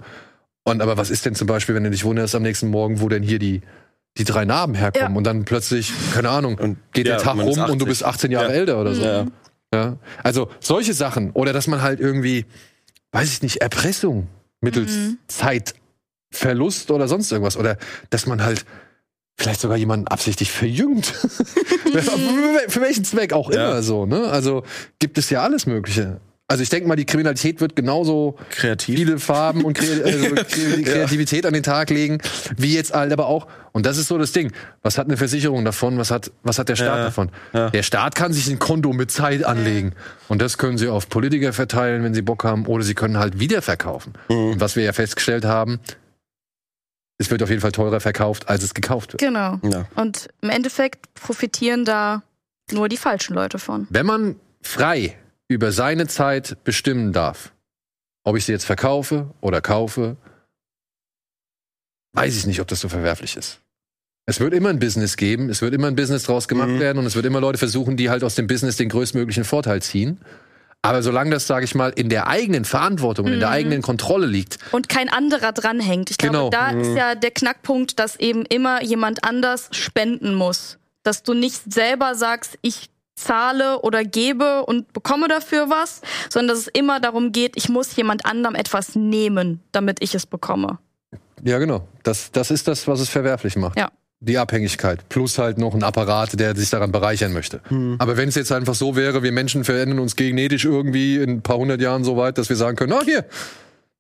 Und 0.63 0.81
aber 0.81 0.97
was 0.97 1.11
ist 1.11 1.27
denn 1.27 1.35
zum 1.35 1.47
Beispiel, 1.49 1.75
wenn 1.75 1.85
du 1.85 1.91
dich 1.91 2.05
wunderst 2.05 2.35
am 2.37 2.43
nächsten 2.43 2.69
Morgen, 2.69 3.01
wo 3.01 3.09
denn 3.09 3.23
hier 3.25 3.39
die, 3.41 3.63
die 4.17 4.25
drei 4.25 4.45
Narben 4.45 4.75
herkommen 4.75 5.13
Ja. 5.13 5.19
und 5.19 5.25
dann 5.25 5.45
plötzlich, 5.45 5.93
keine 6.15 6.31
Ahnung, 6.31 6.57
Und 6.57 6.79
geht 6.93 7.09
ja, 7.09 7.17
der 7.17 7.23
Tag 7.25 7.35
rum 7.37 7.49
und 7.49 7.57
du 7.57 7.63
80. 7.85 7.85
bist 7.89 8.05
18 8.05 8.31
Jahre 8.31 8.49
Ja. 8.51 8.55
älter 8.55 8.81
oder 8.81 8.95
so. 8.95 9.27
Ja. 9.75 9.97
Also 10.23 10.49
solche 10.61 10.95
Sachen. 10.95 11.31
Oder 11.33 11.53
dass 11.53 11.67
man 11.67 11.83
halt 11.83 12.01
irgendwie, 12.01 12.47
weiß 13.13 13.31
ich 13.33 13.43
nicht, 13.43 13.57
Erpressung 13.61 14.29
mittels 14.61 14.93
Mhm. 14.93 15.19
Verlust 16.31 16.91
oder 16.91 17.07
sonst 17.09 17.31
irgendwas. 17.31 17.57
Oder 17.57 17.77
dass 18.11 18.27
man 18.27 18.43
halt 18.43 18.65
vielleicht 19.37 19.61
sogar 19.61 19.77
jemanden 19.77 20.07
absichtlich 20.09 20.51
verjüngt. 20.51 21.07
Für 22.69 22.81
welchen 22.81 23.05
Zweck 23.05 23.33
auch 23.33 23.51
immer 23.51 23.75
Ja. 23.75 23.83
so, 23.83 24.07
ne? 24.07 24.25
Also 24.31 24.63
gibt 24.99 25.19
es 25.19 25.31
ja 25.31 25.43
alles 25.43 25.67
Mögliche. 25.67 26.21
Also 26.47 26.63
ich 26.63 26.69
denke 26.69 26.87
mal, 26.87 26.95
die 26.97 27.07
Kriminalität 27.07 27.63
wird 27.63 27.75
genauso 27.75 28.37
Kreativ. 28.51 28.97
viele 28.99 29.19
Farben 29.19 29.65
und 29.65 29.73
Kre 29.79 29.87
also 30.05 30.35
Kre 30.35 30.83
Kreativität 30.83 31.47
an 31.47 31.55
den 31.55 31.63
Tag 31.63 31.89
legen, 31.89 32.19
wie 32.59 32.75
jetzt 32.75 32.93
halt 32.93 33.13
aber 33.15 33.27
auch. 33.27 33.47
Und 33.73 33.87
das 33.87 33.97
ist 33.97 34.09
so 34.09 34.19
das 34.19 34.33
Ding. 34.33 34.53
Was 34.83 34.99
hat 34.99 35.07
eine 35.07 35.17
Versicherung 35.17 35.65
davon? 35.65 35.97
Was 35.97 36.11
hat, 36.11 36.31
was 36.43 36.59
hat 36.59 36.69
der 36.69 36.77
Staat 36.77 36.99
Ja, 36.99 37.05
davon? 37.05 37.31
ja. 37.55 37.71
Der 37.71 37.83
Staat 37.83 38.15
kann 38.15 38.33
sich 38.35 38.47
ein 38.49 38.59
Konto 38.59 38.93
mit 38.93 39.11
Zeit 39.11 39.43
anlegen. 39.43 39.95
Und 40.29 40.43
das 40.43 40.59
können 40.59 40.77
sie 40.77 40.89
auf 40.89 41.09
Politiker 41.09 41.55
verteilen, 41.55 42.05
wenn 42.05 42.13
sie 42.13 42.21
Bock 42.23 42.45
haben. 42.45 42.67
Oder 42.67 42.85
sie 42.85 42.95
können 42.95 43.17
halt 43.19 43.41
wiederverkaufen. 43.41 44.13
Mhm. 44.29 44.53
Und 44.53 44.61
was 44.61 44.77
wir 44.77 44.85
ja 44.85 44.93
festgestellt 44.93 45.47
haben, 45.47 45.81
es 47.17 47.31
wird 47.31 47.43
auf 47.43 47.49
jeden 47.49 47.63
Fall 47.63 47.73
teurer 47.73 48.01
verkauft, 48.01 48.49
als 48.51 48.63
es 48.65 48.75
gekauft 48.75 49.15
wird. 49.15 49.21
Genau. 49.21 49.59
Ja. 49.63 49.87
Und 49.95 50.29
im 50.43 50.51
Endeffekt 50.51 51.15
profitieren 51.15 51.85
da 51.87 52.23
nur 52.71 52.89
die 52.91 52.97
falschen 52.99 53.35
Leute 53.35 53.59
von. 53.59 53.87
Wenn 53.89 54.05
man 54.05 54.37
frei 54.61 55.17
über 55.55 55.73
seine 55.73 56.07
Zeit 56.07 56.63
bestimmen 56.65 57.13
darf, 57.13 57.53
ob 58.25 58.37
ich 58.37 58.45
sie 58.45 58.53
jetzt 58.53 58.65
verkaufe 58.67 59.31
oder 59.41 59.61
kaufe, 59.61 60.17
weiß 62.13 62.37
ich 62.37 62.47
nicht, 62.47 62.61
ob 62.61 62.69
das 62.69 62.81
so 62.81 62.89
verwerflich 62.89 63.37
ist. 63.37 63.61
Es 64.27 64.41
wird 64.41 64.55
immer 64.55 64.71
ein 64.71 64.79
Business 64.79 65.17
geben, 65.17 65.51
es 65.51 65.61
wird 65.61 65.75
immer 65.75 65.89
ein 65.89 65.97
Business 65.97 66.23
draus 66.25 66.49
gemacht 66.49 66.71
Mhm. 66.71 66.81
werden 66.81 66.99
und 66.99 67.07
es 67.07 67.15
wird 67.15 67.27
immer 67.27 67.41
Leute 67.41 67.59
versuchen, 67.59 67.97
die 67.97 68.09
halt 68.11 68.25
aus 68.25 68.35
dem 68.35 68.47
Business 68.47 68.77
den 68.77 68.89
größtmöglichen 68.89 69.45
Vorteil 69.45 69.83
ziehen. 69.83 70.19
Aber 70.81 71.03
solange 71.03 71.31
das, 71.31 71.47
sage 71.47 71.65
ich 71.65 71.75
mal, 71.75 71.91
in 71.91 72.09
der 72.09 72.27
eigenen 72.27 72.65
Verantwortung 72.65 73.27
und 73.27 73.33
in 73.33 73.41
der 73.41 73.49
Mhm. 73.49 73.55
eigenen 73.55 73.83
Kontrolle 73.83 74.27
liegt, 74.27 74.59
Und 74.73 74.89
kein 74.89 75.09
anderer 75.09 75.53
dranhängt. 75.53 76.11
Ich 76.11 76.19
Genau. 76.19 76.51
glaube, 76.51 76.57
da 76.57 76.71
ist 76.81 76.97
ja 76.97 77.15
der 77.15 77.31
Knackpunkt, 77.31 77.99
dass 77.99 78.17
eben 78.17 78.45
immer 78.47 78.83
jemand 78.83 79.25
anders 79.25 79.69
spenden 79.73 80.35
muss. 80.35 80.79
Dass 81.03 81.23
du 81.23 81.35
nicht 81.35 81.73
selber 81.73 82.15
sagst, 82.15 82.59
ich 82.63 82.89
zahle 83.17 83.81
oder 83.81 84.05
gebe 84.05 84.65
und 84.65 84.93
bekomme 84.93 85.29
dafür 85.29 85.71
was, 85.71 86.01
sondern 86.29 86.57
dass 86.57 86.67
es 86.67 86.69
immer 86.69 87.01
darum 87.01 87.33
geht, 87.33 87.53
ich 87.57 87.69
muss 87.69 87.95
jemand 87.97 88.27
anderem 88.27 88.55
etwas 88.55 88.95
nehmen, 88.97 89.61
damit 89.73 90.03
ich 90.03 90.15
es 90.15 90.27
bekomme. 90.27 90.79
ja 91.43 91.59
genau, 91.59 91.87
das, 92.03 92.33
das 92.33 92.51
ist 92.51 92.67
das, 92.69 92.89
was 92.89 93.01
es 93.01 93.09
verwerflich 93.09 93.57
macht. 93.57 93.79
Ja. 93.79 93.91
Die 94.21 94.39
Abhängigkeit. 94.39 95.07
Plus 95.11 95.37
halt 95.37 95.59
noch 95.59 95.75
ein 95.75 95.83
Apparat, 95.83 96.39
der 96.41 96.57
sich 96.57 96.71
daran 96.71 96.93
bereichern 96.93 97.35
möchte. 97.35 97.61
Aber 97.99 98.17
wenn 98.17 98.31
es 98.31 98.37
jetzt 98.37 98.53
einfach 98.53 98.75
so 98.75 98.97
wäre, 98.97 99.23
wir 99.23 99.33
Menschen 99.33 99.65
verändern 99.65 99.99
uns 99.99 100.17
genetisch 100.17 100.65
irgendwie 100.65 101.17
in 101.17 101.29
ein 101.31 101.43
paar 101.43 101.59
hundert 101.59 101.83
Jahren 101.83 102.05
so 102.05 102.17
weit, 102.17 102.39
dass 102.39 102.49
wir 102.49 102.57
sagen 102.57 102.77
können, 102.77 102.95
ah 102.95 103.03
hier, 103.05 103.27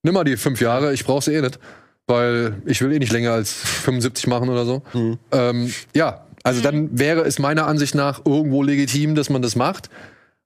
nimm 0.03 0.15
mal 0.15 0.25
die 0.25 0.39
fünf 0.39 0.63
Jahre, 0.63 0.95
ich 0.95 1.05
brauche 1.05 1.23
sie 1.23 1.35
eh 1.35 1.43
nicht. 1.43 1.59
Weil 2.07 2.55
ich 2.65 2.81
will 2.81 2.93
eh 2.93 2.99
nicht 2.99 3.13
länger 3.13 3.33
als 3.33 3.53
75 3.53 4.27
machen 4.27 4.49
oder 4.49 4.65
so. 4.65 4.83
Ähm, 5.31 5.73
ja, 5.95 6.25
also 6.45 6.61
dann 6.61 6.97
wäre 6.99 7.23
es 7.23 7.39
meiner 7.41 7.67
Ansicht 7.67 7.95
nach 7.97 8.23
irgendwo 8.25 8.63
legitim, 8.63 9.15
dass 9.17 9.29
man 9.31 9.43
das 9.43 9.57
macht. 9.57 9.91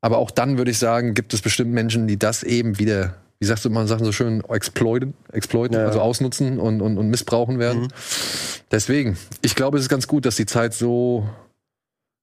Aber 0.01 0.19
auch 0.19 0.31
dann 0.31 0.57
würde 0.59 0.71
ich 0.71 0.79
sagen, 0.79 1.13
gibt 1.15 1.35
es 1.35 1.43
bestimmt 1.43 1.73
Menschen, 1.73 2.07
die 2.07 2.19
das 2.19 2.45
eben 2.45 2.79
wieder, 2.79 3.15
wie 3.41 3.47
sagst 3.47 3.65
du 3.65 3.71
mal 3.71 3.87
Sachen 3.89 4.05
so 4.05 4.13
schön, 4.13 4.43
exploiten, 4.49 5.13
exploiten 5.33 5.77
Ja. 5.77 5.87
also 5.87 6.01
ausnutzen 6.01 6.59
und, 6.61 6.81
und, 6.81 6.97
und 6.99 7.09
missbrauchen 7.11 7.59
werden. 7.59 7.89
Deswegen, 8.71 9.19
ich 9.43 9.57
glaube, 9.57 9.77
es 9.77 9.83
ist 9.85 9.89
ganz 9.89 10.07
gut, 10.07 10.25
dass 10.25 10.37
die 10.37 10.47
Zeit 10.47 10.73
so 10.73 11.29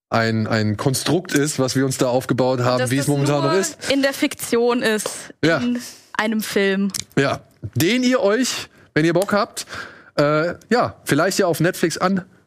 ein, 0.10 0.48
ein 0.48 0.78
Konstrukt 0.78 1.34
ist, 1.34 1.60
was 1.60 1.76
wir 1.76 1.86
uns 1.86 1.98
da 1.98 2.08
aufgebaut 2.08 2.62
haben, 2.62 2.90
wie 2.92 2.98
es 2.98 3.08
momentan 3.08 3.42
nur 3.44 3.52
noch 3.52 3.60
ist. 3.60 3.92
in 3.92 4.02
der 4.02 4.14
Fiktion 4.14 4.82
ist, 4.82 5.10
Ja. 5.44 5.58
in 5.58 5.80
einem 6.18 6.42
Film. 6.42 6.92
Ja, 7.20 7.42
den 7.76 8.04
ihr 8.04 8.22
euch, 8.22 8.70
wenn 8.94 9.04
ihr 9.04 9.14
Bock 9.14 9.34
habt, 9.34 9.66
äh, 10.18 10.54
ja, 10.70 10.96
vielleicht 11.04 11.40
ja 11.40 11.48
auf 11.48 11.60
Netflix 11.60 11.98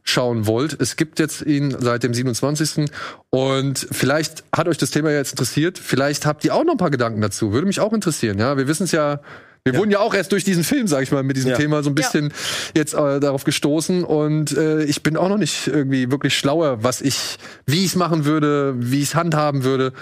anschauen 0.08 0.46
wollt. 0.46 0.80
Es 0.80 0.96
gibt 0.96 1.18
jetzt 1.18 1.42
ihn 1.42 1.76
seit 1.78 2.02
dem 2.02 2.14
27. 2.14 2.86
Und 3.30 3.86
vielleicht 3.92 4.42
hat 4.56 4.66
euch 4.66 4.78
das 4.78 4.90
Thema 4.90 5.10
jetzt 5.10 5.32
interessiert. 5.32 5.78
Vielleicht 5.78 6.24
habt 6.24 6.44
ihr 6.44 6.54
auch 6.54 6.64
noch 6.64 6.72
ein 6.72 6.78
paar 6.78 6.90
Gedanken 6.90 7.20
dazu. 7.20 7.52
Würde 7.52 7.66
mich 7.66 7.80
auch 7.80 7.92
interessieren. 7.92 8.38
Ja, 8.38 8.56
wir 8.56 8.66
wissen 8.68 8.84
es 8.84 8.92
ja. 8.92 9.20
Wir 9.64 9.76
wurden 9.76 9.90
ja 9.90 9.98
auch 9.98 10.14
erst 10.14 10.32
durch 10.32 10.44
diesen 10.44 10.64
Film, 10.64 10.86
sag 10.86 11.02
ich 11.02 11.12
mal, 11.12 11.22
mit 11.22 11.36
diesem 11.36 11.50
Ja. 11.50 11.56
Thema 11.58 11.82
so 11.82 11.90
ein 11.90 11.94
bisschen 11.94 12.32
jetzt 12.74 12.94
äh, 12.94 13.20
darauf 13.20 13.44
gestoßen 13.44 14.02
und 14.02 14.56
äh, 14.56 14.84
ich 14.84 15.02
bin 15.02 15.18
auch 15.18 15.28
noch 15.28 15.36
nicht 15.36 15.66
irgendwie 15.66 16.10
wirklich 16.10 16.38
schlauer, 16.38 16.82
was 16.82 17.02
ich, 17.02 17.36
wie 17.66 17.80
ich 17.80 17.90
es 17.90 17.96
machen 17.96 18.24
würde, 18.24 18.76
wie 18.78 19.02
ich 19.02 19.08
es 19.08 19.14
handhaben 19.14 19.64
würde. 19.64 19.92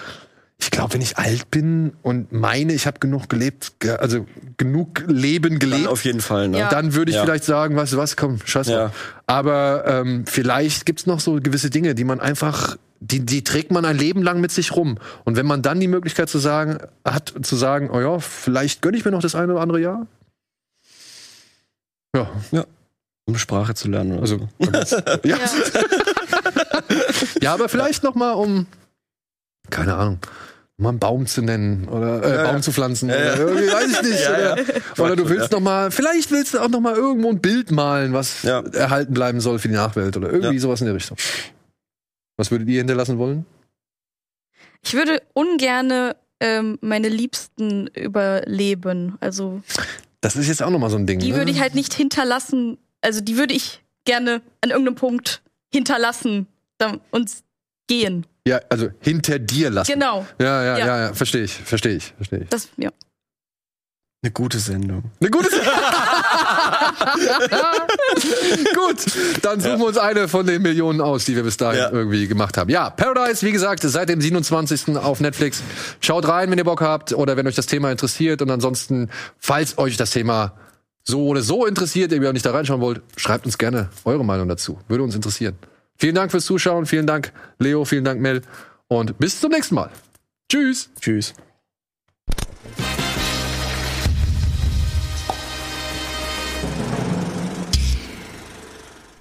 Ich 0.58 0.70
glaube, 0.70 0.94
wenn 0.94 1.02
ich 1.02 1.18
alt 1.18 1.50
bin 1.50 1.92
und 2.02 2.32
meine, 2.32 2.72
ich 2.72 2.86
habe 2.86 2.98
genug 2.98 3.28
gelebt, 3.28 3.78
ge- 3.78 3.96
also 3.96 4.26
genug 4.56 5.04
Leben 5.06 5.50
Dann 5.50 5.58
gelebt, 5.58 5.88
auf 5.88 6.04
jeden 6.04 6.20
Fall, 6.22 6.48
ne? 6.48 6.58
Ja. 6.60 6.68
dann 6.70 6.94
würde 6.94 7.10
ich 7.10 7.16
Ja. 7.16 7.24
vielleicht 7.24 7.44
sagen, 7.44 7.76
weißt 7.76 7.92
du 7.92 7.96
was, 7.98 8.16
komm, 8.16 8.38
scheiß 8.44 8.68
Ja. 8.68 8.92
Aber 9.26 9.84
ähm, 9.86 10.24
vielleicht 10.26 10.86
gibt's 10.86 11.06
noch 11.06 11.20
so 11.20 11.34
gewisse 11.42 11.68
Dinge, 11.68 11.94
die 11.94 12.04
man 12.04 12.20
einfach, 12.20 12.76
die, 13.00 13.20
die 13.24 13.44
trägt 13.44 13.70
man 13.70 13.84
ein 13.84 13.98
Leben 13.98 14.22
lang 14.22 14.40
mit 14.40 14.50
sich 14.50 14.74
rum. 14.74 14.98
Und 15.24 15.36
wenn 15.36 15.44
man 15.46 15.60
dann 15.60 15.78
die 15.78 15.88
Möglichkeit 15.88 16.30
zu 16.30 16.38
sagen, 16.38 16.78
hat, 17.04 17.34
zu 17.42 17.54
sagen, 17.56 17.90
oh 17.90 18.00
ja, 18.00 18.18
vielleicht 18.18 18.80
gönne 18.80 18.96
ich 18.96 19.04
mir 19.04 19.10
noch 19.10 19.22
das 19.22 19.34
eine 19.34 19.52
oder 19.52 19.60
andere 19.62 19.80
Jahr. 19.80 20.06
Ja, 22.50 22.64
Um 23.26 23.36
Sprache 23.36 23.74
zu 23.74 23.88
lernen. 23.88 24.18
Also 24.20 24.48
so. 24.58 24.70
ja. 25.22 25.36
Ja. 25.36 25.38
ja, 27.42 27.52
aber 27.54 27.68
vielleicht 27.68 28.02
noch 28.04 28.14
mal 28.14 28.32
um, 28.32 28.66
keine 29.68 29.94
Ahnung, 29.96 30.18
mal 30.78 30.90
einen 30.90 30.98
Baum 30.98 31.26
zu 31.26 31.42
nennen 31.42 31.88
oder 31.88 32.22
äh, 32.22 32.36
Ja, 32.36 32.42
Baum 32.44 32.56
ja. 32.56 32.62
zu 32.62 32.72
pflanzen 32.72 33.08
Ja, 33.08 33.16
oder 33.16 33.36
irgendwie, 33.38 33.66
weiß 33.72 33.90
ich 33.92 34.02
nicht. 34.02 34.20
Ja, 34.24 34.30
oder, 34.52 34.56
ja. 34.62 34.74
oder 35.04 35.16
du 35.16 35.28
willst 35.28 35.52
noch 35.52 35.60
mal, 35.60 35.90
vielleicht 35.90 36.30
willst 36.30 36.54
du 36.54 36.58
auch 36.60 36.68
noch 36.68 36.80
mal 36.80 36.94
irgendwo 36.94 37.30
ein 37.30 37.40
Bild 37.40 37.70
malen, 37.70 38.12
was 38.12 38.42
Ja. 38.42 38.60
erhalten 38.60 39.14
bleiben 39.14 39.40
soll 39.40 39.58
für 39.58 39.68
die 39.68 39.74
Nachwelt 39.74 40.16
oder 40.16 40.30
irgendwie 40.30 40.56
Ja. 40.56 40.60
sowas 40.60 40.80
in 40.80 40.86
der 40.86 40.94
Richtung. 40.94 41.16
Was 42.36 42.50
würdet 42.50 42.68
ihr 42.68 42.78
hinterlassen 42.78 43.18
wollen? 43.18 43.46
Ich 44.82 44.94
würde 44.94 45.22
ungerne 45.32 46.16
ähm, 46.40 46.78
meine 46.82 47.08
Liebsten 47.08 47.86
überleben. 47.88 49.16
Also 49.20 49.62
Das 50.20 50.36
ist 50.36 50.48
jetzt 50.48 50.62
auch 50.62 50.68
noch 50.70 50.78
mal 50.78 50.90
so 50.90 50.96
ein 50.98 51.06
Ding. 51.06 51.18
die 51.20 51.30
ne? 51.32 51.38
würde 51.38 51.50
ich 51.50 51.60
halt 51.60 51.74
nicht 51.74 51.94
hinterlassen. 51.94 52.76
Also 53.00 53.22
die 53.22 53.38
würde 53.38 53.54
ich 53.54 53.82
gerne 54.04 54.42
an 54.60 54.70
irgendeinem 54.70 54.96
Punkt 54.96 55.42
hinterlassen 55.72 56.46
und 57.10 57.30
gehen. 57.86 58.26
ja, 58.46 58.60
also 58.68 58.88
hinter 59.00 59.38
dir 59.38 59.70
lassen. 59.70 59.92
Genau. 59.92 60.26
Ja, 60.40 60.62
ja, 60.64 60.78
ja, 60.78 60.86
Ja. 60.86 60.98
ja, 61.06 61.14
verstehe 61.14 61.44
ich, 61.44 61.52
verstehe 61.52 61.96
ich, 61.96 62.12
verstehe 62.16 62.40
ich. 62.40 62.48
Das, 62.48 62.68
ja. 62.76 62.90
Eine 64.22 64.32
gute 64.32 64.58
Sendung. 64.58 65.04
Eine 65.20 65.30
gute 65.30 65.48
Gut, 68.74 68.96
dann 69.42 69.60
suchen 69.60 69.78
wir 69.78 69.86
uns 69.86 69.98
eine 69.98 70.26
von 70.28 70.46
den 70.46 70.62
Millionen 70.62 71.00
aus, 71.00 71.24
die 71.24 71.36
wir 71.36 71.42
bis 71.42 71.56
dahin 71.56 71.78
Ja. 71.80 71.90
irgendwie 71.90 72.26
gemacht 72.26 72.56
haben. 72.56 72.70
Ja, 72.70 72.90
Paradise, 72.90 73.46
wie 73.46 73.52
gesagt, 73.52 73.82
seit 73.82 74.08
dem 74.08 74.20
27. 74.20 74.96
auf 74.96 75.20
Netflix. 75.20 75.62
Schaut 76.00 76.26
rein, 76.28 76.50
wenn 76.50 76.58
ihr 76.58 76.64
Bock 76.64 76.80
habt 76.80 77.12
oder 77.12 77.36
wenn 77.36 77.46
euch 77.46 77.54
das 77.54 77.66
Thema 77.66 77.90
interessiert. 77.92 78.42
Und 78.42 78.50
ansonsten, 78.50 79.10
falls 79.38 79.78
euch 79.78 79.96
das 79.96 80.10
Thema 80.10 80.54
so 81.04 81.26
oder 81.28 81.42
so 81.42 81.66
interessiert, 81.66 82.10
ihr 82.12 82.28
auch 82.28 82.32
nicht 82.32 82.46
da 82.46 82.50
reinschauen 82.52 82.80
wollt, 82.80 83.02
schreibt 83.16 83.46
uns 83.46 83.58
gerne 83.58 83.90
eure 84.04 84.24
Meinung 84.24 84.48
dazu. 84.48 84.78
Würde 84.88 85.04
uns 85.04 85.14
interessieren. 85.14 85.56
Vielen 85.98 86.14
Dank 86.14 86.30
fürs 86.30 86.44
Zuschauen. 86.44 86.86
Vielen 86.86 87.06
Dank, 87.06 87.32
Leo. 87.58 87.84
Vielen 87.84 88.04
Dank, 88.04 88.20
Mel. 88.20 88.42
Und 88.88 89.18
bis 89.18 89.40
zum 89.40 89.50
nächsten 89.50 89.74
Mal. 89.74 89.90
Tschüss. 90.48 90.90
Tschüss. 91.00 91.34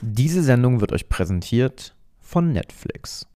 Diese 0.02 0.44
Sendung 0.44 0.82
wird 0.82 0.92
euch 0.92 1.10
präsentiert 1.10 1.96
von 2.22 2.54
Netflix. 2.54 3.28